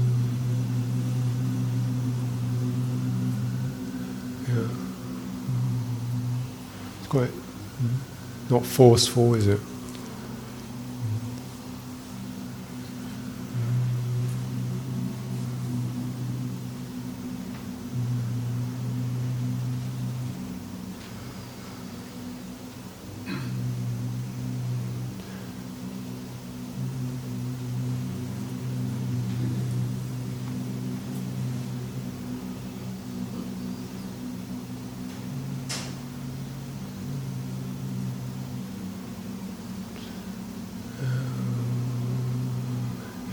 [7.10, 7.32] Quite
[8.50, 9.60] not forceful, is it?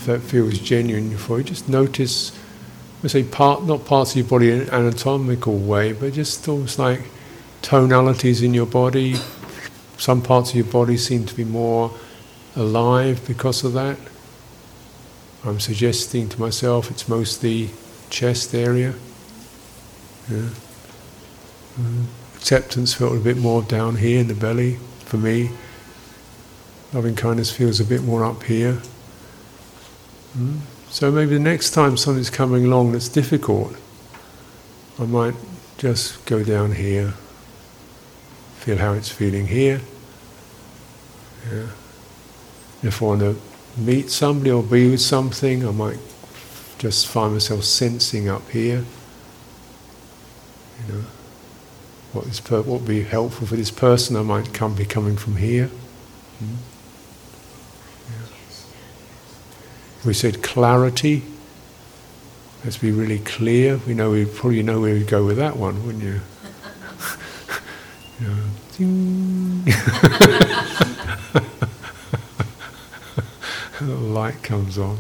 [0.07, 2.33] That feels genuine for you, just notice,
[3.03, 6.79] I say part, not parts of your body in an anatomical way, but just almost
[6.79, 7.03] like
[7.63, 9.17] tonalities in your body.
[9.97, 11.91] Some parts of your body seem to be more
[12.57, 13.99] alive because of that.
[15.45, 17.71] I'm suggesting to myself it's mostly
[18.11, 18.95] chest area.
[20.31, 20.49] Yeah.
[21.79, 22.05] Mm.
[22.37, 25.51] Acceptance felt a bit more down here in the belly for me.
[26.93, 28.81] Loving kindness feels a bit more up here.
[30.37, 30.61] Mm.
[30.91, 33.75] So maybe the next time something's coming along that's difficult,
[34.99, 35.35] I might
[35.79, 37.15] just go down here,
[38.59, 39.81] feel how it's feeling here.
[41.53, 41.67] Yeah.
[42.83, 43.41] If I want to
[43.77, 45.99] meet somebody or be with something, I might
[46.79, 48.85] just find myself sensing up here.
[50.87, 51.05] You know,
[52.13, 54.17] what is per- what would be helpful for this person?
[54.17, 55.71] I might come be coming from here.
[56.43, 56.74] Mm.
[60.05, 61.23] We said clarity.
[62.63, 63.79] Let's be really clear.
[63.87, 66.21] We know we probably know where we go with that one, wouldn't you?
[68.79, 69.65] you
[73.81, 74.99] the light comes on.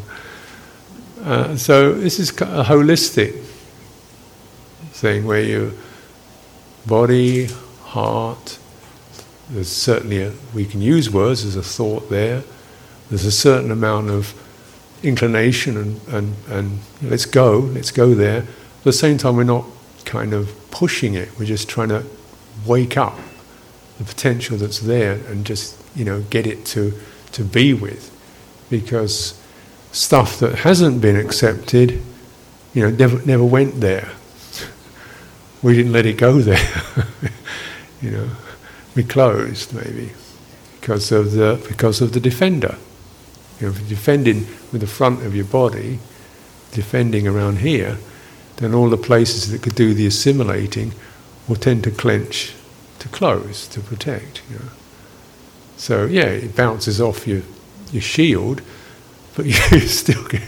[1.23, 3.39] Uh, so this is a holistic
[4.93, 5.73] thing where your
[6.87, 7.49] body,
[7.83, 8.59] heart.
[9.51, 11.43] There's certainly a, we can use words.
[11.43, 12.43] There's a thought there.
[13.11, 14.33] There's a certain amount of
[15.05, 18.39] inclination and, and, and let's go, let's go there.
[18.39, 19.65] At the same time, we're not
[20.05, 22.05] kind of pushing it, we're just trying to
[22.67, 23.19] wake up
[23.99, 26.93] the potential that's there and just, you know, get it to,
[27.33, 28.11] to be with.
[28.71, 29.41] Because
[29.93, 32.03] stuff that hasn't been accepted,
[32.73, 34.11] you know, never, never went there.
[35.63, 36.67] we didn't let it go there.
[38.03, 38.31] you know,
[38.97, 40.13] we closed maybe.
[40.81, 42.77] because of the because of the defender.
[43.61, 45.99] You know, if you're defending with the front of your body,
[46.73, 47.99] defending around here,
[48.57, 50.93] then all the places that could do the assimilating
[51.49, 52.55] will tend to clench,
[52.99, 54.43] to close, to protect.
[54.51, 54.71] You know.
[55.77, 57.43] So yeah, it bounces off your
[57.93, 58.63] your shield,
[59.37, 60.43] but you still get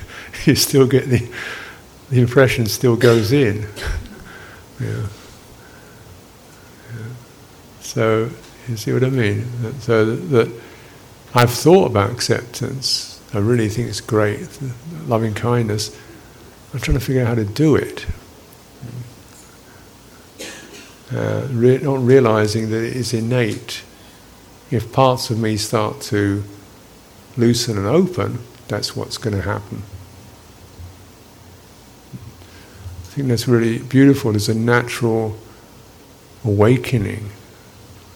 [0.45, 1.29] you still get the
[2.11, 3.63] the impression still goes in.
[4.81, 5.07] yeah.
[6.95, 7.07] yeah.
[7.81, 8.31] So
[8.69, 9.47] you see what I mean?
[9.81, 10.63] So that, that
[11.37, 13.21] I've thought about acceptance.
[13.35, 14.49] I really think it's great,
[15.07, 15.95] loving kindness.
[16.73, 18.07] I'm trying to figure out how to do it.
[21.13, 23.83] Uh, re- not realizing that it is innate.
[24.71, 26.43] If parts of me start to
[27.37, 28.39] loosen and open,
[28.69, 29.83] that's what's going to happen.
[32.15, 34.33] I think that's really beautiful.
[34.33, 35.37] There's a natural
[36.45, 37.29] awakening.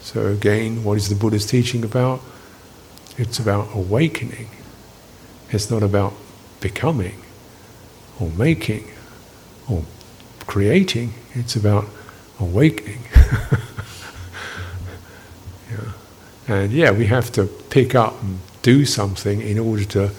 [0.01, 2.23] So, again, what is the Buddha's teaching about?
[3.21, 4.49] It's about awakening.
[5.51, 6.15] It's not about
[6.61, 7.21] becoming
[8.19, 8.91] or making
[9.69, 9.85] or
[10.47, 11.13] creating.
[11.35, 11.85] It's about
[12.41, 13.03] awakening.
[15.71, 15.93] yeah.
[16.49, 20.13] And yeah, we have to pick up and do something in order to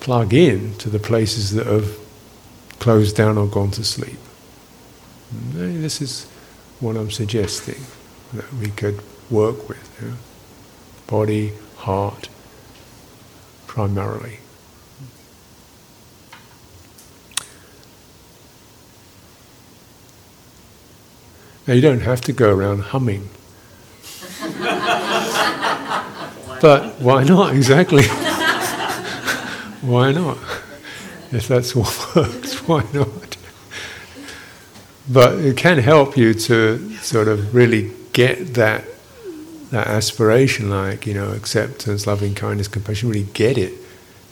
[0.00, 1.96] plug in to the places that have
[2.78, 4.18] closed down or gone to sleep.
[5.30, 6.26] And this is
[6.78, 7.80] what I'm suggesting
[8.34, 9.00] that we could
[9.30, 9.98] work with.
[10.02, 10.12] Yeah?
[11.06, 11.54] Body,
[11.88, 12.28] heart,
[13.66, 14.40] primarily.
[21.66, 23.30] Now you don't have to go around humming.
[26.60, 28.04] but why not exactly?
[29.80, 30.36] why not?
[31.32, 33.38] If that's what works, why not?
[35.08, 38.84] But it can help you to sort of really get that
[39.70, 43.74] that aspiration, like you know, acceptance, loving kindness, compassion, really get it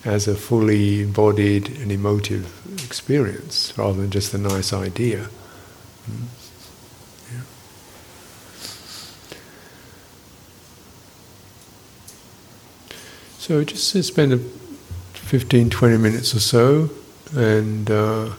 [0.05, 2.47] as a fully embodied and emotive
[2.85, 5.29] experience, rather than just a nice idea.
[6.11, 6.27] Mm.
[13.47, 14.39] So just spend a
[15.15, 16.91] 15, 20 minutes or so,
[17.33, 18.31] and uh,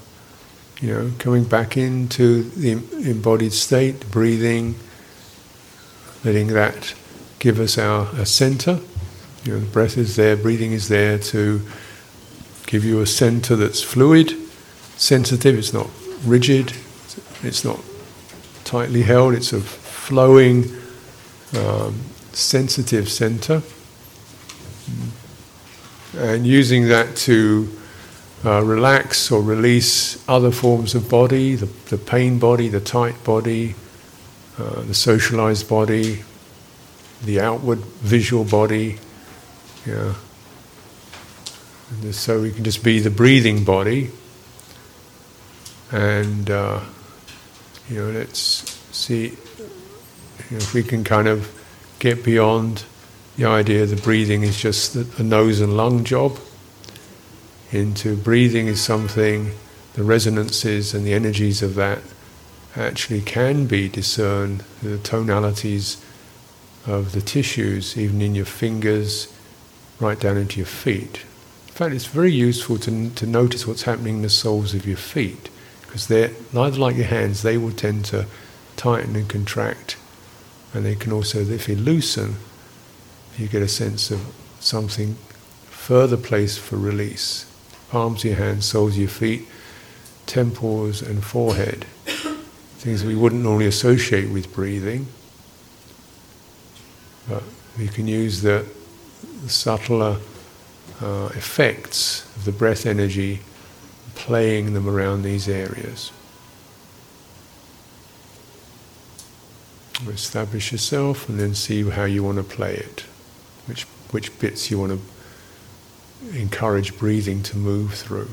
[0.81, 2.71] you know, coming back into the
[3.09, 4.75] embodied state, breathing
[6.23, 6.93] letting that
[7.39, 8.79] give us our a center.
[9.43, 11.61] You know, the breath is there, breathing is there to
[12.65, 14.33] give you a center that's fluid,
[14.97, 15.57] sensitive.
[15.57, 15.89] It's not
[16.25, 16.73] rigid.
[17.43, 17.79] It's not
[18.65, 19.33] tightly held.
[19.33, 20.65] It's a flowing,
[21.55, 22.01] um,
[22.33, 23.61] sensitive center,
[26.17, 27.69] and using that to
[28.45, 33.75] uh, relax or release other forms of body, the, the pain body, the tight body,
[34.57, 36.23] the socialized body,
[37.23, 38.97] the outward visual body.
[39.85, 40.15] Yeah.
[41.89, 44.09] And so we can just be the breathing body.
[45.91, 46.81] And, uh,
[47.89, 49.37] you know, let's see
[50.49, 51.53] you know, if we can kind of
[51.99, 52.83] get beyond
[53.37, 56.37] the idea that breathing is just a nose and lung job
[57.71, 59.51] into breathing is something,
[59.93, 62.01] the resonances and the energies of that
[62.77, 66.03] actually can be discerned, the tonalities
[66.85, 69.33] of the tissues, even in your fingers,
[69.99, 71.25] right down into your feet.
[71.67, 74.97] In fact, it's very useful to, to notice what's happening in the soles of your
[74.97, 75.49] feet,
[75.81, 78.27] because they're neither like your hands, they will tend to
[78.75, 79.97] tighten and contract,
[80.73, 82.35] and they can also, if they loosen,
[83.37, 84.21] you get a sense of
[84.59, 85.15] something
[85.65, 87.45] further place for release.
[87.89, 89.47] Palms of your hands, soles of your feet,
[90.25, 91.85] temples and forehead
[92.77, 95.07] things we wouldn't normally associate with breathing.
[97.27, 97.43] But
[97.77, 98.65] we can use the,
[99.41, 100.17] the subtler
[101.01, 103.39] uh, effects of the breath energy,
[104.15, 106.11] playing them around these areas.
[110.07, 113.01] Establish yourself and then see how you want to play it,
[113.65, 118.29] which, which bits you want to encourage breathing to move through.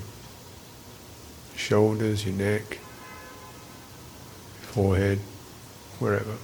[1.56, 2.78] Shoulders, your neck
[4.74, 5.20] forehead,
[6.00, 6.34] wherever.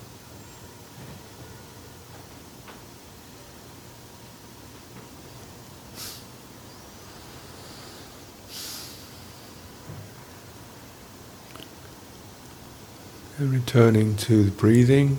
[13.39, 15.19] And returning to the breathing,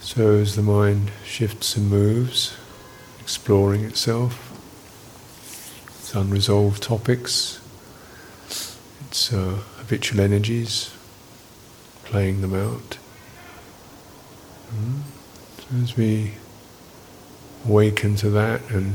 [0.00, 2.56] so as the mind shifts and moves,
[3.20, 4.44] exploring itself,
[6.00, 7.60] its unresolved topics,
[9.06, 10.97] its uh, habitual energies
[12.08, 12.98] playing them out.
[14.74, 15.00] Mm.
[15.58, 16.32] So as we
[17.66, 18.94] awaken to that and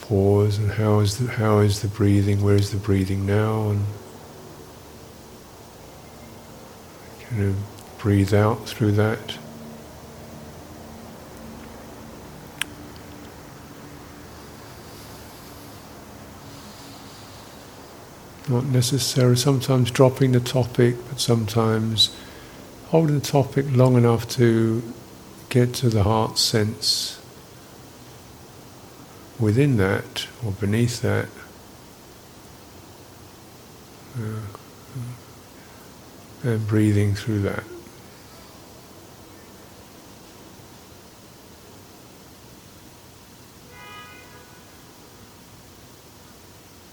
[0.00, 3.86] pause and how is the, how is the breathing, where is the breathing now and
[7.28, 7.56] kind of
[7.98, 9.38] breathe out through that.
[18.50, 22.14] Not necessarily, sometimes dropping the topic, but sometimes
[22.88, 24.82] holding the topic long enough to
[25.50, 27.20] get to the heart sense
[29.38, 31.28] within that or beneath that.
[34.18, 34.40] Uh,
[36.42, 37.62] and breathing through that.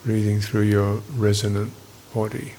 [0.08, 1.74] Breathing through your resonant
[2.14, 2.54] body.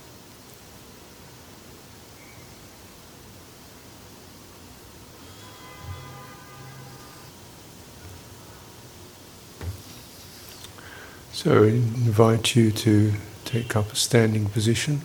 [11.32, 13.14] So I invite you to
[13.46, 15.00] take up a standing position.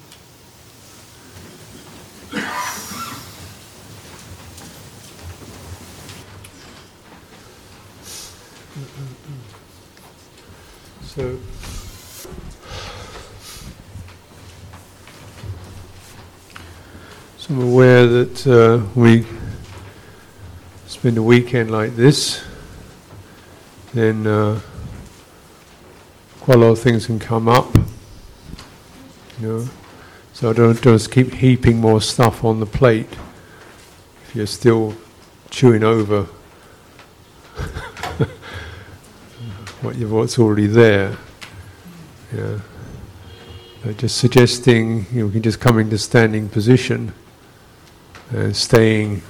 [11.05, 11.39] So
[17.42, 19.27] So I'm aware that uh, we
[20.87, 22.43] spend a weekend like this,
[23.93, 24.59] then uh,
[26.39, 27.75] quite a lot of things can come up.
[29.39, 29.69] You know,
[30.33, 33.13] so I don't just keep heaping more stuff on the plate.
[34.23, 34.95] If you're still
[35.51, 36.23] chewing over
[39.81, 41.15] what you what's already there.
[43.97, 47.13] Just suggesting you know, we can just come into standing position
[48.33, 49.21] and staying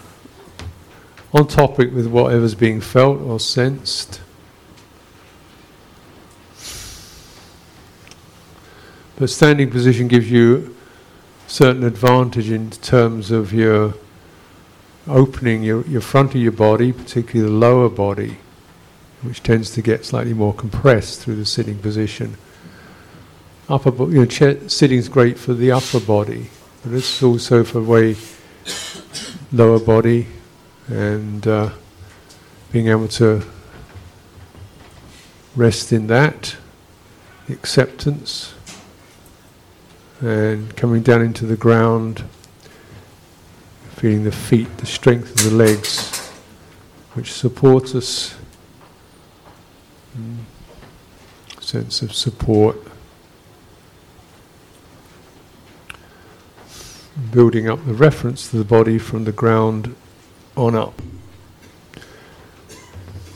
[1.34, 4.22] on topic with whatever's being felt or sensed.
[9.18, 10.76] But standing position gives you
[11.48, 13.94] certain advantage in terms of your
[15.08, 18.38] opening your, your front of your body, particularly the lower body,
[19.22, 22.38] which tends to get slightly more compressed through the sitting position.
[23.70, 26.50] Upper, bo- you know, chair, sitting is great for the upper body,
[26.84, 28.16] but it's also for way
[29.54, 30.26] lower body
[30.88, 31.70] and uh,
[32.72, 33.44] being able to
[35.56, 36.56] rest in that,
[37.50, 38.56] acceptance,
[40.22, 42.24] and coming down into the ground,
[43.92, 46.30] feeling the feet, the strength of the legs,
[47.14, 48.36] which supports us,
[50.18, 50.38] mm.
[51.62, 52.78] sense of support.
[57.32, 59.96] Building up the reference to the body from the ground
[60.56, 61.02] on up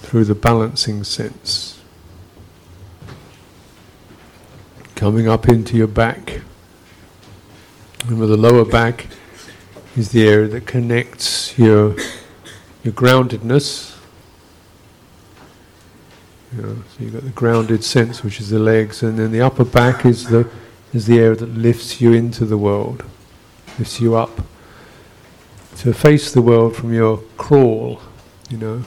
[0.01, 1.79] through the balancing sense.
[4.95, 6.41] Coming up into your back.
[8.05, 9.07] Remember, the lower back
[9.95, 11.95] is the area that connects your,
[12.83, 13.95] your groundedness.
[16.55, 19.41] You know, so you've got the grounded sense, which is the legs, and then the
[19.41, 20.49] upper back is the,
[20.93, 23.03] is the area that lifts you into the world
[23.77, 24.41] lifts you up
[25.77, 28.01] to face the world from your crawl,
[28.49, 28.83] you know.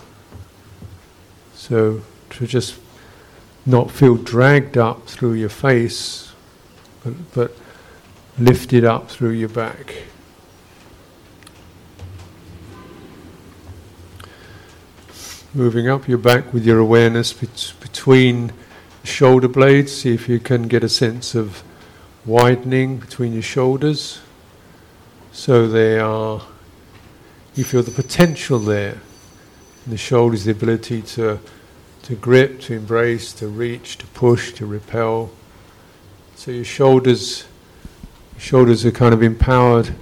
[1.55, 2.77] So to just
[3.65, 6.33] not feel dragged up through your face,
[7.05, 7.57] but, but
[8.39, 10.05] lifted up through your back.
[15.53, 18.53] Moving up your back with your awareness bet- between
[19.03, 21.63] shoulder blades, see if you can get a sense of
[22.25, 24.21] widening between your shoulders.
[25.33, 26.43] So they are,
[27.55, 29.01] you feel the potential there.
[29.87, 31.39] In the shoulders, the ability to,
[32.03, 35.31] to grip, to embrace, to reach, to push, to repel.
[36.35, 37.45] So your shoulders,
[38.33, 39.95] your shoulders are kind of empowered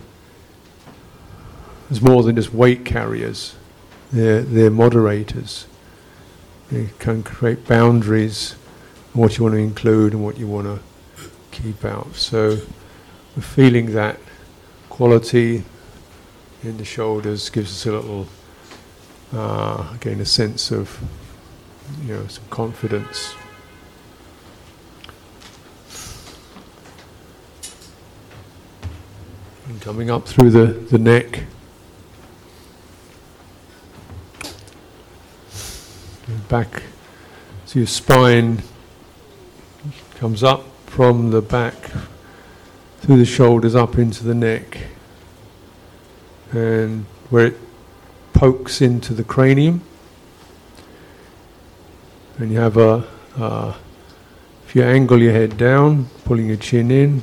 [1.90, 3.54] as more than just weight carriers.
[4.12, 5.66] They're, they're moderators.
[6.70, 8.52] They can create boundaries,
[9.12, 12.14] what you want to include and what you want to keep out.
[12.14, 12.58] So
[13.36, 14.18] we're feeling that
[14.98, 15.62] quality
[16.64, 18.26] in the shoulders gives us a little,
[19.32, 20.98] uh, again, a sense of,
[22.02, 23.32] you know, some confidence.
[29.68, 31.44] And coming up through the, the neck.
[36.48, 36.82] Back,
[37.66, 38.64] so your spine
[40.16, 41.92] comes up from the back
[43.00, 44.78] through the shoulders up into the neck,
[46.52, 47.56] and where it
[48.32, 49.82] pokes into the cranium.
[52.38, 53.06] And you have a,
[53.36, 53.74] uh,
[54.66, 57.22] if you angle your head down, pulling your chin in,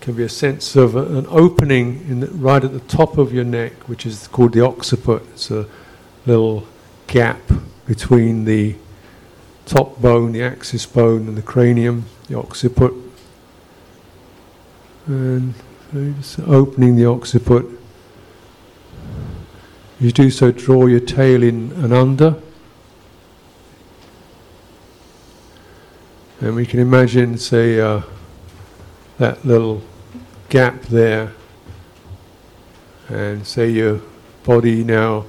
[0.00, 3.32] can be a sense of a, an opening in the, right at the top of
[3.32, 5.22] your neck, which is called the occiput.
[5.32, 5.68] It's a
[6.26, 6.66] little
[7.06, 7.40] gap
[7.86, 8.74] between the
[9.64, 12.94] top bone, the axis bone, and the cranium, the occiput.
[15.06, 15.54] And
[16.46, 17.66] opening the occiput.
[20.00, 22.36] You do so, draw your tail in and under.
[26.40, 28.02] And we can imagine, say, uh,
[29.18, 29.82] that little
[30.48, 31.32] gap there.
[33.08, 34.00] And say your
[34.42, 35.26] body now,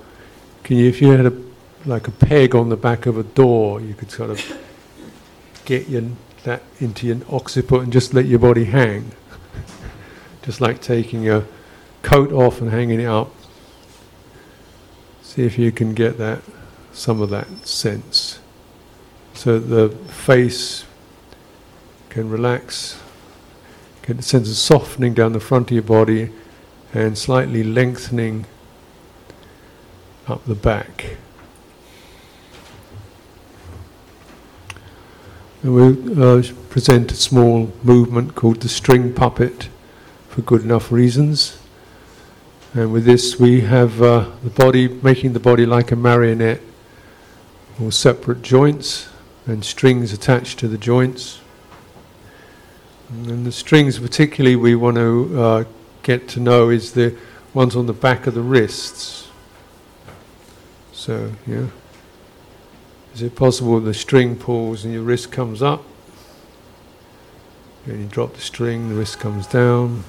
[0.64, 1.44] can you, if you had a
[1.86, 4.42] like a peg on the back of a door, you could sort of
[5.66, 6.04] get your,
[6.44, 9.12] that into your occiput and just let your body hang.
[10.44, 11.46] just like taking your
[12.02, 13.34] coat off and hanging it up.
[15.22, 16.42] See if you can get that,
[16.92, 18.40] some of that sense.
[19.34, 20.86] So the face
[22.10, 23.02] can relax,
[24.06, 26.30] get a sense of softening down the front of your body
[26.94, 28.46] and slightly lengthening
[30.28, 31.18] up the back.
[35.64, 39.70] We'll uh, present a small movement called the string puppet
[40.28, 41.58] for good enough reasons.
[42.74, 46.62] And with this, we have uh, the body, making the body like a marionette,
[47.82, 49.10] or separate joints,
[49.46, 51.40] and strings attached to the joints.
[53.10, 55.64] And the strings, particularly, we want to uh,
[56.02, 57.16] get to know is the
[57.54, 59.30] ones on the back of the wrists.
[60.92, 61.68] So, yeah.
[63.14, 65.84] Is it possible the string pulls and your wrist comes up?
[67.86, 70.04] And you drop the string, the wrist comes down.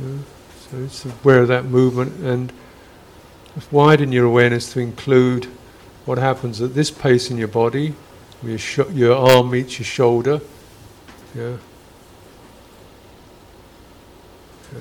[0.00, 0.18] Yeah.
[0.70, 2.52] So it's aware of that movement and
[3.70, 5.44] widen your awareness to include
[6.04, 7.94] what happens at this pace in your body.
[8.42, 10.40] Your, sh- your arm meets your shoulder.
[11.32, 11.58] Yeah.
[14.72, 14.80] yeah.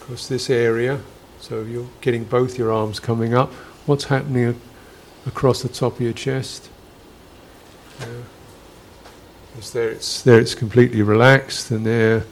[0.00, 1.00] Across this area.
[1.40, 3.52] So you're getting both your arms coming up
[3.88, 4.60] what's happening
[5.26, 6.68] across the top of your chest.
[8.00, 8.06] Yeah.
[9.72, 12.24] There it's, there it's completely relaxed, and there you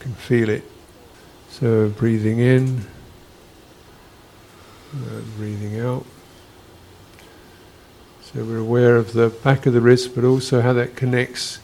[0.00, 0.64] can feel it.
[1.50, 2.84] So breathing in,
[5.36, 6.04] breathing out.
[8.22, 11.60] So we're aware of the back of the wrist, but also how that connects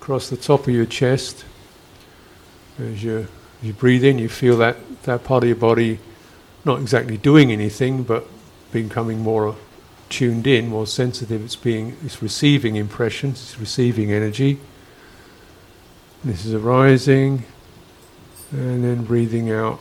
[0.00, 1.44] across the top of your chest.
[2.78, 3.28] As you, as
[3.62, 5.98] you breathe in, you feel that, that part of your body
[6.66, 8.26] not exactly doing anything, but
[8.72, 9.54] becoming more
[10.08, 11.44] tuned in, more sensitive.
[11.44, 14.58] It's being, it's receiving impressions, it's receiving energy.
[16.24, 17.44] This is arising,
[18.50, 19.80] and then breathing out.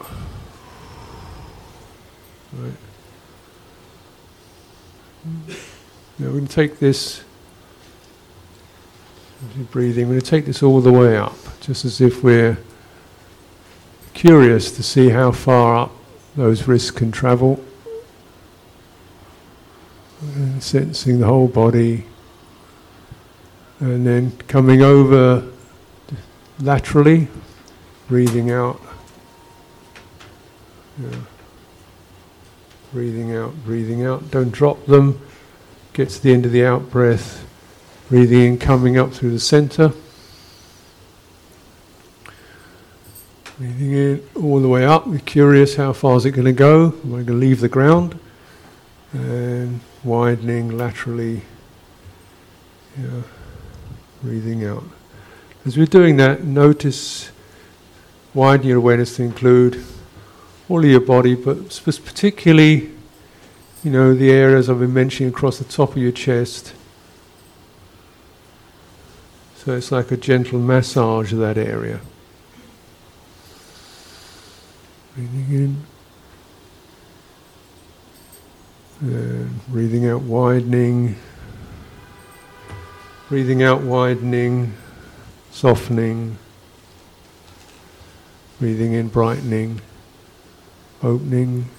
[2.53, 2.72] Right.
[5.26, 7.24] Now we're going to take this.
[9.72, 10.06] Breathing.
[10.06, 12.57] We're going to take this all the way up, just as if we're
[14.14, 15.95] curious to see how far up
[16.36, 17.64] those wrists can travel.
[20.22, 22.06] Uh, and sensing the whole body.
[23.80, 25.52] And then coming over
[26.60, 27.28] laterally,
[28.07, 28.82] breathing out.
[31.02, 31.20] Yeah.
[32.94, 34.32] Breathing out, breathing out.
[34.32, 35.20] Don't drop them.
[35.94, 37.45] Get to the end of the out breath.
[38.10, 39.91] Breathing in, coming up through the center.
[43.77, 45.06] Breathing in all the way up.
[45.06, 46.93] We're curious how far is it going to go.
[47.03, 48.18] Am I going to leave the ground?
[49.11, 51.41] And widening laterally.
[52.97, 53.23] Yeah.
[54.23, 54.85] Breathing out.
[55.65, 57.31] As we're doing that, notice
[58.34, 59.84] widen your awareness to include
[60.69, 62.91] all of your body, but particularly,
[63.84, 66.73] you know, the areas I've been mentioning across the top of your chest.
[69.57, 71.99] So it's like a gentle massage of that area.
[75.16, 75.84] Breathing in.
[79.00, 81.16] And breathing out, widening.
[83.30, 84.74] Breathing out, widening,
[85.52, 86.38] softening.
[88.60, 89.80] Breathing in, brightening,
[91.02, 91.70] opening.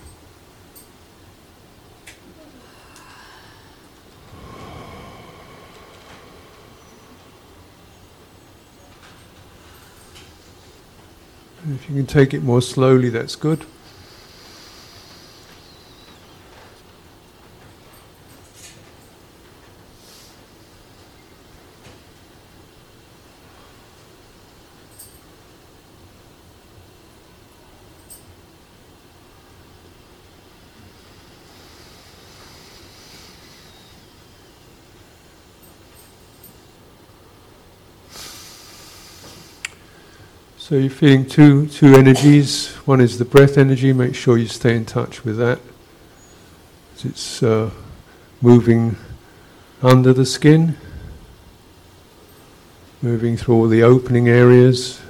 [11.69, 13.65] If you can take it more slowly, that's good.
[40.77, 42.69] So you're feeling two, two energies.
[42.85, 45.59] One is the breath energy, make sure you stay in touch with that.
[47.03, 47.71] It's uh,
[48.43, 48.95] moving
[49.81, 50.77] under the skin,
[53.01, 55.01] moving through all the opening areas.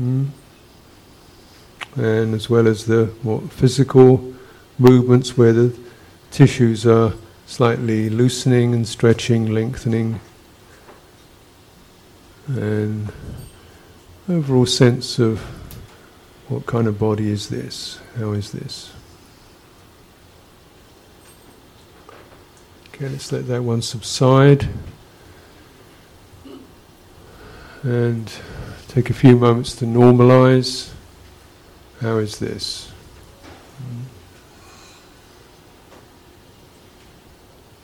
[0.00, 0.28] Mm.
[1.96, 4.32] And as well as the more physical
[4.78, 5.78] movements where the
[6.30, 7.12] tissues are
[7.44, 10.20] slightly loosening and stretching, lengthening,
[12.48, 13.12] and
[14.28, 15.40] overall sense of
[16.48, 17.98] what kind of body is this?
[18.16, 18.92] How is this?
[22.88, 24.68] Okay, let's let that one subside.
[27.82, 28.32] And
[28.88, 30.92] take a few moments to normalize.
[32.00, 32.92] How is this?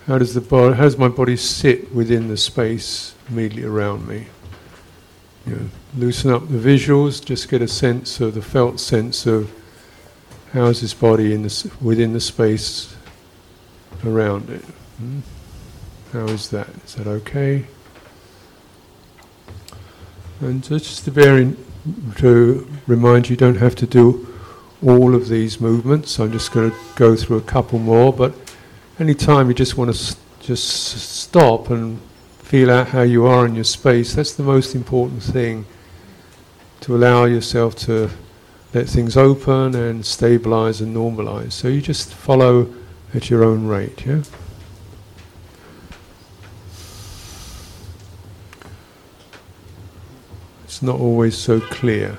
[0.06, 0.40] How does the
[0.74, 4.26] how does my body sit within the space immediately around me?
[5.46, 9.50] You know, loosen up the visuals, just get a sense of the felt sense of
[10.52, 11.48] how is this body in
[11.80, 12.94] within the space
[14.04, 14.64] around it.
[14.98, 15.20] Hmm?
[16.12, 16.68] How is that?
[16.84, 17.64] Is that okay?
[20.40, 21.56] And just to bear in,
[22.16, 24.28] to remind you, you don't have to do
[24.84, 26.18] all of these movements.
[26.18, 28.34] I'm just going to go through a couple more, but
[28.98, 32.00] any time you just want to s- just stop and
[32.52, 35.64] feel out how you are in your space, that's the most important thing.
[36.80, 38.10] To allow yourself to
[38.74, 41.52] let things open and stabilize and normalize.
[41.52, 42.70] So you just follow
[43.14, 44.20] at your own rate, yeah?
[50.64, 52.18] It's not always so clear.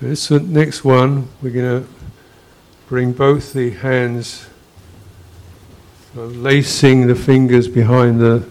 [0.00, 1.88] This next one, we're going to
[2.88, 4.46] bring both the hands,
[6.14, 8.46] lacing the fingers behind the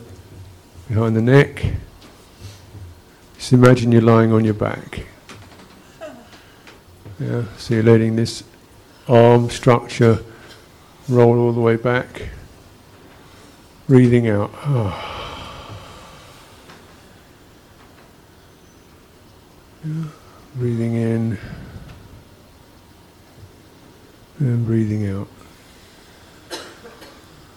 [0.87, 1.63] behind the neck.
[3.37, 5.05] Just imagine you're lying on your back.
[7.19, 8.43] Yeah, so you're letting this
[9.07, 10.23] arm structure
[11.07, 12.29] roll all the way back.
[13.87, 14.49] Breathing out.
[14.65, 15.11] Yeah,
[20.55, 21.37] Breathing in
[24.39, 25.27] and breathing out.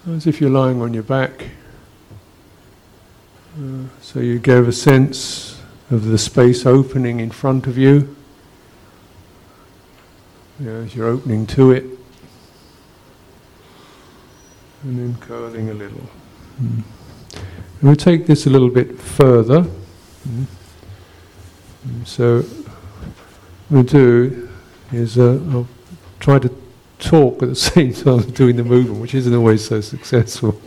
[0.06, 1.46] As if you're lying on your back.
[3.58, 5.58] Uh, so you give a sense
[5.90, 8.14] of the space opening in front of you.
[10.60, 11.84] As you're opening to it.
[14.82, 16.06] And then curling a little.
[16.60, 16.82] Mm.
[17.80, 19.66] We'll take this a little bit further.
[20.28, 20.46] Mm,
[22.04, 24.50] So, what we'll do
[24.92, 25.68] is uh, I'll
[26.20, 26.63] try to
[27.04, 30.60] talk at the same time as doing the movement, which isn't always so successful.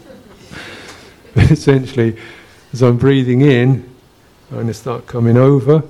[1.35, 2.17] but essentially,
[2.73, 3.89] as I'm breathing in,
[4.49, 5.83] I'm going to start coming over.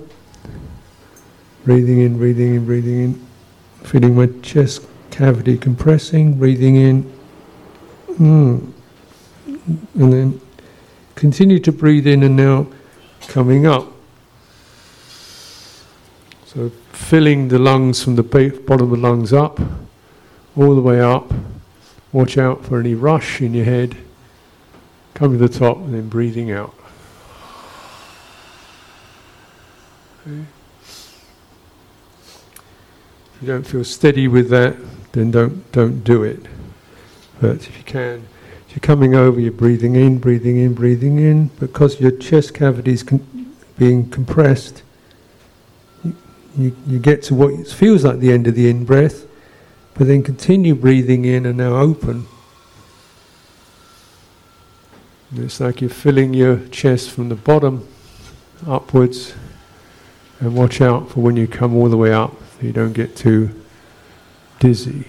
[1.66, 3.28] Breathing in, breathing in, breathing in.
[3.84, 7.14] Feeling my chest cavity compressing, breathing in.
[8.14, 8.72] Mm.
[9.96, 10.42] And then
[11.16, 12.68] continue to breathe in and now
[13.28, 13.92] coming up.
[16.46, 19.60] So filling the lungs from the bottom of the lungs up,
[20.58, 21.32] all the way up.
[22.12, 23.96] Watch out for any rush in your head.
[25.14, 26.74] Coming to the top and then breathing out.
[30.22, 30.46] Okay.
[33.34, 34.76] If you don't feel steady with that,
[35.12, 36.46] then don't don't do it.
[37.40, 38.28] But if you can,
[38.68, 41.48] if you're coming over, you're breathing in, breathing in, breathing in.
[41.60, 44.82] Because your chest cavity is con- being compressed,
[46.04, 46.16] you,
[46.58, 49.28] you, you get to what feels like the end of the in breath,
[49.98, 52.28] but then continue breathing in and now open.
[55.32, 57.88] And it's like you're filling your chest from the bottom
[58.66, 59.34] upwards,
[60.40, 63.16] and watch out for when you come all the way up, so you don't get
[63.16, 63.50] too
[64.60, 65.06] dizzy.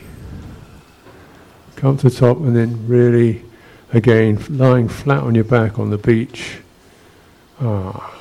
[1.77, 3.45] Come to the top and then really,
[3.93, 6.59] again, lying flat on your back on the beach.
[7.61, 8.15] Ah.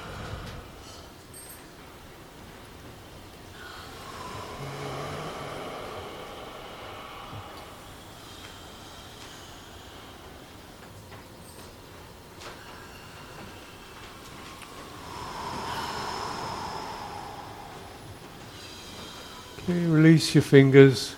[19.70, 21.16] Okay, release your fingers.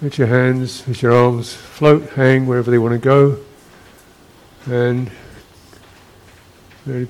[0.00, 3.38] Let your hands, let your arms float, hang wherever they want to go.
[4.66, 5.10] And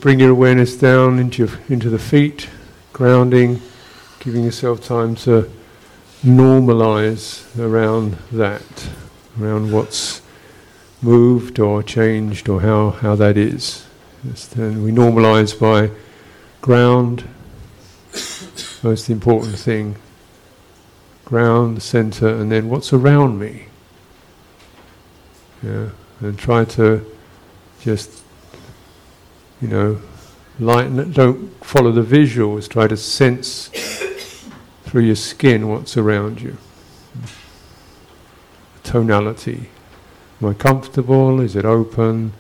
[0.01, 2.49] bring your awareness down into, your, into the feet,
[2.95, 3.61] grounding,
[4.21, 5.51] giving yourself time to
[6.25, 8.89] normalize around that,
[9.39, 10.23] around what's
[11.03, 13.85] moved or changed or how, how that is.
[14.55, 15.91] Then uh, we normalize by
[16.63, 17.29] ground,
[18.85, 19.97] most important thing,
[21.25, 23.65] ground, center, and then what's around me.
[25.63, 25.89] Yeah,
[26.21, 27.05] and try to
[27.81, 28.23] just,
[29.63, 30.01] you know,
[30.61, 31.13] lighten.
[31.13, 32.69] Don't follow the visuals.
[32.69, 33.71] Try to sense
[34.83, 36.59] through your skin what's around you.
[38.83, 39.71] Tonality.
[40.43, 41.41] Am I comfortable?
[41.41, 42.35] Is it open?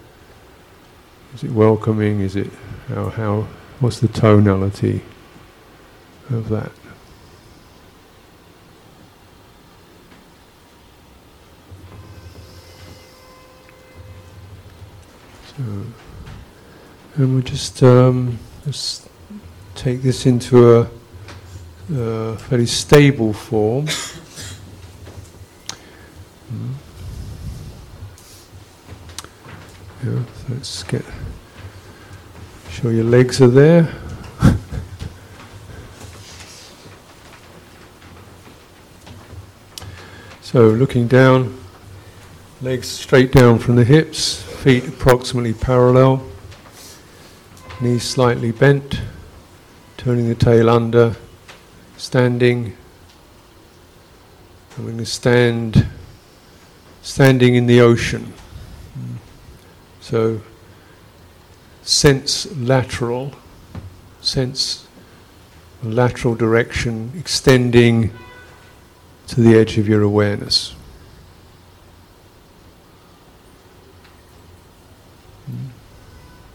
[1.34, 2.20] Is it welcoming?
[2.20, 2.50] Is it
[2.88, 3.48] how, how
[3.80, 5.00] what's the tonality
[6.30, 6.72] of that?
[15.56, 15.62] So,
[17.16, 19.08] and we'll just um, just
[19.74, 20.90] take this into a,
[21.92, 23.86] a very stable form.
[26.52, 26.74] Mm.
[30.04, 31.04] Yeah, let's get
[32.70, 34.03] sure your legs are there.
[40.54, 41.52] So looking down,
[42.62, 46.24] legs straight down from the hips, feet approximately parallel,
[47.80, 49.00] knees slightly bent,
[49.96, 51.16] turning the tail under,
[51.96, 52.76] standing.
[54.78, 55.88] I'm going to stand,
[57.02, 58.32] standing in the ocean.
[60.00, 60.40] So,
[61.82, 63.32] sense lateral,
[64.20, 64.86] sense
[65.82, 68.12] lateral direction extending
[69.28, 70.74] to the edge of your awareness.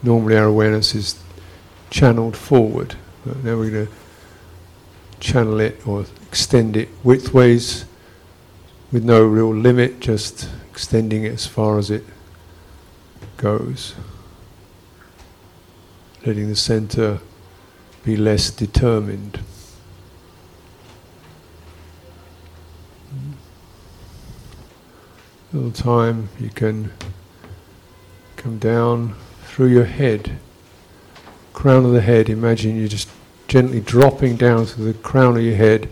[0.02, 1.22] Normally, our awareness is
[1.90, 3.94] channeled forward, but now we're going to
[5.20, 7.86] channel it or extend it widthways
[8.92, 12.04] with no real limit, just extending it as far as it
[13.38, 13.96] goes.
[16.26, 17.20] Letting the center
[18.04, 19.40] be less determined.
[25.54, 26.92] Little time you can
[28.36, 30.38] come down through your head,
[31.54, 32.30] crown of the head.
[32.30, 33.10] Imagine you're just
[33.48, 35.90] gently dropping down through the crown of your head,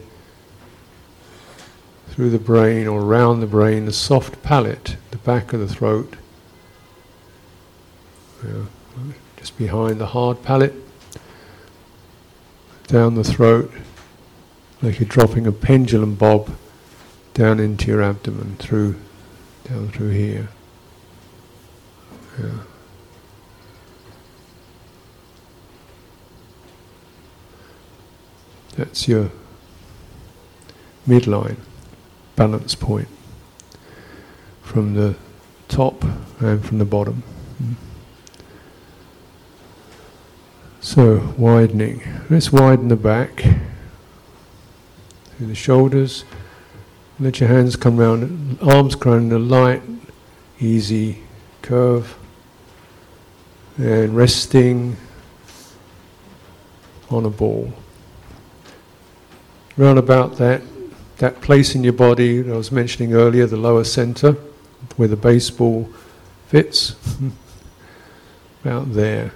[2.10, 6.16] through the brain or around the brain, the soft palate, the back of the throat.
[9.38, 10.74] Just behind the hard palate,
[12.86, 13.72] down the throat,
[14.82, 16.52] like you're dropping a pendulum bob
[17.34, 18.96] down into your abdomen, through,
[19.70, 20.48] down through here.
[22.40, 22.60] Yeah.
[28.76, 29.32] That's your
[31.08, 31.58] midline,
[32.36, 33.08] balance point,
[34.62, 35.16] from the
[35.68, 36.04] top
[36.40, 37.24] and from the bottom.
[40.80, 42.04] So, widening.
[42.30, 43.42] Let's widen the back
[45.36, 46.24] through the shoulders.
[47.20, 49.82] Let your hands come round, arms come in a light,
[50.60, 51.24] easy
[51.62, 52.16] curve.
[53.78, 54.98] And resting
[57.10, 57.72] on a ball.
[59.78, 60.62] Round about that,
[61.18, 64.34] that place in your body that I was mentioning earlier, the lower center,
[64.96, 65.90] where the baseball
[66.48, 66.96] fits.
[68.68, 69.32] about there.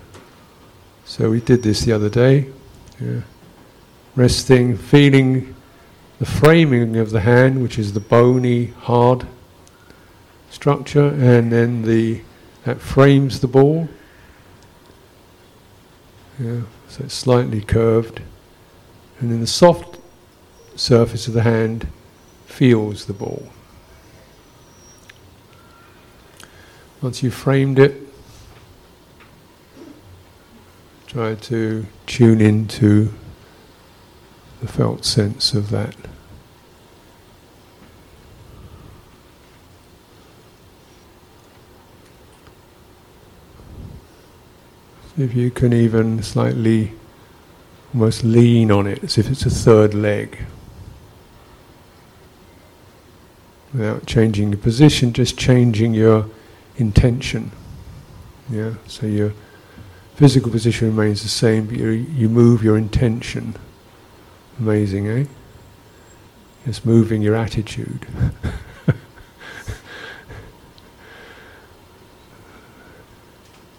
[1.06, 2.48] So we did this the other day.
[3.00, 3.22] Yeah.
[4.16, 5.56] Resting, feeling
[6.22, 9.26] the framing of the hand, which is the bony, hard
[10.52, 12.22] structure, and then the
[12.64, 13.90] that frames the ball.
[16.40, 18.22] Yeah, so it's slightly curved,
[19.20, 19.98] and then the soft
[20.76, 21.88] surface of the hand
[22.46, 23.50] feels the ball.
[27.02, 28.00] Once you've framed it,
[31.08, 33.12] Try to tune into
[34.62, 35.96] the felt sense of that.
[45.18, 46.94] If you can even slightly
[47.94, 50.46] almost lean on it as if it's a third leg.
[53.74, 56.28] Without changing your position, just changing your
[56.78, 57.52] intention.
[58.50, 59.34] Yeah, so you're
[60.16, 63.56] physical position remains the same, but you, you move your intention.
[64.60, 65.26] Amazing, eh?
[66.66, 68.06] Just moving your attitude.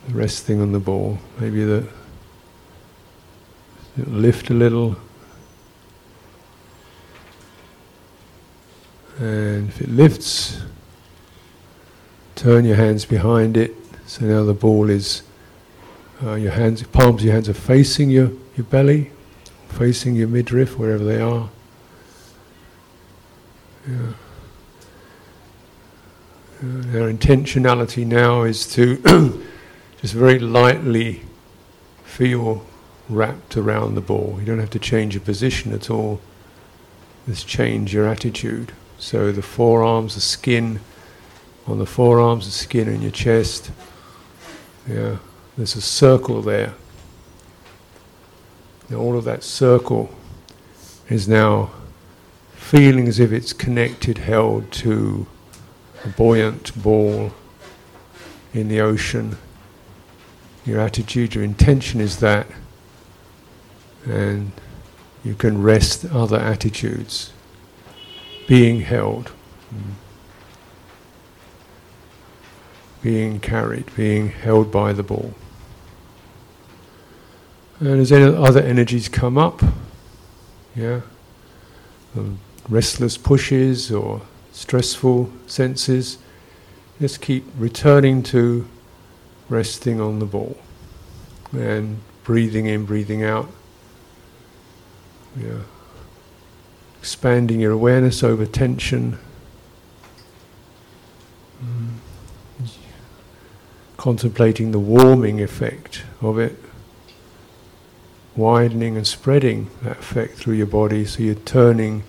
[0.09, 1.19] Resting on the ball.
[1.39, 1.86] Maybe the
[3.97, 4.97] lift a little.
[9.19, 10.62] And if it lifts,
[12.35, 13.74] turn your hands behind it.
[14.07, 15.23] So now the ball is
[16.23, 19.11] uh, your hands, palms your hands are facing your, your belly,
[19.73, 21.49] facing your midriff, wherever they are.
[23.89, 24.12] Yeah.
[26.62, 28.97] Our intentionality now is to
[30.01, 31.23] just very lightly
[32.05, 32.65] feel
[33.09, 34.36] wrapped around the ball.
[34.39, 36.20] You don't have to change your position at all.
[37.27, 38.73] Just change your attitude.
[38.99, 40.78] So the forearms, the skin
[41.66, 43.70] on the forearms, the skin in your chest.
[44.89, 45.19] Yeah,
[45.57, 46.74] there's a circle there.
[48.94, 50.10] All of that circle
[51.09, 51.70] is now
[52.55, 55.27] feeling as if it's connected, held to
[56.05, 57.32] a buoyant ball
[58.55, 59.36] in the ocean.
[60.64, 62.47] Your attitude, your intention is that,
[64.05, 64.52] and
[65.24, 67.32] you can rest other attitudes.
[68.48, 69.32] Being held,
[73.02, 75.35] being carried, being held by the ball.
[77.82, 79.60] And as any other energies come up,
[80.76, 81.00] yeah,
[82.16, 82.38] um,
[82.68, 84.22] restless pushes or
[84.52, 86.18] stressful senses,
[87.00, 88.68] just keep returning to
[89.48, 90.56] resting on the ball
[91.50, 93.50] and breathing in, breathing out.
[95.36, 95.62] Yeah.
[97.00, 99.18] Expanding your awareness over tension.
[101.60, 102.68] Mm.
[103.96, 106.56] Contemplating the warming effect of it.
[108.34, 112.02] Widening and spreading that effect through your body so you're turning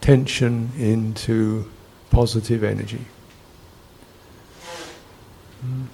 [0.00, 1.70] tension into
[2.10, 3.06] positive energy.
[5.66, 5.86] Mm.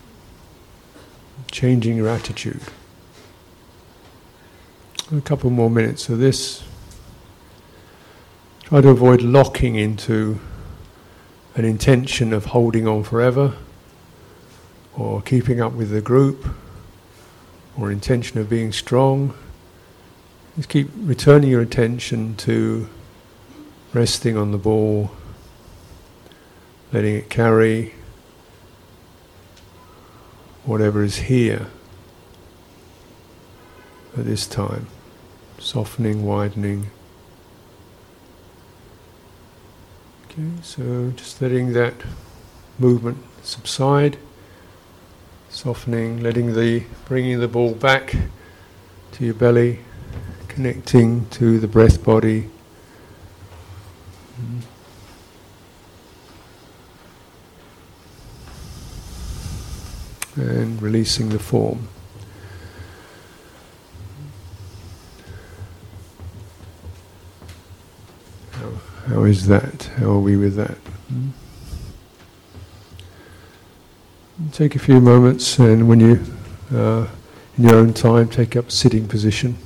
[1.51, 2.61] Changing your attitude.
[5.13, 6.63] A couple more minutes of this.
[8.65, 10.39] Try to avoid locking into
[11.57, 13.57] an intention of holding on forever,
[14.97, 16.47] or keeping up with the group,
[17.77, 19.35] or intention of being strong.
[20.61, 22.87] Just keep returning your attention to
[23.95, 25.11] resting on the ball,
[26.93, 27.95] letting it carry
[30.67, 31.69] whatever is here
[34.15, 34.89] at this time,
[35.59, 36.91] softening, widening.
[40.27, 41.95] Okay, so just letting that
[42.79, 44.19] movement subside,
[45.49, 48.15] softening, letting the bringing the ball back
[49.13, 49.79] to your belly,
[50.51, 52.51] connecting to the breath body.
[60.37, 61.89] And releasing the form.
[68.53, 68.71] How,
[69.07, 69.85] how is that?
[69.97, 70.79] How are we with that?
[71.09, 71.29] Hmm?
[74.53, 76.25] Take a few moments, and when you,
[76.75, 77.07] uh,
[77.59, 79.57] in your own time, take up sitting position.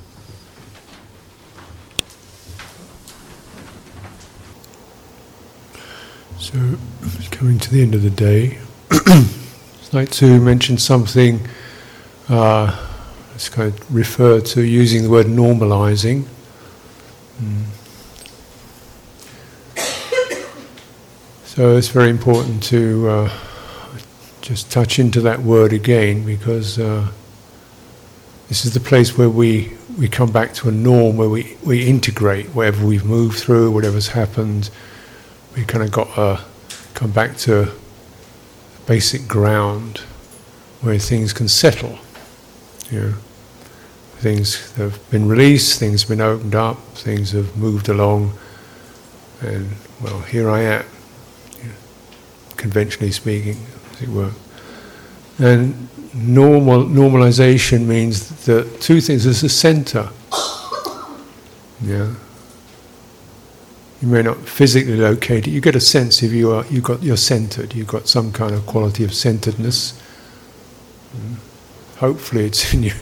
[6.55, 6.79] So,
[7.33, 8.59] coming to the end of the day,
[8.93, 11.41] I'd like to mention something.
[12.29, 12.81] Uh,
[13.33, 16.27] let's kind of refer to using the word normalizing.
[17.43, 17.65] Mm.
[21.45, 23.39] So it's very important to uh,
[24.41, 27.11] just touch into that word again because uh,
[28.49, 31.85] this is the place where we, we come back to a norm where we, we
[31.85, 34.71] integrate whatever we've moved through, whatever's happened.
[35.57, 36.45] We kind of got to
[36.95, 37.71] come back to
[38.87, 39.99] basic ground
[40.81, 41.99] where things can settle.
[42.91, 43.15] You know,
[44.17, 48.33] things have been released, things have been opened up, things have moved along,
[49.41, 49.71] and
[50.03, 50.85] well, here I am
[52.57, 53.59] conventionally speaking,
[53.93, 54.33] as it were.
[55.39, 59.25] And normal normalization means that two things.
[59.25, 60.11] There's a center.
[61.83, 62.15] Yeah.
[64.05, 65.51] You may not physically locate it.
[65.51, 67.75] You get a sense if you are you got you're centered.
[67.75, 69.99] You've got some kind of quality of centeredness.
[71.17, 71.37] Mm.
[71.97, 72.97] Hopefully, it's in your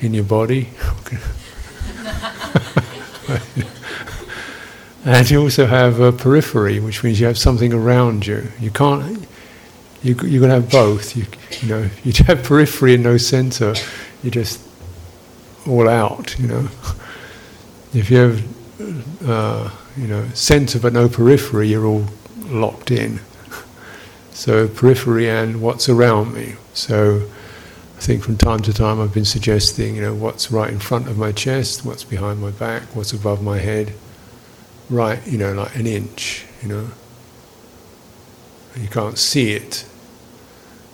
[0.00, 0.68] in your body.
[5.04, 8.52] And you also have a periphery, which means you have something around you.
[8.60, 9.26] You can't.
[10.02, 11.16] You going to have both.
[11.16, 11.24] You
[11.60, 13.74] you know you have periphery and no center.
[14.22, 14.60] You're just
[15.66, 16.38] all out.
[16.38, 16.68] You know.
[17.94, 22.06] If you have uh, you know center but no periphery, you're all
[22.46, 23.20] locked in.
[24.30, 26.54] So periphery and what's around me.
[26.72, 27.28] So
[27.96, 31.08] I think from time to time I've been suggesting you know what's right in front
[31.08, 33.92] of my chest, what's behind my back, what's above my head
[34.92, 36.88] right, you know, like an inch, you know.
[38.76, 39.84] You can't see it,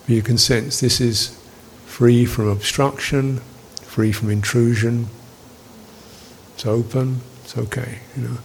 [0.06, 1.38] but you can sense this is
[1.86, 3.38] free from obstruction,
[3.82, 5.08] free from intrusion.
[6.54, 8.38] It's open, it's okay, you know.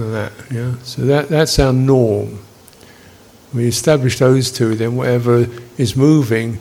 [0.00, 0.76] Of that, yeah.
[0.82, 2.38] So that, that's our norm.
[3.52, 5.46] We establish those two, then whatever
[5.76, 6.58] is moving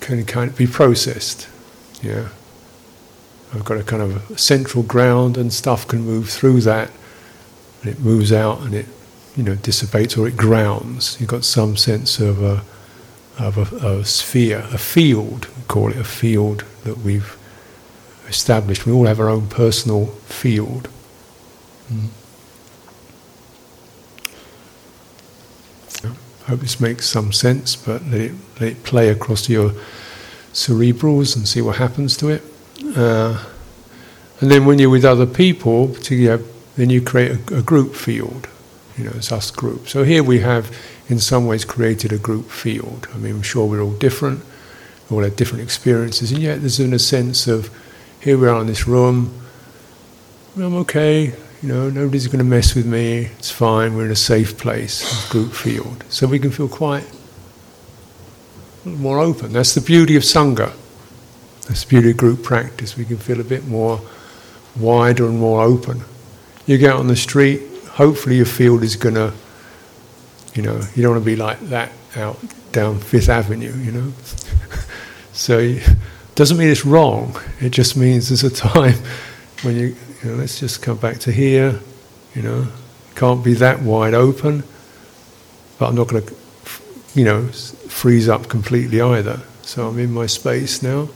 [0.00, 1.48] can kind of be processed.
[2.02, 2.28] Yeah.
[3.52, 6.90] I've got a kind of central ground and stuff can move through that
[7.82, 8.86] and it moves out and it
[9.36, 11.16] you know dissipates or it grounds.
[11.20, 12.62] You've got some sense of a
[13.38, 17.38] of a, a sphere, a field, we call it a field that we've
[18.28, 18.84] established.
[18.86, 20.88] We all have our own personal field.
[21.90, 22.08] Mm.
[26.50, 29.70] Hope this makes some sense, but let it, let it play across your
[30.52, 32.42] cerebrals and see what happens to it.
[32.96, 33.44] Uh,
[34.40, 36.44] and then when you're with other people, particularly,
[36.76, 38.48] then you create a, a group field.
[38.98, 39.88] You know, it's us group.
[39.88, 40.76] So here we have,
[41.08, 43.06] in some ways, created a group field.
[43.14, 44.42] I mean, I'm sure we're all different,
[45.08, 47.70] we all have different experiences, and yet there's in a sense of
[48.20, 49.32] here we are in this room.
[50.56, 51.32] I'm okay.
[51.62, 53.26] You know, nobody's going to mess with me.
[53.38, 53.94] It's fine.
[53.94, 56.04] We're in a safe place, group field.
[56.08, 57.04] So we can feel quite
[58.84, 59.52] more open.
[59.52, 60.72] That's the beauty of Sangha.
[61.68, 62.96] That's the beauty of group practice.
[62.96, 64.00] We can feel a bit more
[64.78, 66.02] wider and more open.
[66.66, 69.32] You get out on the street, hopefully your field is going to,
[70.54, 72.38] you know, you don't want to be like that out
[72.72, 74.12] down Fifth Avenue, you know.
[75.32, 75.86] so it
[76.34, 77.36] doesn't mean it's wrong.
[77.60, 78.96] It just means there's a time
[79.62, 81.80] when you, you know, let's just come back to here,
[82.34, 82.66] you know,
[83.14, 84.64] can't be that wide open,
[85.78, 86.34] but I'm not going to,
[87.14, 89.40] you know, freeze up completely either.
[89.62, 91.08] So I'm in my space now,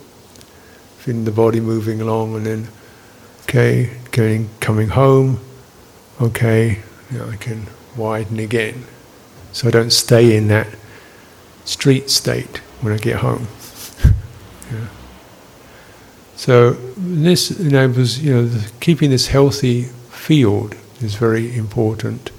[0.98, 2.68] feeling the body moving along, and then,
[3.42, 5.40] okay, going, coming home,
[6.20, 6.78] okay,
[7.10, 7.66] you know, I can
[7.96, 8.84] widen again.
[9.52, 10.66] So I don't stay in that
[11.64, 13.48] street state when I get home.
[14.72, 14.88] yeah.
[16.36, 22.30] So this enables, you know, the, keeping this healthy field is very important,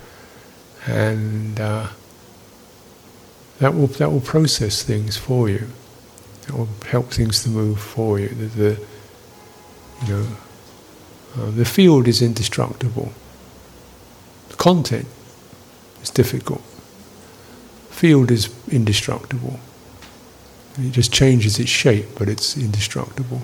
[0.86, 1.88] and uh,
[3.60, 5.68] that will that will process things for you.
[6.48, 8.30] It will help things to move for you.
[8.30, 8.80] The, the
[10.06, 10.28] you know,
[11.38, 13.12] uh, the field is indestructible.
[14.50, 15.08] The content
[16.04, 16.62] is difficult.
[17.90, 19.60] Field is indestructible.
[20.78, 23.42] It just changes its shape, but it's indestructible.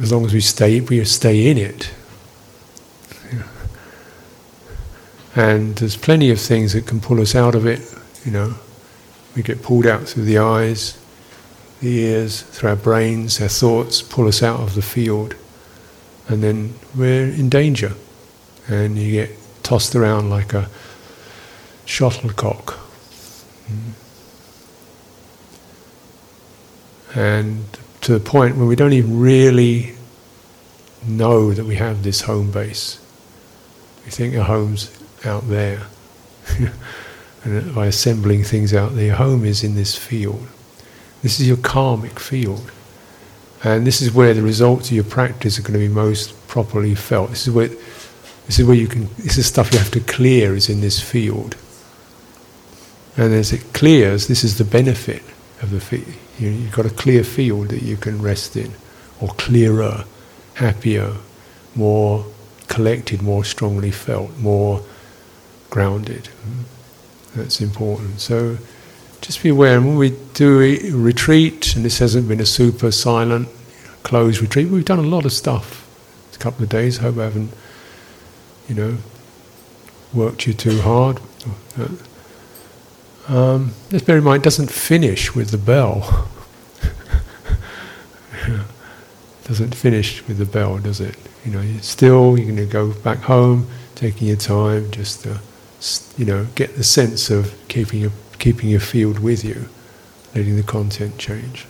[0.00, 1.92] As long as we stay, we stay in it.
[5.34, 7.80] And there's plenty of things that can pull us out of it.
[8.24, 8.54] You know,
[9.36, 10.98] we get pulled out through the eyes,
[11.80, 15.34] the ears, through our brains, our thoughts pull us out of the field,
[16.28, 17.92] and then we're in danger,
[18.68, 19.30] and you get
[19.62, 20.68] tossed around like a
[21.86, 22.78] shuttlecock.
[23.70, 23.92] Mm.
[27.14, 27.64] And
[28.02, 29.94] to the point where we don't even really
[31.06, 32.98] know that we have this home base.
[34.04, 34.90] We think our home's
[35.24, 35.82] out there.
[37.44, 40.46] and by assembling things out there, your home is in this field.
[41.22, 42.70] This is your karmic field.
[43.62, 46.94] And this is where the results of your practice are going to be most properly
[46.94, 47.30] felt.
[47.30, 47.68] This is where
[48.46, 51.00] this is where you can this is stuff you have to clear is in this
[51.00, 51.56] field.
[53.16, 55.22] And as it clears, this is the benefit
[55.60, 56.16] of the field.
[56.40, 58.72] You, you've got a clear field that you can rest in,
[59.20, 60.04] or clearer,
[60.54, 61.14] happier,
[61.74, 62.24] more
[62.68, 64.82] collected, more strongly felt, more
[65.68, 66.24] grounded.
[66.24, 67.40] Mm-hmm.
[67.40, 68.20] That's important.
[68.20, 68.58] So
[69.20, 69.80] just be aware.
[69.80, 73.48] When we do a retreat, and this hasn't been a super silent,
[74.02, 75.86] closed retreat, we've done a lot of stuff.
[76.28, 76.96] It's a couple of days.
[76.96, 77.52] Hope I haven't,
[78.68, 78.96] you know,
[80.12, 81.20] worked you too hard.
[83.30, 86.28] Um, let's bear in mind, it doesn't finish with the bell.
[89.44, 91.16] doesn't finish with the bell, does it?
[91.44, 95.38] You know, you're still you're going to go back home, taking your time, just to,
[96.18, 99.68] you know, get the sense of keeping your keeping your field with you,
[100.34, 101.66] letting the content change.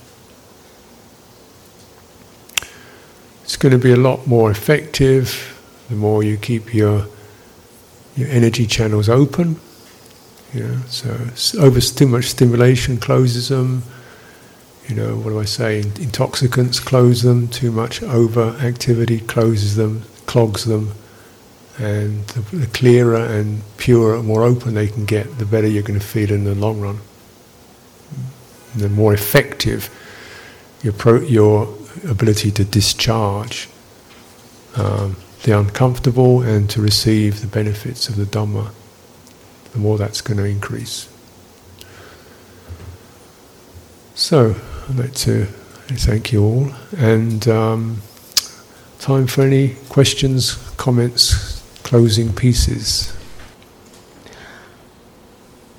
[3.42, 5.60] It's going to be a lot more effective
[5.90, 7.06] the more you keep your
[8.16, 9.60] your energy channels open.
[10.54, 11.16] You know, so
[11.60, 13.82] over too much stimulation closes them
[14.90, 15.78] you know, what do I say?
[15.78, 20.90] Intoxicants close them, too much overactivity closes them, clogs them.
[21.78, 25.84] And the, the clearer and purer and more open they can get, the better you're
[25.84, 26.98] going to feel in the long run.
[28.72, 29.88] And the more effective
[30.82, 31.72] your, pro, your
[32.08, 33.68] ability to discharge
[34.74, 35.14] um,
[35.44, 38.72] the uncomfortable and to receive the benefits of the Dhamma,
[39.72, 41.08] the more that's going to increase.
[44.14, 44.54] So,
[44.88, 45.46] I'd like to
[45.96, 46.70] thank you all.
[46.96, 48.02] And um,
[48.98, 53.16] time for any questions, comments, closing pieces.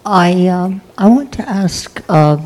[0.05, 2.37] I, um, I want to ask uh,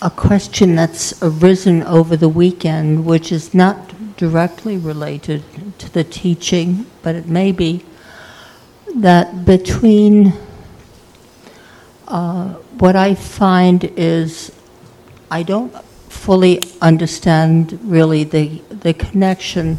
[0.00, 5.42] a question that's arisen over the weekend, which is not directly related
[5.78, 7.84] to the teaching, but it may be
[8.96, 10.32] that between
[12.06, 14.52] uh, what I find is
[15.30, 15.74] I don't
[16.08, 19.78] fully understand really the, the connection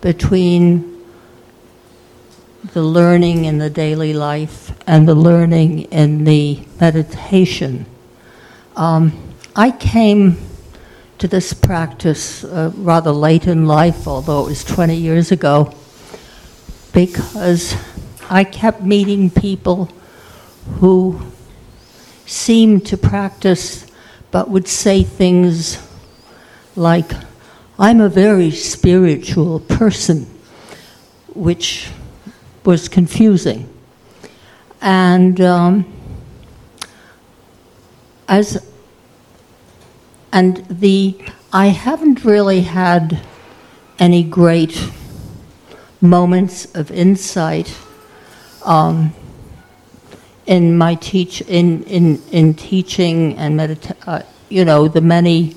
[0.00, 1.04] between
[2.72, 7.86] the learning in the daily life and the learning in the meditation.
[8.74, 9.12] Um,
[9.54, 10.38] I came
[11.18, 15.74] to this practice uh, rather late in life, although it was 20 years ago,
[16.92, 17.74] because
[18.28, 19.90] I kept meeting people
[20.80, 21.20] who
[22.26, 23.86] seemed to practice
[24.30, 25.78] but would say things
[26.74, 27.10] like,
[27.78, 30.26] I'm a very spiritual person,
[31.34, 31.90] which
[32.64, 33.68] was confusing.
[34.82, 35.92] And um,
[38.28, 38.66] as
[40.32, 41.18] and the
[41.52, 43.20] I haven't really had
[43.98, 44.90] any great
[46.00, 47.74] moments of insight
[48.66, 49.14] um,
[50.46, 55.56] in my teach in in in teaching and medita- uh, you know the many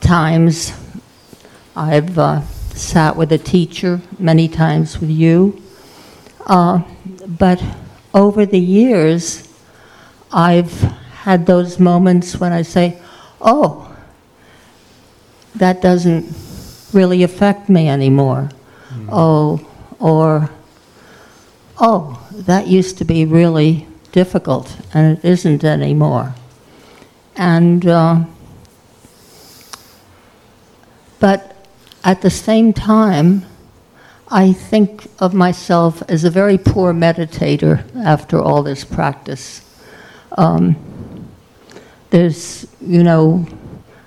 [0.00, 0.72] times
[1.76, 2.42] I've uh,
[2.74, 5.62] sat with a teacher many times with you
[6.48, 6.82] uh,
[7.26, 7.62] but
[8.14, 9.46] over the years,
[10.32, 10.72] I've
[11.22, 13.00] had those moments when I say,
[13.40, 13.94] oh,
[15.56, 16.34] that doesn't
[16.92, 18.50] really affect me anymore.
[18.88, 19.08] Mm.
[19.12, 19.66] Oh,
[20.00, 20.50] or,
[21.78, 26.34] oh, that used to be really difficult and it isn't anymore.
[27.36, 28.24] And, uh,
[31.20, 31.56] but
[32.04, 33.44] at the same time,
[34.30, 39.62] I think of myself as a very poor meditator after all this practice.
[40.36, 40.76] Um,
[42.10, 43.46] there's, you know,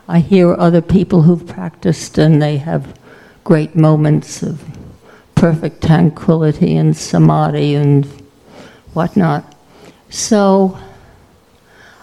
[0.07, 2.99] I hear other people who've practiced and they have
[3.43, 4.61] great moments of
[5.41, 8.05] perfect tranquility and samadhi and
[8.93, 9.43] whatnot.
[10.11, 10.77] So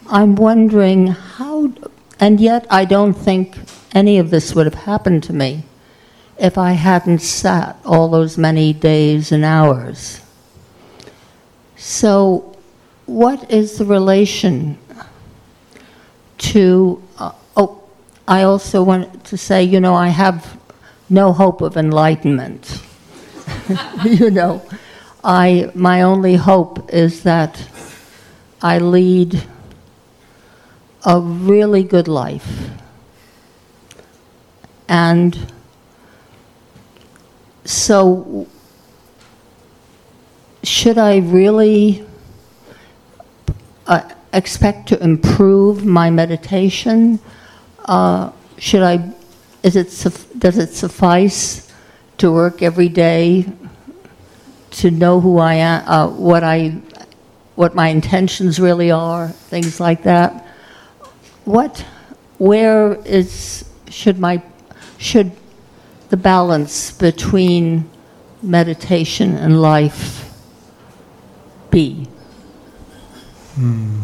[0.09, 1.73] I'm wondering how,
[2.19, 3.57] and yet I don't think
[3.93, 5.63] any of this would have happened to me
[6.37, 10.21] if I hadn't sat all those many days and hours.
[11.77, 12.57] So,
[13.07, 14.79] what is the relation
[16.39, 17.01] to?
[17.17, 17.85] Uh, oh,
[18.27, 20.59] I also want to say, you know, I have
[21.09, 22.83] no hope of enlightenment.
[24.05, 24.63] you know,
[25.23, 27.69] I my only hope is that
[28.63, 29.43] I lead
[31.05, 32.71] a really good life
[34.89, 35.39] and
[37.69, 38.47] so,
[40.63, 42.03] should I really
[43.87, 47.21] uh, expect to improve my meditation?
[47.85, 49.13] Uh, should I?
[49.63, 49.89] Is it
[50.39, 51.71] does it suffice
[52.17, 53.45] to work every day
[54.79, 56.81] to know who I am, uh, what I,
[57.57, 60.47] what my intentions really are, things like that?
[61.45, 61.85] What,
[62.39, 64.43] where is should my
[64.99, 65.33] should
[66.11, 67.89] the balance between
[68.43, 70.33] meditation and life
[71.71, 72.07] be?
[73.55, 74.03] Hmm.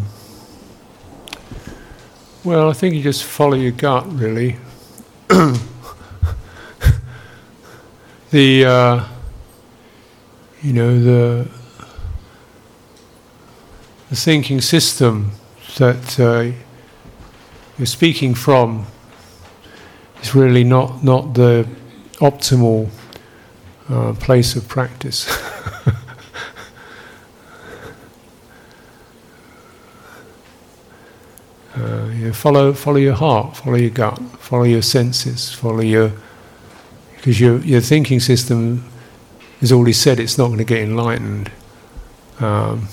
[2.43, 4.57] Well, I think you just follow your gut, really.
[8.31, 9.09] the, uh,
[10.65, 11.47] you know, the
[14.09, 15.33] the thinking system
[15.77, 16.51] that uh,
[17.77, 18.87] you're speaking from
[20.23, 21.69] is really not not the
[22.15, 22.89] optimal
[23.91, 25.29] uh, place of practice.
[31.77, 36.11] uh, you know, follow, follow your heart, follow your gut, follow your senses, follow your
[37.17, 38.83] because your your thinking system
[39.65, 41.51] has already said it's not going to get enlightened.
[42.39, 42.87] Um,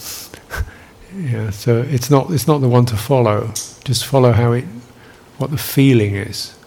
[1.18, 3.52] yeah, so it's not it's not the one to follow.
[3.84, 4.64] Just follow how it,
[5.38, 6.58] what the feeling is.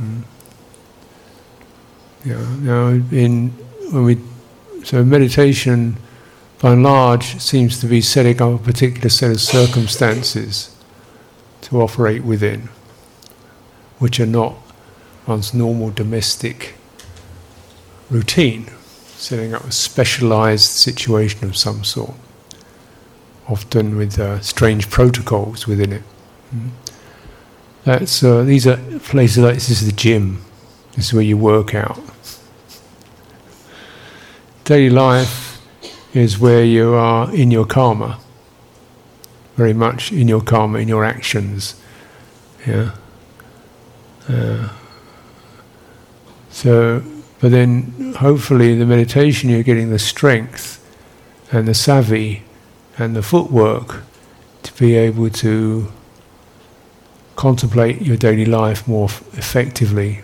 [0.00, 0.22] Mm.
[2.24, 3.50] You know, in
[3.90, 4.18] when we
[4.82, 5.98] so meditation,
[6.58, 10.74] by and large, seems to be setting up a particular set of circumstances
[11.60, 12.70] to operate within,
[13.98, 14.54] which are not
[15.26, 16.76] one's normal domestic
[18.08, 18.70] routine,
[19.22, 22.14] setting up a specialized situation of some sort,
[23.48, 26.02] often with uh, strange protocols within it.
[26.52, 26.70] Mm.
[27.84, 30.42] That's uh, these are places like this is the gym.
[30.96, 32.00] This is where you work out.
[34.64, 35.60] Daily life
[36.12, 38.18] is where you are in your karma.
[39.56, 41.80] Very much in your karma, in your actions.
[42.66, 42.90] Yeah.
[44.28, 44.68] Uh,
[46.50, 47.02] so,
[47.42, 50.78] but then hopefully the meditation you're getting the strength
[51.50, 52.44] and the savvy
[52.96, 54.04] and the footwork
[54.62, 55.92] to be able to
[57.34, 60.20] contemplate your daily life more effectively,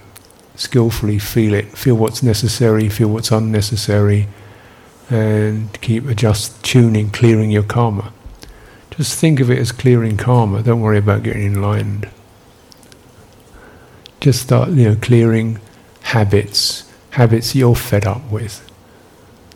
[0.55, 4.29] skillfully, feel it, feel what's necessary, feel what's unnecessary,
[5.11, 8.13] and keep adjust tuning, clearing your karma.
[8.93, 10.63] Just think of it as clearing karma.
[10.63, 12.09] Don't worry about getting enlightened.
[14.21, 15.59] Just start, you know, clearing
[16.03, 16.88] habits,
[17.19, 18.65] habits you're fed up with,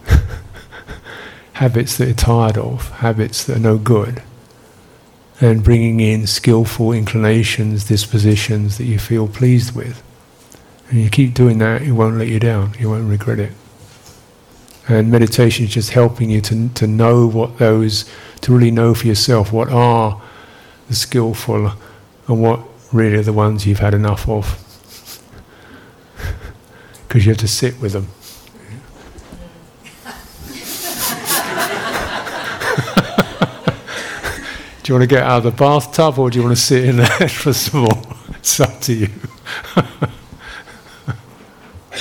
[1.53, 4.21] habits that you're tired of, habits that are no good,
[5.41, 10.03] and bringing in skillful inclinations, dispositions that you feel pleased with.
[10.91, 13.53] And you keep doing that, it won't let you down, you won't regret it.
[14.89, 18.11] And meditation is just helping you to, to know what those,
[18.41, 20.21] to really know for yourself what are
[20.89, 21.75] the skillful
[22.27, 22.59] and what
[22.93, 24.72] really are the ones you've had enough of.
[27.13, 28.09] Because you have to sit with them.
[34.83, 36.87] do you want to get out of the bathtub or do you want to sit
[36.87, 38.17] in there first of all?
[38.37, 39.09] It's up to you.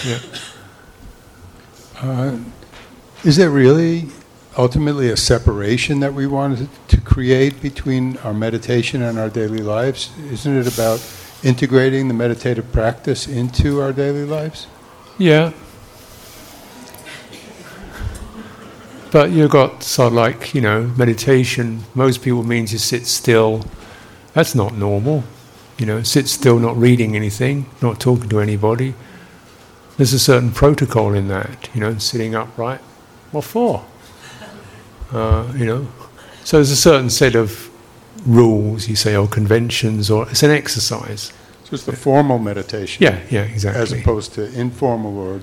[0.06, 0.20] yeah.
[2.00, 2.38] Uh,
[3.26, 4.08] is there really
[4.58, 10.10] ultimately a separation that we wanted to create between our meditation and our daily lives?
[10.32, 11.06] Isn't it about
[11.44, 14.68] integrating the meditative practice into our daily lives?
[15.18, 15.54] Yeah.
[19.12, 23.66] But you've got sort of like, you know, meditation, most people means you sit still.
[24.34, 25.24] That's not normal.
[25.78, 28.94] You know, sit still, not reading anything, not talking to anybody.
[29.98, 32.80] There's a certain protocol in that, you know, sitting upright.
[33.32, 33.86] What for?
[35.12, 35.88] Uh, you know,
[36.44, 37.70] so there's a certain set of
[38.26, 41.34] rules, you say, or conventions, or it's an exercise.
[41.72, 43.04] It's the formal meditation.
[43.04, 43.82] Yeah, yeah, exactly.
[43.82, 45.42] As opposed to informal or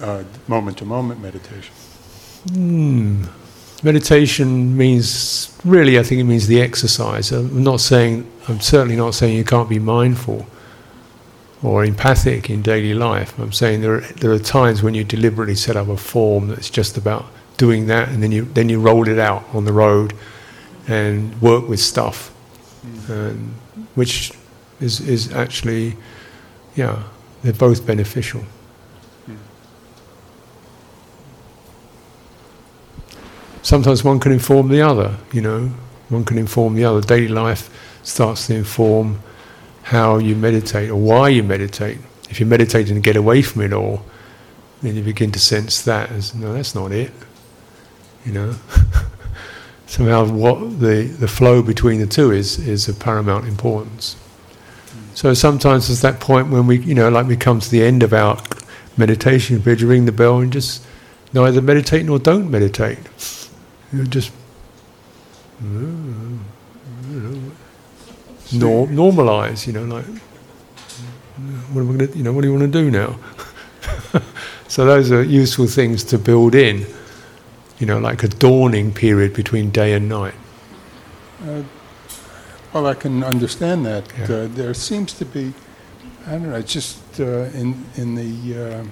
[0.00, 1.74] uh, moment-to-moment meditation.
[2.52, 3.24] Hmm.
[3.82, 7.32] Meditation means, really, I think it means the exercise.
[7.32, 10.46] I'm not saying, I'm certainly not saying you can't be mindful
[11.62, 13.38] or empathic in daily life.
[13.38, 16.70] I'm saying there are, there are times when you deliberately set up a form that's
[16.70, 17.26] just about
[17.56, 20.14] doing that, and then you then you roll it out on the road
[20.88, 22.32] and work with stuff,
[23.08, 23.54] and,
[23.94, 24.32] which
[24.82, 25.96] is is actually,
[26.74, 27.02] yeah,
[27.42, 28.40] they're both beneficial.
[29.26, 29.36] Hmm.
[33.62, 35.70] Sometimes one can inform the other, you know,
[36.08, 37.00] one can inform the other.
[37.00, 37.70] Daily life
[38.02, 39.20] starts to inform
[39.82, 41.98] how you meditate or why you meditate.
[42.30, 44.04] If you're meditating to get away from it all,
[44.82, 47.12] then you begin to sense that as no, that's not it.
[48.24, 48.54] You know,
[49.86, 54.16] somehow what the the flow between the two is is of paramount importance.
[55.14, 58.02] So sometimes there's that point when we, you know, like we come to the end
[58.02, 58.40] of our
[58.96, 60.84] meditation, we ring the bell and just
[61.32, 62.98] neither meditate nor don't meditate.
[63.92, 64.32] You just
[65.62, 66.38] nor,
[68.88, 70.06] normalize, you know, like
[71.72, 73.18] what am I going to, you know, what do you want to do now?
[74.68, 76.86] so those are useful things to build in,
[77.78, 80.34] you know, like a dawning period between day and night.
[81.46, 81.62] Uh,
[82.72, 84.04] well, I can understand that.
[84.18, 84.24] Yeah.
[84.36, 85.52] Uh, there seems to be,
[86.26, 88.84] I don't know, just uh, in in the uh,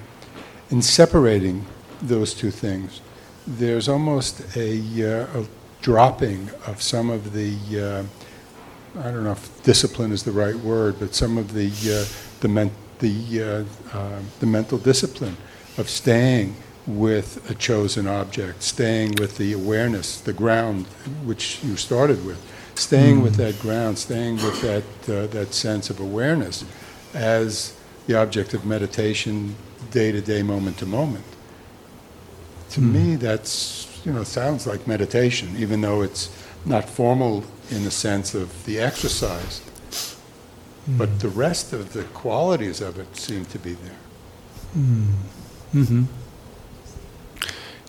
[0.69, 1.65] in separating
[2.01, 3.01] those two things,
[3.45, 5.45] there's almost a, uh, a
[5.81, 7.55] dropping of some of the.
[7.73, 12.05] Uh, I don't know if discipline is the right word, but some of the uh,
[12.41, 15.37] the, men- the, uh, uh, the mental discipline
[15.77, 16.55] of staying
[16.87, 20.87] with a chosen object, staying with the awareness, the ground
[21.23, 22.41] which you started with,
[22.75, 26.65] staying with that ground, staying with that uh, that sense of awareness
[27.13, 27.75] as
[28.07, 29.55] the object of meditation,
[29.91, 31.25] day to day, moment to moment.
[32.71, 36.29] To me, that's you know sounds like meditation, even though it's
[36.65, 39.61] not formal in the sense of the exercise,
[40.87, 43.97] but the rest of the qualities of it seem to be there.
[45.73, 46.05] Mm-hmm.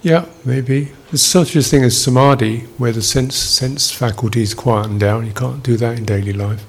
[0.03, 0.93] Yeah, maybe.
[1.11, 5.27] There's such a thing as samadhi, where the sense sense faculties quieten down.
[5.27, 6.65] You can't do that in daily life.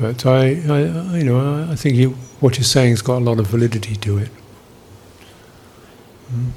[0.00, 3.38] But I, I you know, I think you, what you're saying has got a lot
[3.38, 4.30] of validity to it.
[6.32, 6.52] Mm.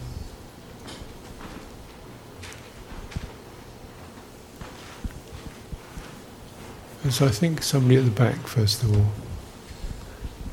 [7.10, 9.08] So I think somebody at the back, first of all.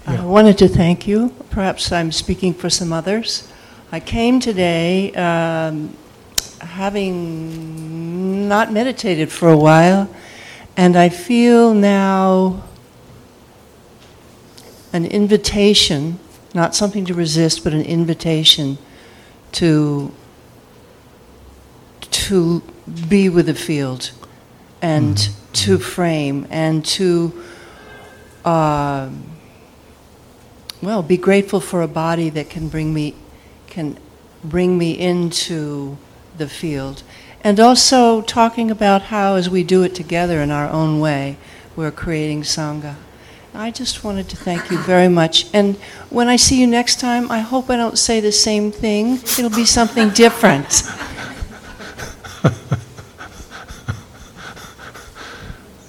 [0.07, 1.35] I wanted to thank you.
[1.51, 3.48] Perhaps I'm speaking for some others.
[3.91, 5.97] I came today um,
[6.61, 10.15] having not meditated for a while,
[10.77, 12.65] and I feel now
[14.93, 16.19] an invitation,
[16.53, 18.77] not something to resist, but an invitation
[19.53, 20.13] to
[22.11, 22.63] to
[23.09, 24.11] be with the field
[24.83, 27.33] and to frame and to
[28.45, 29.25] um
[30.83, 33.15] well be grateful for a body that can bring me
[33.79, 33.97] can
[34.43, 35.97] bring me into
[36.37, 37.05] the field
[37.45, 41.37] and also talking about how as we do it together in our own way
[41.77, 42.97] we're creating sangha
[43.55, 45.47] I just wanted to thank you very much.
[45.53, 45.77] And
[46.11, 49.15] when I see you next time, I hope I don't say the same thing.
[49.15, 50.69] It'll be something different.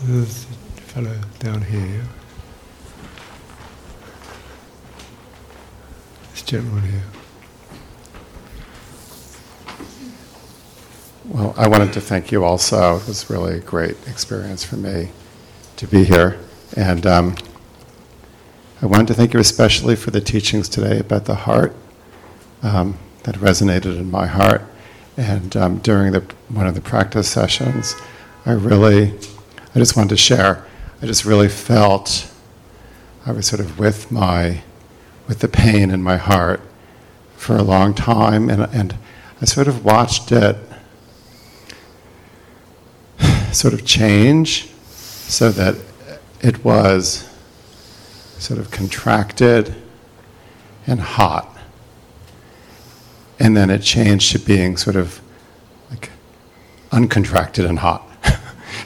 [0.02, 2.04] There's a fellow down here.
[6.32, 7.19] This gentleman here.
[11.30, 12.96] Well, I wanted to thank you also.
[12.96, 15.12] It was really a great experience for me
[15.76, 16.40] to be here.
[16.76, 17.36] And um,
[18.82, 21.76] I wanted to thank you especially for the teachings today about the heart
[22.64, 24.64] um, that resonated in my heart.
[25.18, 27.94] And um, during the, one of the practice sessions,
[28.48, 29.14] I really,
[29.76, 30.66] I just wanted to share,
[31.00, 32.34] I just really felt
[33.28, 34.64] I was sort of with my,
[35.28, 36.62] with the pain in my heart
[37.38, 38.50] for a long time.
[38.50, 38.98] And, and
[39.40, 40.58] I sort of watched it
[43.52, 44.70] sort of change
[45.28, 45.76] so that
[46.42, 47.28] it was
[48.38, 49.76] sort of contracted
[50.88, 51.58] and hot.
[53.40, 55.22] And then it changed to being sort of
[55.90, 56.10] like
[56.92, 58.06] uncontracted and hot.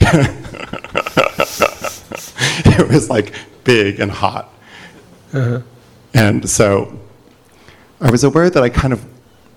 [2.66, 3.34] it was like
[3.64, 4.52] big and hot.
[5.32, 5.60] Uh-huh.
[6.12, 6.98] And so
[8.00, 9.04] I was aware that I kind of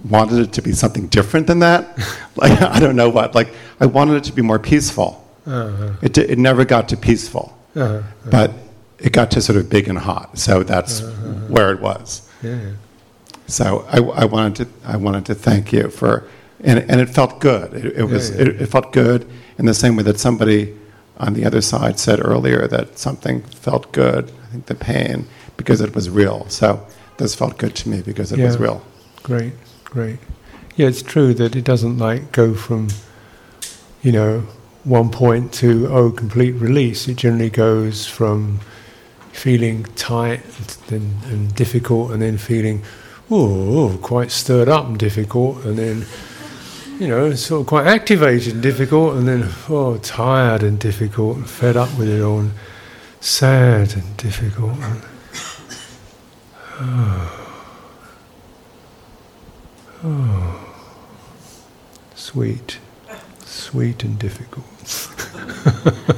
[0.06, 1.98] wanted it to be something different than that.
[2.36, 3.36] like, I don't know what.
[3.36, 5.24] Like, I wanted it to be more peaceful.
[5.46, 5.94] Uh-huh.
[6.02, 8.02] It, it never got to peaceful, Uh-huh.
[8.30, 8.52] but
[9.00, 10.38] it got to sort of big and hot.
[10.38, 11.34] So that's Uh-huh.
[11.50, 12.22] where it was.
[12.44, 12.60] Yeah.
[13.48, 16.24] So I, I wanted to I wanted to thank you for,
[16.64, 17.74] and, and it felt good.
[17.74, 18.42] It, it was Yeah, yeah.
[18.50, 19.26] It, it felt good
[19.58, 20.76] in the same way that somebody
[21.18, 24.32] on the other side said earlier that something felt good.
[24.44, 26.46] I think the pain because it was real.
[26.50, 26.86] So
[27.18, 28.82] this felt good to me because it was real.
[29.24, 29.54] Great,
[29.90, 30.20] great.
[30.76, 32.90] Yeah, it's true that it doesn't like go from,
[34.02, 34.44] you know,
[34.84, 37.08] one point to oh complete release.
[37.08, 38.60] It generally goes from
[39.32, 40.42] feeling tight
[40.90, 42.84] and, and difficult, and then feeling
[43.30, 46.06] oh quite stirred up and difficult, and then
[47.00, 51.50] you know sort of quite activated and difficult, and then oh tired and difficult, and
[51.50, 52.52] fed up with it all, and
[53.20, 54.78] sad and difficult.
[54.78, 55.02] And,
[56.80, 57.40] oh.
[60.04, 60.76] Oh,
[62.16, 62.80] sweet,
[63.46, 64.66] sweet and difficult.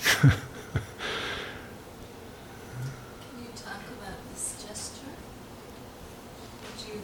[0.00, 0.32] Can
[3.38, 5.14] you talk about this gesture?
[6.62, 7.00] Would you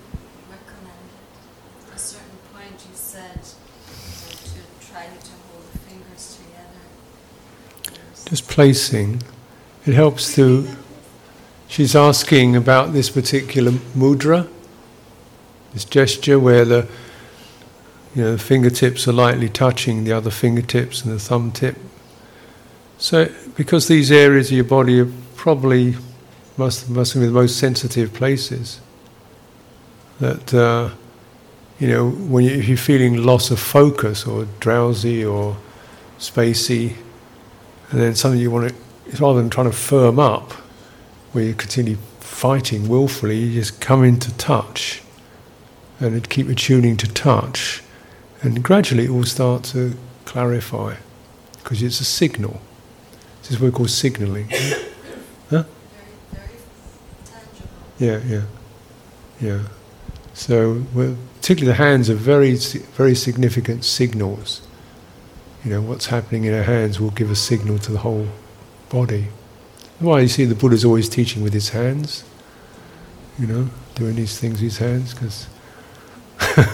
[0.51, 1.91] recommend it?
[1.91, 6.85] At a certain point, you said you know, to try to hold the fingers together.
[8.36, 9.23] Just placing,
[9.86, 10.68] it helps to.
[11.68, 14.47] She's asking about this particular mudra,
[15.73, 16.86] this gesture where the,
[18.15, 21.78] you know, the fingertips are lightly touching the other fingertips and the thumb tip.
[22.98, 25.97] So, because these areas of your body are probably
[26.58, 28.82] must must be the most sensitive places.
[30.20, 30.90] That uh,
[31.78, 35.56] you know, when you, if you're feeling loss of focus or drowsy or
[36.18, 36.97] spacey,
[37.90, 40.52] and then something you want to, rather than trying to firm up,
[41.32, 45.02] where you continue fighting willfully, you just come into touch,
[46.00, 47.82] and it keep attuning to touch,
[48.42, 50.97] and gradually it will start to clarify,
[51.62, 52.60] because it's a signal.
[53.42, 54.48] This is what we call signaling.
[55.50, 55.65] huh?
[57.98, 58.42] Yeah, yeah,
[59.40, 59.62] yeah.
[60.34, 60.84] So,
[61.36, 64.66] particularly the hands are very, very significant signals.
[65.67, 68.28] You know, what's happening in our hands will give a signal to the whole
[68.89, 69.27] body.
[69.99, 72.23] Why you see the Buddha's always teaching with his hands.
[73.36, 75.49] You know, doing these things with his hands because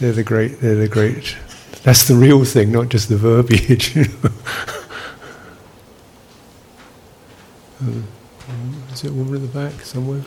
[0.00, 0.60] they're the great.
[0.60, 1.34] They're the great.
[1.82, 3.96] That's the real thing, not just the verbiage.
[3.96, 4.30] You know?
[8.48, 10.22] Uh, is it a woman in the back somewhere?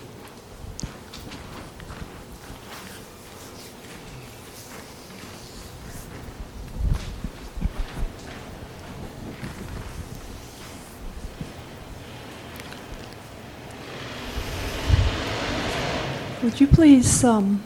[16.80, 17.62] Please um,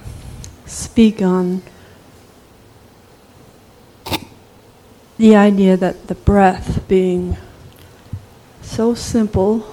[0.66, 1.62] speak on
[5.20, 7.38] the idea that the breath being
[8.64, 9.72] so simple,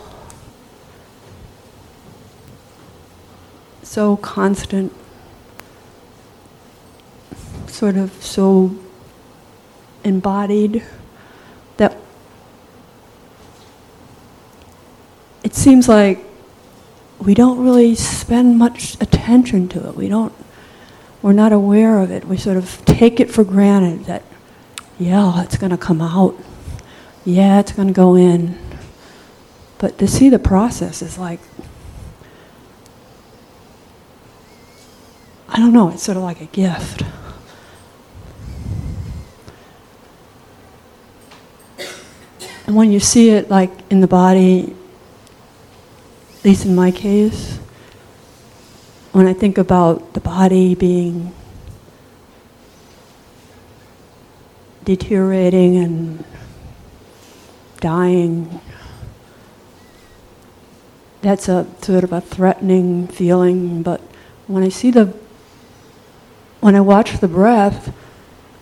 [3.83, 4.93] so constant,
[7.67, 8.77] sort of so
[10.05, 10.85] embodied
[11.79, 11.97] that
[15.43, 16.30] it seems like
[17.21, 19.95] we don't really spend much attention to it.
[19.95, 20.33] We don't,
[21.23, 22.25] we're not aware of it.
[22.25, 24.23] We sort of take it for granted that,
[24.99, 26.35] yeah, it's going to come out.
[27.25, 28.59] Yeah, it's going to go in.
[29.79, 31.41] But to see the process is like,
[35.49, 37.03] I don't know, it's sort of like a gift.
[42.67, 44.77] And when you see it like in the body,
[46.41, 47.59] at least in my case,
[49.13, 51.35] when I think about the body being
[54.85, 56.25] deteriorating and
[57.81, 58.59] dying,
[61.21, 63.83] that's a sort of a threatening feeling.
[63.83, 64.01] But
[64.47, 65.15] when I see the,
[66.61, 67.95] when I watch the breath,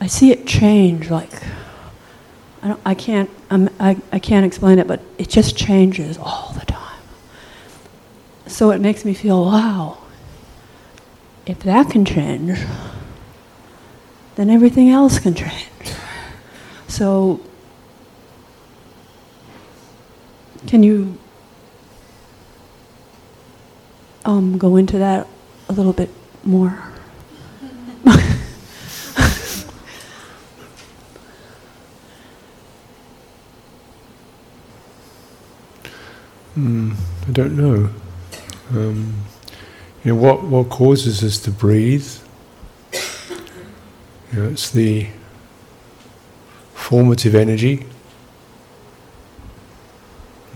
[0.01, 1.11] I see it change.
[1.11, 1.31] Like
[2.61, 6.67] I, I can't, I'm, I, I can't explain it, but it just changes all the
[6.67, 6.88] time.
[8.49, 9.99] So it makes me feel, wow,
[11.47, 12.59] if that can change,
[14.37, 15.69] then everything else can change.
[16.89, 17.41] So,
[20.67, 21.19] can you
[24.25, 25.29] um, go into that
[25.69, 26.11] a little bit
[26.43, 26.83] more?
[36.55, 36.95] Hmm,
[37.29, 37.89] I don't know.
[38.71, 39.25] Um,
[40.05, 42.07] you know what what causes us to breathe?
[44.33, 45.07] You know, it's the
[46.75, 47.87] formative energy.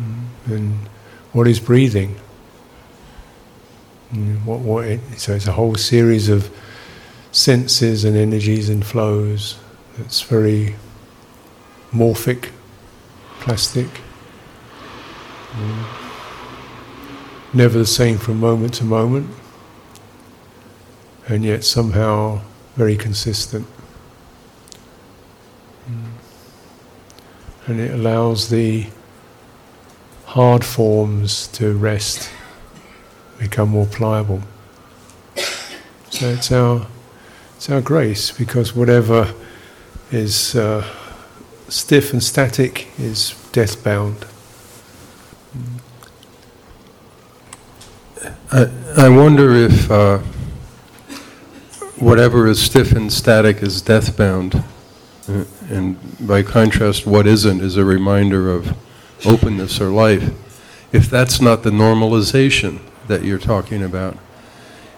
[0.01, 0.75] Mm, And
[1.33, 2.17] what is breathing?
[4.13, 6.51] Mm, What, what it, so it's a whole series of
[7.33, 9.57] senses and energies and flows.
[9.99, 10.75] It's very
[11.93, 12.51] morphic,
[13.41, 13.89] plastic.
[15.53, 16.02] Mm.
[17.55, 19.29] Never the same from moment to moment,
[21.29, 22.41] and yet somehow
[22.77, 23.67] very consistent.
[27.67, 28.87] And it allows the
[30.25, 32.31] hard forms to rest,
[33.39, 34.41] become more pliable.
[36.09, 36.87] So it's our,
[37.57, 39.35] it's our grace because whatever
[40.11, 40.87] is uh,
[41.69, 44.25] stiff and static is death bound.
[48.51, 50.19] I, wonder if uh,
[51.99, 54.63] whatever is stiff and static is death bound.
[55.29, 58.77] Uh, and by contrast, what isn't is a reminder of
[59.25, 60.33] openness or life.
[60.93, 64.19] If that's not the normalization that you're talking about,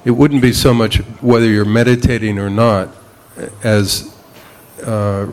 [0.05, 2.91] it wouldn't be so much whether you're meditating or not,
[3.63, 4.15] as
[4.85, 5.31] uh,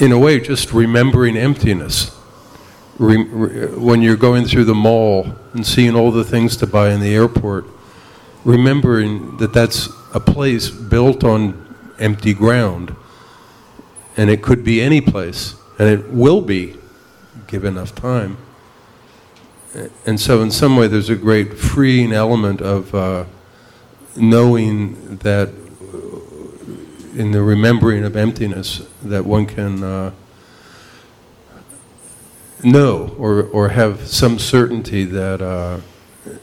[0.00, 2.17] in a way just remembering emptiness.
[2.98, 6.90] Re- re- when you're going through the mall and seeing all the things to buy
[6.90, 7.64] in the airport,
[8.44, 12.96] remembering that that's a place built on empty ground,
[14.16, 16.74] and it could be any place, and it will be,
[17.46, 18.36] give enough time.
[20.04, 23.26] And so, in some way, there's a great freeing element of uh,
[24.16, 25.50] knowing that,
[27.14, 29.84] in the remembering of emptiness, that one can.
[29.84, 30.10] Uh,
[32.64, 35.80] know or, or have some certainty that, uh,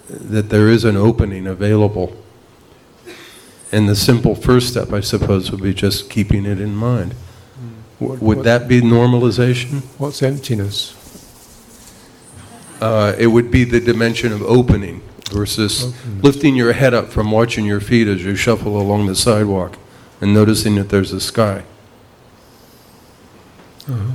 [0.09, 2.15] that there is an opening available.
[3.71, 7.15] And the simple first step, I suppose, would be just keeping it in mind.
[7.99, 9.81] W- Would that be normalization?
[9.97, 10.93] What's emptiness?
[12.81, 16.23] Uh, it would be the dimension of opening versus Openness.
[16.23, 19.77] lifting your head up from watching your feet as you shuffle along the sidewalk
[20.21, 21.63] and noticing that there's a sky.
[23.89, 24.11] Uh-huh.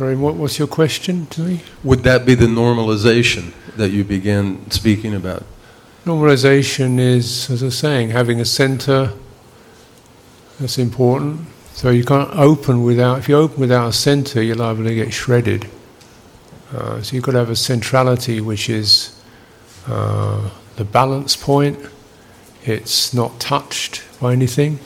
[0.00, 1.60] Sorry, what was your question to me?
[1.84, 5.44] Would that be the normalization that you began speaking about?
[6.06, 9.12] Normalization is, as I was saying, having a center.
[10.58, 11.46] That's important.
[11.74, 13.18] So you can't open without.
[13.18, 15.68] If you open without a center, you're liable to get shredded.
[16.74, 19.22] Uh, so you've got to have a centrality which is
[19.86, 21.78] uh, the balance point.
[22.64, 24.78] It's not touched by anything.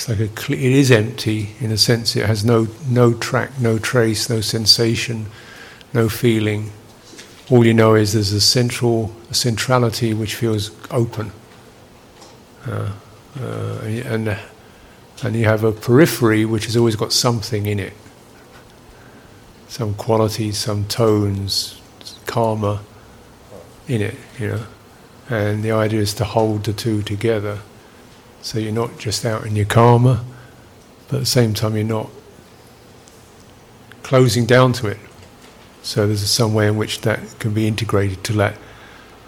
[0.00, 2.16] It's like a it is empty in a sense.
[2.16, 5.26] It has no no track, no trace, no sensation,
[5.92, 6.72] no feeling.
[7.50, 11.32] All you know is there's a central a centrality which feels open.
[12.66, 12.92] Uh,
[13.38, 14.38] uh, and
[15.22, 17.92] and you have a periphery which has always got something in it,
[19.68, 21.78] some qualities, some tones,
[22.24, 22.80] karma
[23.86, 24.64] in it, you know.
[25.28, 27.58] And the idea is to hold the two together.
[28.42, 30.24] So you're not just out in your karma,
[31.08, 32.10] but at the same time you're not
[34.02, 34.98] closing down to it.
[35.82, 38.56] So there's some way in which that can be integrated to let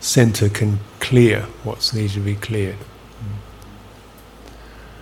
[0.01, 2.77] center can clear what's needed to be cleared.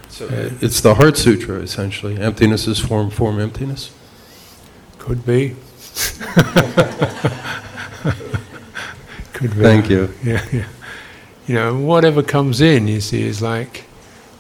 [0.09, 2.19] So uh, it's the Heart Sutra, essentially.
[2.19, 3.91] Emptiness is form, form, emptiness.
[4.99, 5.57] Could be.
[9.33, 9.63] Could be.
[9.63, 10.13] Thank you.
[10.23, 10.69] Yeah, yeah.
[11.47, 13.85] You know, whatever comes in, you see, is like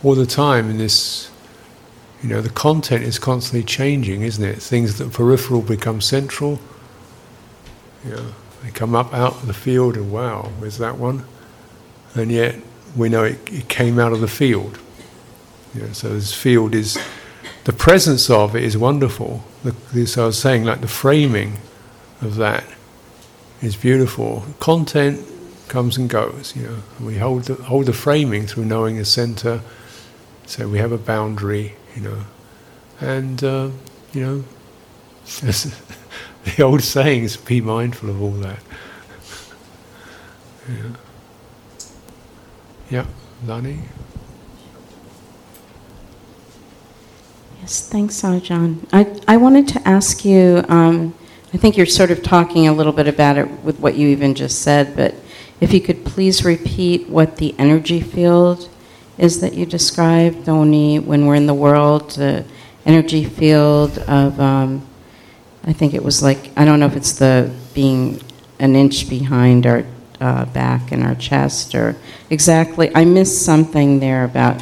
[0.03, 1.31] all the time in this.
[2.23, 4.61] You know, the content is constantly changing, isn't it?
[4.61, 6.61] Things that peripheral become central.
[8.05, 8.27] You know,
[8.63, 11.25] they come up out of the field, and wow, where's that one?
[12.15, 12.57] And yet
[12.95, 14.79] we know it, it came out of the field.
[15.75, 16.99] You know, so this field is
[17.65, 19.45] the presence of it is wonderful.
[19.63, 21.59] The, this I was saying, like the framing
[22.21, 22.65] of that
[23.63, 24.45] is beautiful.
[24.59, 25.21] Content
[25.69, 26.55] comes and goes.
[26.57, 29.61] You know, we hold the, hold the framing through knowing the center.
[30.51, 31.77] So we have a boundary.
[31.95, 32.19] You know,
[33.01, 33.71] and uh,
[34.13, 34.45] you know,
[35.45, 38.59] the old saying is be mindful of all that.
[40.69, 40.91] yeah.
[42.91, 43.07] Yeah,
[43.47, 43.79] Lani.
[47.61, 48.85] Yes, thanks, Ajahn.
[48.93, 51.15] I, I wanted to ask you, um,
[51.55, 54.35] I think you're sort of talking a little bit about it with what you even
[54.35, 55.15] just said, but
[55.61, 58.69] if you could please repeat what the energy field
[59.21, 62.45] is that you described, only when we're in the world, the
[62.87, 64.81] energy field of, um,
[65.63, 68.21] I think it was like, I don't know if it's the being
[68.59, 69.85] an inch behind our
[70.21, 71.97] uh, back and our chest, or
[72.31, 74.61] exactly, I missed something there about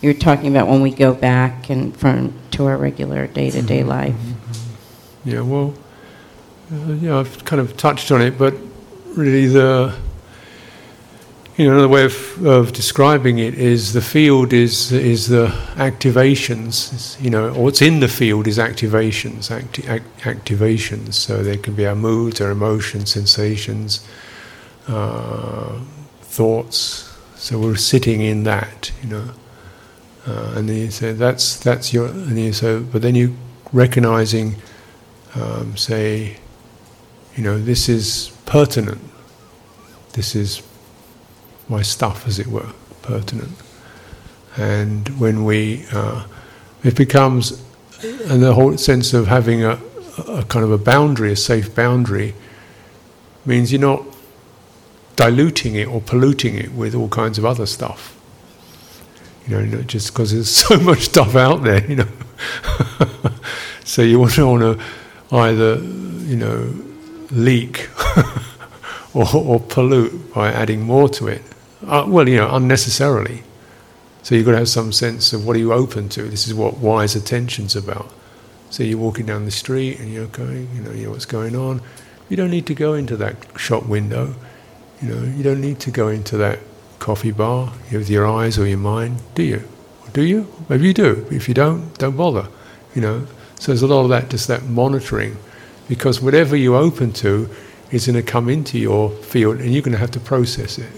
[0.00, 3.88] you're talking about when we go back and from to our regular day-to-day Mm-hmm.
[3.88, 4.14] life.
[5.24, 5.74] Yeah, well,
[6.72, 8.54] uh, yeah, I've kind of touched on it, but
[9.16, 9.96] really the
[11.56, 17.20] you know another way of, of describing it is the field is is the activations.
[17.22, 21.14] You know, what's in the field is activations, acti- act- activations.
[21.14, 24.06] So there can be our moods, our emotions, sensations,
[24.86, 25.80] uh,
[26.20, 27.10] thoughts.
[27.36, 29.30] So we're sitting in that, you know.
[30.26, 33.34] Uh, and then you say that's that's your and you so but then you
[33.72, 34.56] recognizing
[35.36, 36.36] um, say
[37.36, 39.00] you know this is pertinent
[40.14, 40.62] this is
[41.68, 42.68] my stuff as it were
[43.02, 43.52] pertinent
[44.56, 46.24] and when we uh,
[46.82, 47.62] it becomes
[48.02, 49.78] and the whole sense of having a,
[50.28, 52.34] a kind of a boundary a safe boundary
[53.44, 54.04] means you're not
[55.14, 58.16] diluting it or polluting it with all kinds of other stuff
[59.48, 62.08] you know, just because there's so much stuff out there, you know.
[63.84, 64.84] so you want to want to
[65.34, 66.74] either, you know,
[67.30, 67.88] leak
[69.14, 71.42] or, or pollute by adding more to it.
[71.86, 73.42] Uh, well, you know, unnecessarily.
[74.22, 76.22] So you've got to have some sense of what are you open to.
[76.24, 78.12] This is what wise attention's about.
[78.70, 81.54] So you're walking down the street and you're going, you know, you know what's going
[81.54, 81.80] on.
[82.28, 84.34] You don't need to go into that shop window.
[85.00, 86.58] You know, you don't need to go into that
[86.98, 89.62] coffee bar with your eyes or your mind, do you?
[90.12, 90.52] Do you?
[90.68, 91.26] Maybe you do.
[91.30, 92.48] If you don't, don't bother.
[92.94, 93.26] You know.
[93.60, 95.36] So there's a lot of that, just that monitoring,
[95.88, 97.48] because whatever you open to
[97.92, 100.90] is going to come into your field, and you're going to have to process it.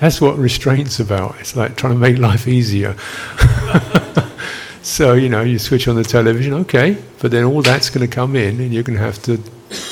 [0.00, 1.36] That's what restraint's about.
[1.40, 2.96] It's like trying to make life easier.
[4.82, 8.14] so you know, you switch on the television, okay, but then all that's going to
[8.14, 9.38] come in, and you're going to have to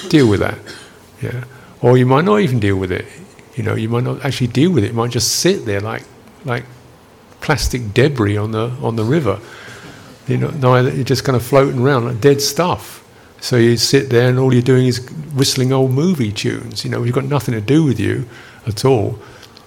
[0.08, 0.58] deal with that.
[1.22, 1.44] Yeah
[1.84, 3.04] or you might not even deal with it.
[3.56, 4.88] You know, you might not actually deal with it.
[4.88, 6.02] You might just sit there like
[6.46, 6.64] like
[7.42, 9.38] plastic debris on the on the river.
[10.26, 13.02] You know, neither you're just kind of floating around like dead stuff.
[13.42, 16.84] So you sit there and all you're doing is whistling old movie tunes.
[16.84, 18.26] You know, you've got nothing to do with you
[18.66, 19.18] at all,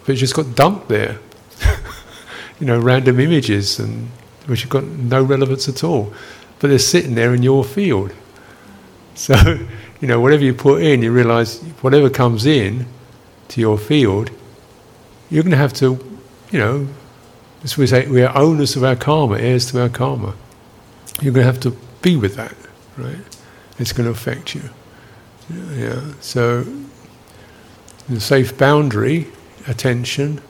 [0.08, 1.20] but just got dumped there.
[2.60, 4.10] you know, random images and
[4.48, 6.12] which have got no relevance at all,
[6.58, 8.12] but they're sitting there in your field.
[9.18, 9.36] So
[10.00, 12.86] you know, whatever you put in, you realize whatever comes in
[13.48, 14.30] to your field,
[15.32, 15.98] you're going to have to,
[16.52, 16.88] you know,
[17.64, 20.36] as we say, we are owners of our karma, heirs to our karma.
[21.20, 21.72] You're going to have to
[22.04, 22.56] be with that,
[22.96, 23.18] right?
[23.80, 24.70] it's going to affect you.
[25.74, 26.14] Yeah.
[26.20, 26.66] So
[28.10, 29.28] the safe boundary,
[29.68, 30.42] attention,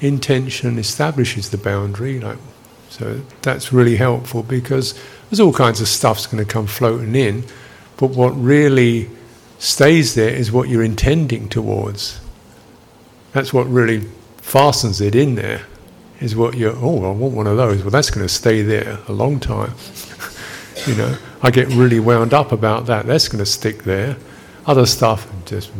[0.00, 2.20] intention establishes the boundary.
[2.20, 2.38] Like,
[2.88, 4.98] so that's really helpful because
[5.30, 7.44] there's all kinds of stuff's going to come floating in,
[7.96, 9.08] but what really
[9.58, 12.20] stays there is what you're intending towards.
[13.32, 14.00] That's what really
[14.38, 15.62] fastens it in there.
[16.20, 16.76] Is what you're.
[16.76, 17.82] Oh, I want one of those.
[17.82, 19.74] Well, that's going to stay there a long time.
[20.86, 23.06] you know, I get really wound up about that.
[23.06, 24.16] That's going to stick there.
[24.64, 25.72] Other stuff just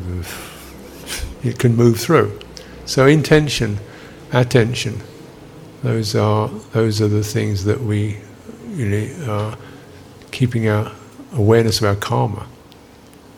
[1.44, 2.41] it can move through.
[2.93, 3.79] So intention,
[4.33, 5.01] attention,
[5.83, 8.19] those are those are the things that we
[8.77, 9.57] know are
[10.31, 10.93] keeping our
[11.33, 12.47] awareness of our karma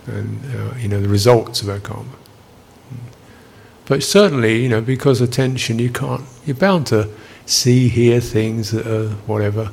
[0.09, 2.17] and uh, you know the results of our karma.
[3.87, 6.25] But certainly, you know, because attention, you can't.
[6.45, 7.09] You're bound to
[7.47, 9.71] see, hear things that are whatever.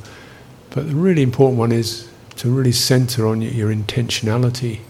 [0.69, 4.81] But the really important one is to really center on your intentionality,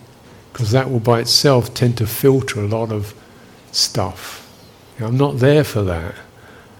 [0.51, 3.13] because that will by itself tend to filter a lot of
[3.71, 4.40] stuff.
[5.01, 6.13] You know, I'm not there for that.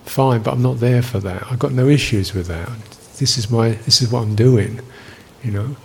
[0.06, 1.52] Fine, but I'm not there for that.
[1.52, 2.70] I've got no issues with that.
[3.18, 3.70] This is my.
[3.70, 4.80] This is what I'm doing.
[5.44, 5.76] You know,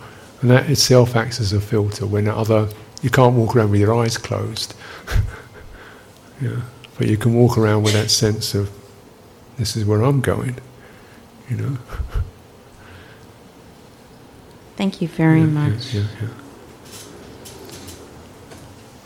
[0.41, 2.05] and that itself acts as a filter.
[2.05, 2.69] When other,
[3.01, 4.75] you can't walk around with your eyes closed.
[6.41, 6.61] yeah,
[6.99, 8.69] but you can walk around with that sense of,
[9.57, 10.57] this is where I'm going.
[11.49, 11.77] You know.
[14.75, 15.91] Thank you very Yeah, much.
[15.91, 16.27] Yeah, yeah,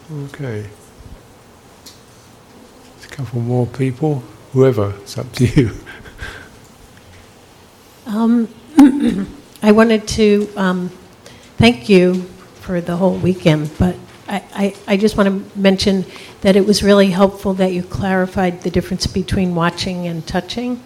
[0.10, 0.26] yeah.
[0.26, 0.70] Okay.
[3.22, 4.24] A couple more people.
[4.52, 5.72] Whoever, it's up to you.
[8.08, 8.48] Um,
[9.62, 10.90] I wanted to um,
[11.58, 12.24] thank you
[12.62, 13.96] for the whole weekend, but
[14.28, 16.04] I, I, I just want to mention
[16.42, 20.82] that it was really helpful that you clarified the difference between watching and touching.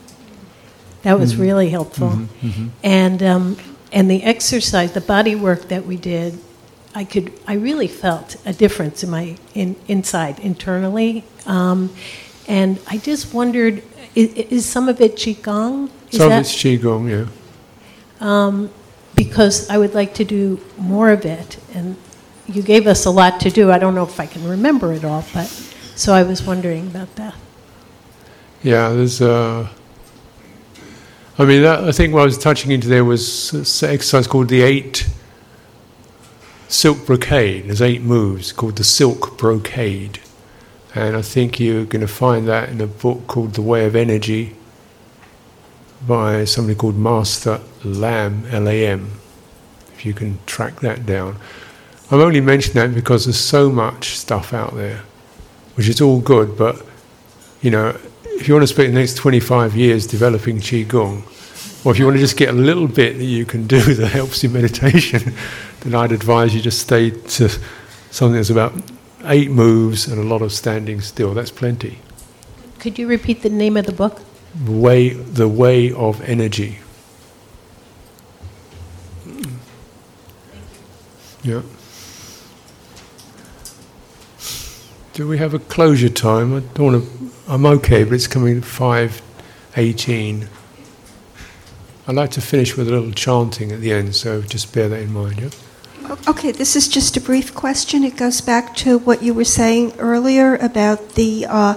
[1.03, 1.39] That was Mhm.
[1.39, 2.09] really helpful.
[2.09, 2.69] Mhm, mhm.
[2.83, 3.57] And, um,
[3.93, 6.37] and the exercise, the body work that we did,
[6.93, 11.23] I could, I really felt a difference in my, in, inside, internally.
[11.45, 11.91] Um,
[12.47, 13.83] and I just wondered,
[14.15, 15.89] is, is some of it Qigong?
[16.11, 17.27] Is Some of it's Qigong, yeah.
[18.19, 18.69] um,
[19.15, 21.57] because I would like to do more of it.
[21.73, 21.95] And
[22.47, 23.71] you gave us a lot to do.
[23.71, 25.47] I don't know if I can remember it all, but
[25.95, 27.35] so I was wondering about that.
[28.61, 29.67] Yeah, there's uh
[31.37, 34.47] I mean, that, I think what I was touching into there was s- exercise called
[34.47, 35.05] the eight
[36.69, 37.65] silk brocade.
[37.65, 40.19] There's eight moves called the silk brocade.
[40.95, 43.97] And I think you're going to find that in a book called The Way of
[43.97, 44.55] Energy
[46.07, 49.11] by somebody called Master Lam, L A M,
[49.93, 51.35] if you can track that down.
[52.09, 55.01] I'm only mentioning that because there's so much stuff out there,
[55.75, 56.81] which is all good, but
[57.61, 61.23] you know, if you want to spend the next 25 years developing Qigong,
[61.85, 64.07] or if you want to just get a little bit that you can do that
[64.07, 65.33] helps your meditation,
[65.81, 67.49] then I'd advise you just stay to
[68.11, 68.73] something that's about
[69.27, 71.33] eight moves and a lot of standing still.
[71.33, 71.99] That's plenty.
[72.79, 74.21] Could you repeat the name of the book?
[74.63, 76.79] The way, the way of energy.
[81.43, 81.61] Yeah.
[85.13, 86.55] Do we have a closure time?
[86.55, 87.31] I don't want to.
[87.47, 89.21] I'm okay, but it's coming at five
[89.77, 90.49] eighteen.
[92.07, 95.01] I'd like to finish with a little chanting at the end, so just bear that
[95.01, 95.39] in mind.
[95.39, 95.49] Yeah.
[96.27, 98.03] Okay, this is just a brief question.
[98.03, 101.75] It goes back to what you were saying earlier about the uh,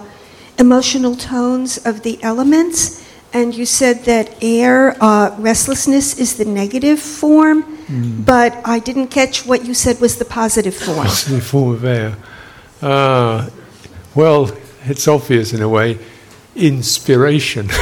[0.58, 3.05] emotional tones of the elements.
[3.32, 8.26] And you said that air, uh, restlessness, is the negative form, Mm.
[8.26, 11.07] but I didn't catch what you said was the positive form.
[11.07, 12.16] It's the form of air.
[12.82, 13.48] Ah,
[14.15, 14.50] well,
[14.84, 15.98] it's obvious in a way.
[16.55, 17.70] Inspiration.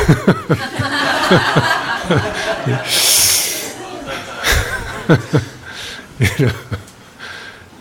[6.19, 6.53] you know,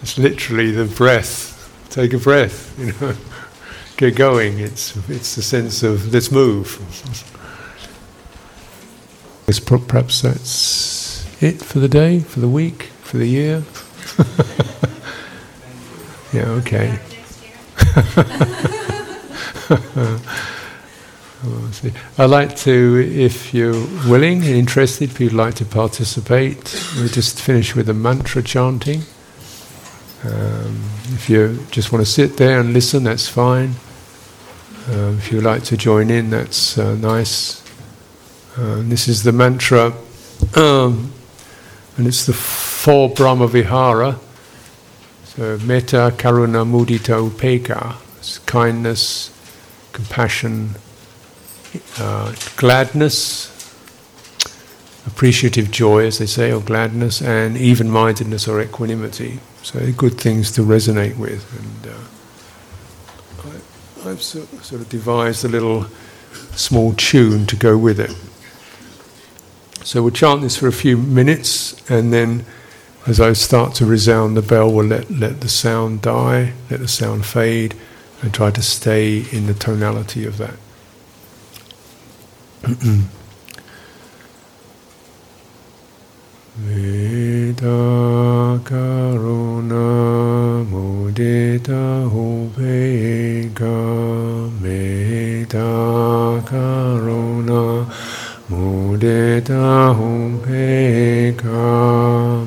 [0.01, 1.53] it's literally the breath.
[1.89, 2.77] Take a breath.
[2.77, 3.15] You know,
[3.97, 4.59] get going.
[4.59, 6.79] It's it's the sense of let's move.
[9.47, 13.63] It's pro- perhaps that's it for the day, for the week, for the year.
[16.33, 16.49] yeah.
[16.49, 16.99] Okay.
[22.17, 23.73] I'd like to, if you're
[24.07, 26.57] willing and interested, if you'd like to participate,
[26.95, 29.01] we'll just finish with a mantra chanting.
[30.23, 30.81] Um,
[31.13, 33.75] if you just want to sit there and listen, that's fine.
[34.91, 37.63] Um, if you'd like to join in, that's uh, nice.
[38.57, 39.93] Uh, this is the mantra,
[40.55, 41.11] um,
[41.97, 44.19] and it's the four Brahma Vihara.
[45.25, 47.95] So, metta, karuna, mudita, upeka.
[48.19, 49.31] It's kindness,
[49.91, 50.75] compassion,
[51.99, 53.51] uh, gladness,
[55.07, 59.39] appreciative joy, as they say, or gladness, and even mindedness or equanimity.
[59.63, 61.43] So good things to resonate with.
[61.59, 65.87] And uh, I, I've sort, sort of devised a little
[66.55, 68.15] small tune to go with it.
[69.85, 72.45] So we'll chant this for a few minutes, and then
[73.05, 76.87] as I start to resound the bell, we'll let, let the sound die, let the
[76.87, 77.75] sound fade,
[78.21, 80.55] and try to stay in the tonality of that.
[86.57, 87.77] Metta
[88.63, 89.85] karuna
[90.71, 93.75] mudita upeka
[94.61, 97.85] Metta karuna
[98.49, 101.61] mudita upeka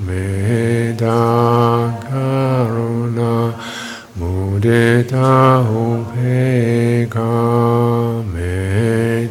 [0.02, 1.20] Metta
[2.10, 3.30] karuna
[4.18, 5.30] mudita
[5.62, 7.28] upeka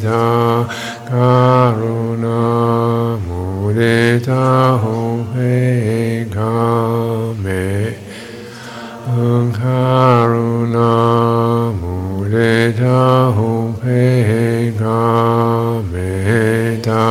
[0.07, 0.63] ta
[1.09, 2.39] karuna
[3.27, 7.67] mudita hohe kame
[9.59, 10.91] karuna
[11.81, 12.97] mudita
[13.37, 14.71] hohe
[16.87, 17.03] ta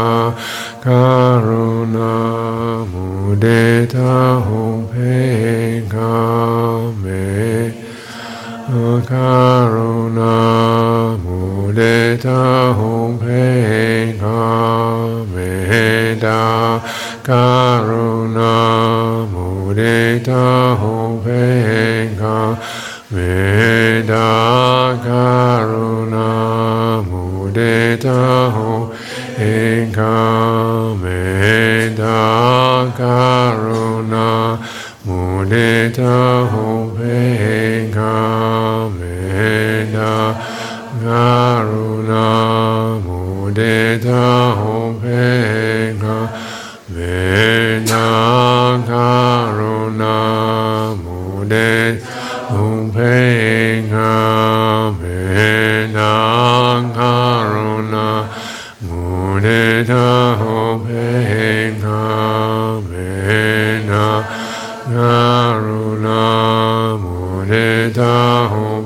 [0.86, 2.10] karuna
[2.92, 4.12] mudita
[4.48, 5.26] hohe
[8.66, 10.34] Karuna
[11.22, 12.74] mudita
[17.22, 20.74] Karuna mudita
[23.12, 26.26] Metta Karuna
[27.06, 28.90] Mudita Ho
[29.38, 30.18] Eka
[30.98, 32.18] Metta
[32.98, 40.10] Karuna Mudita Mudita hope kamena
[41.00, 42.24] garuna
[43.06, 44.22] mudita
[44.58, 45.22] hope
[46.02, 48.02] kamena
[48.88, 50.14] garuna
[51.04, 52.10] mudita
[52.50, 53.14] hope
[53.92, 56.10] kamena
[56.96, 58.04] garuna
[58.82, 60.04] mudita
[60.40, 61.04] hope
[61.80, 63.55] kamena
[67.96, 68.82] Ta Ho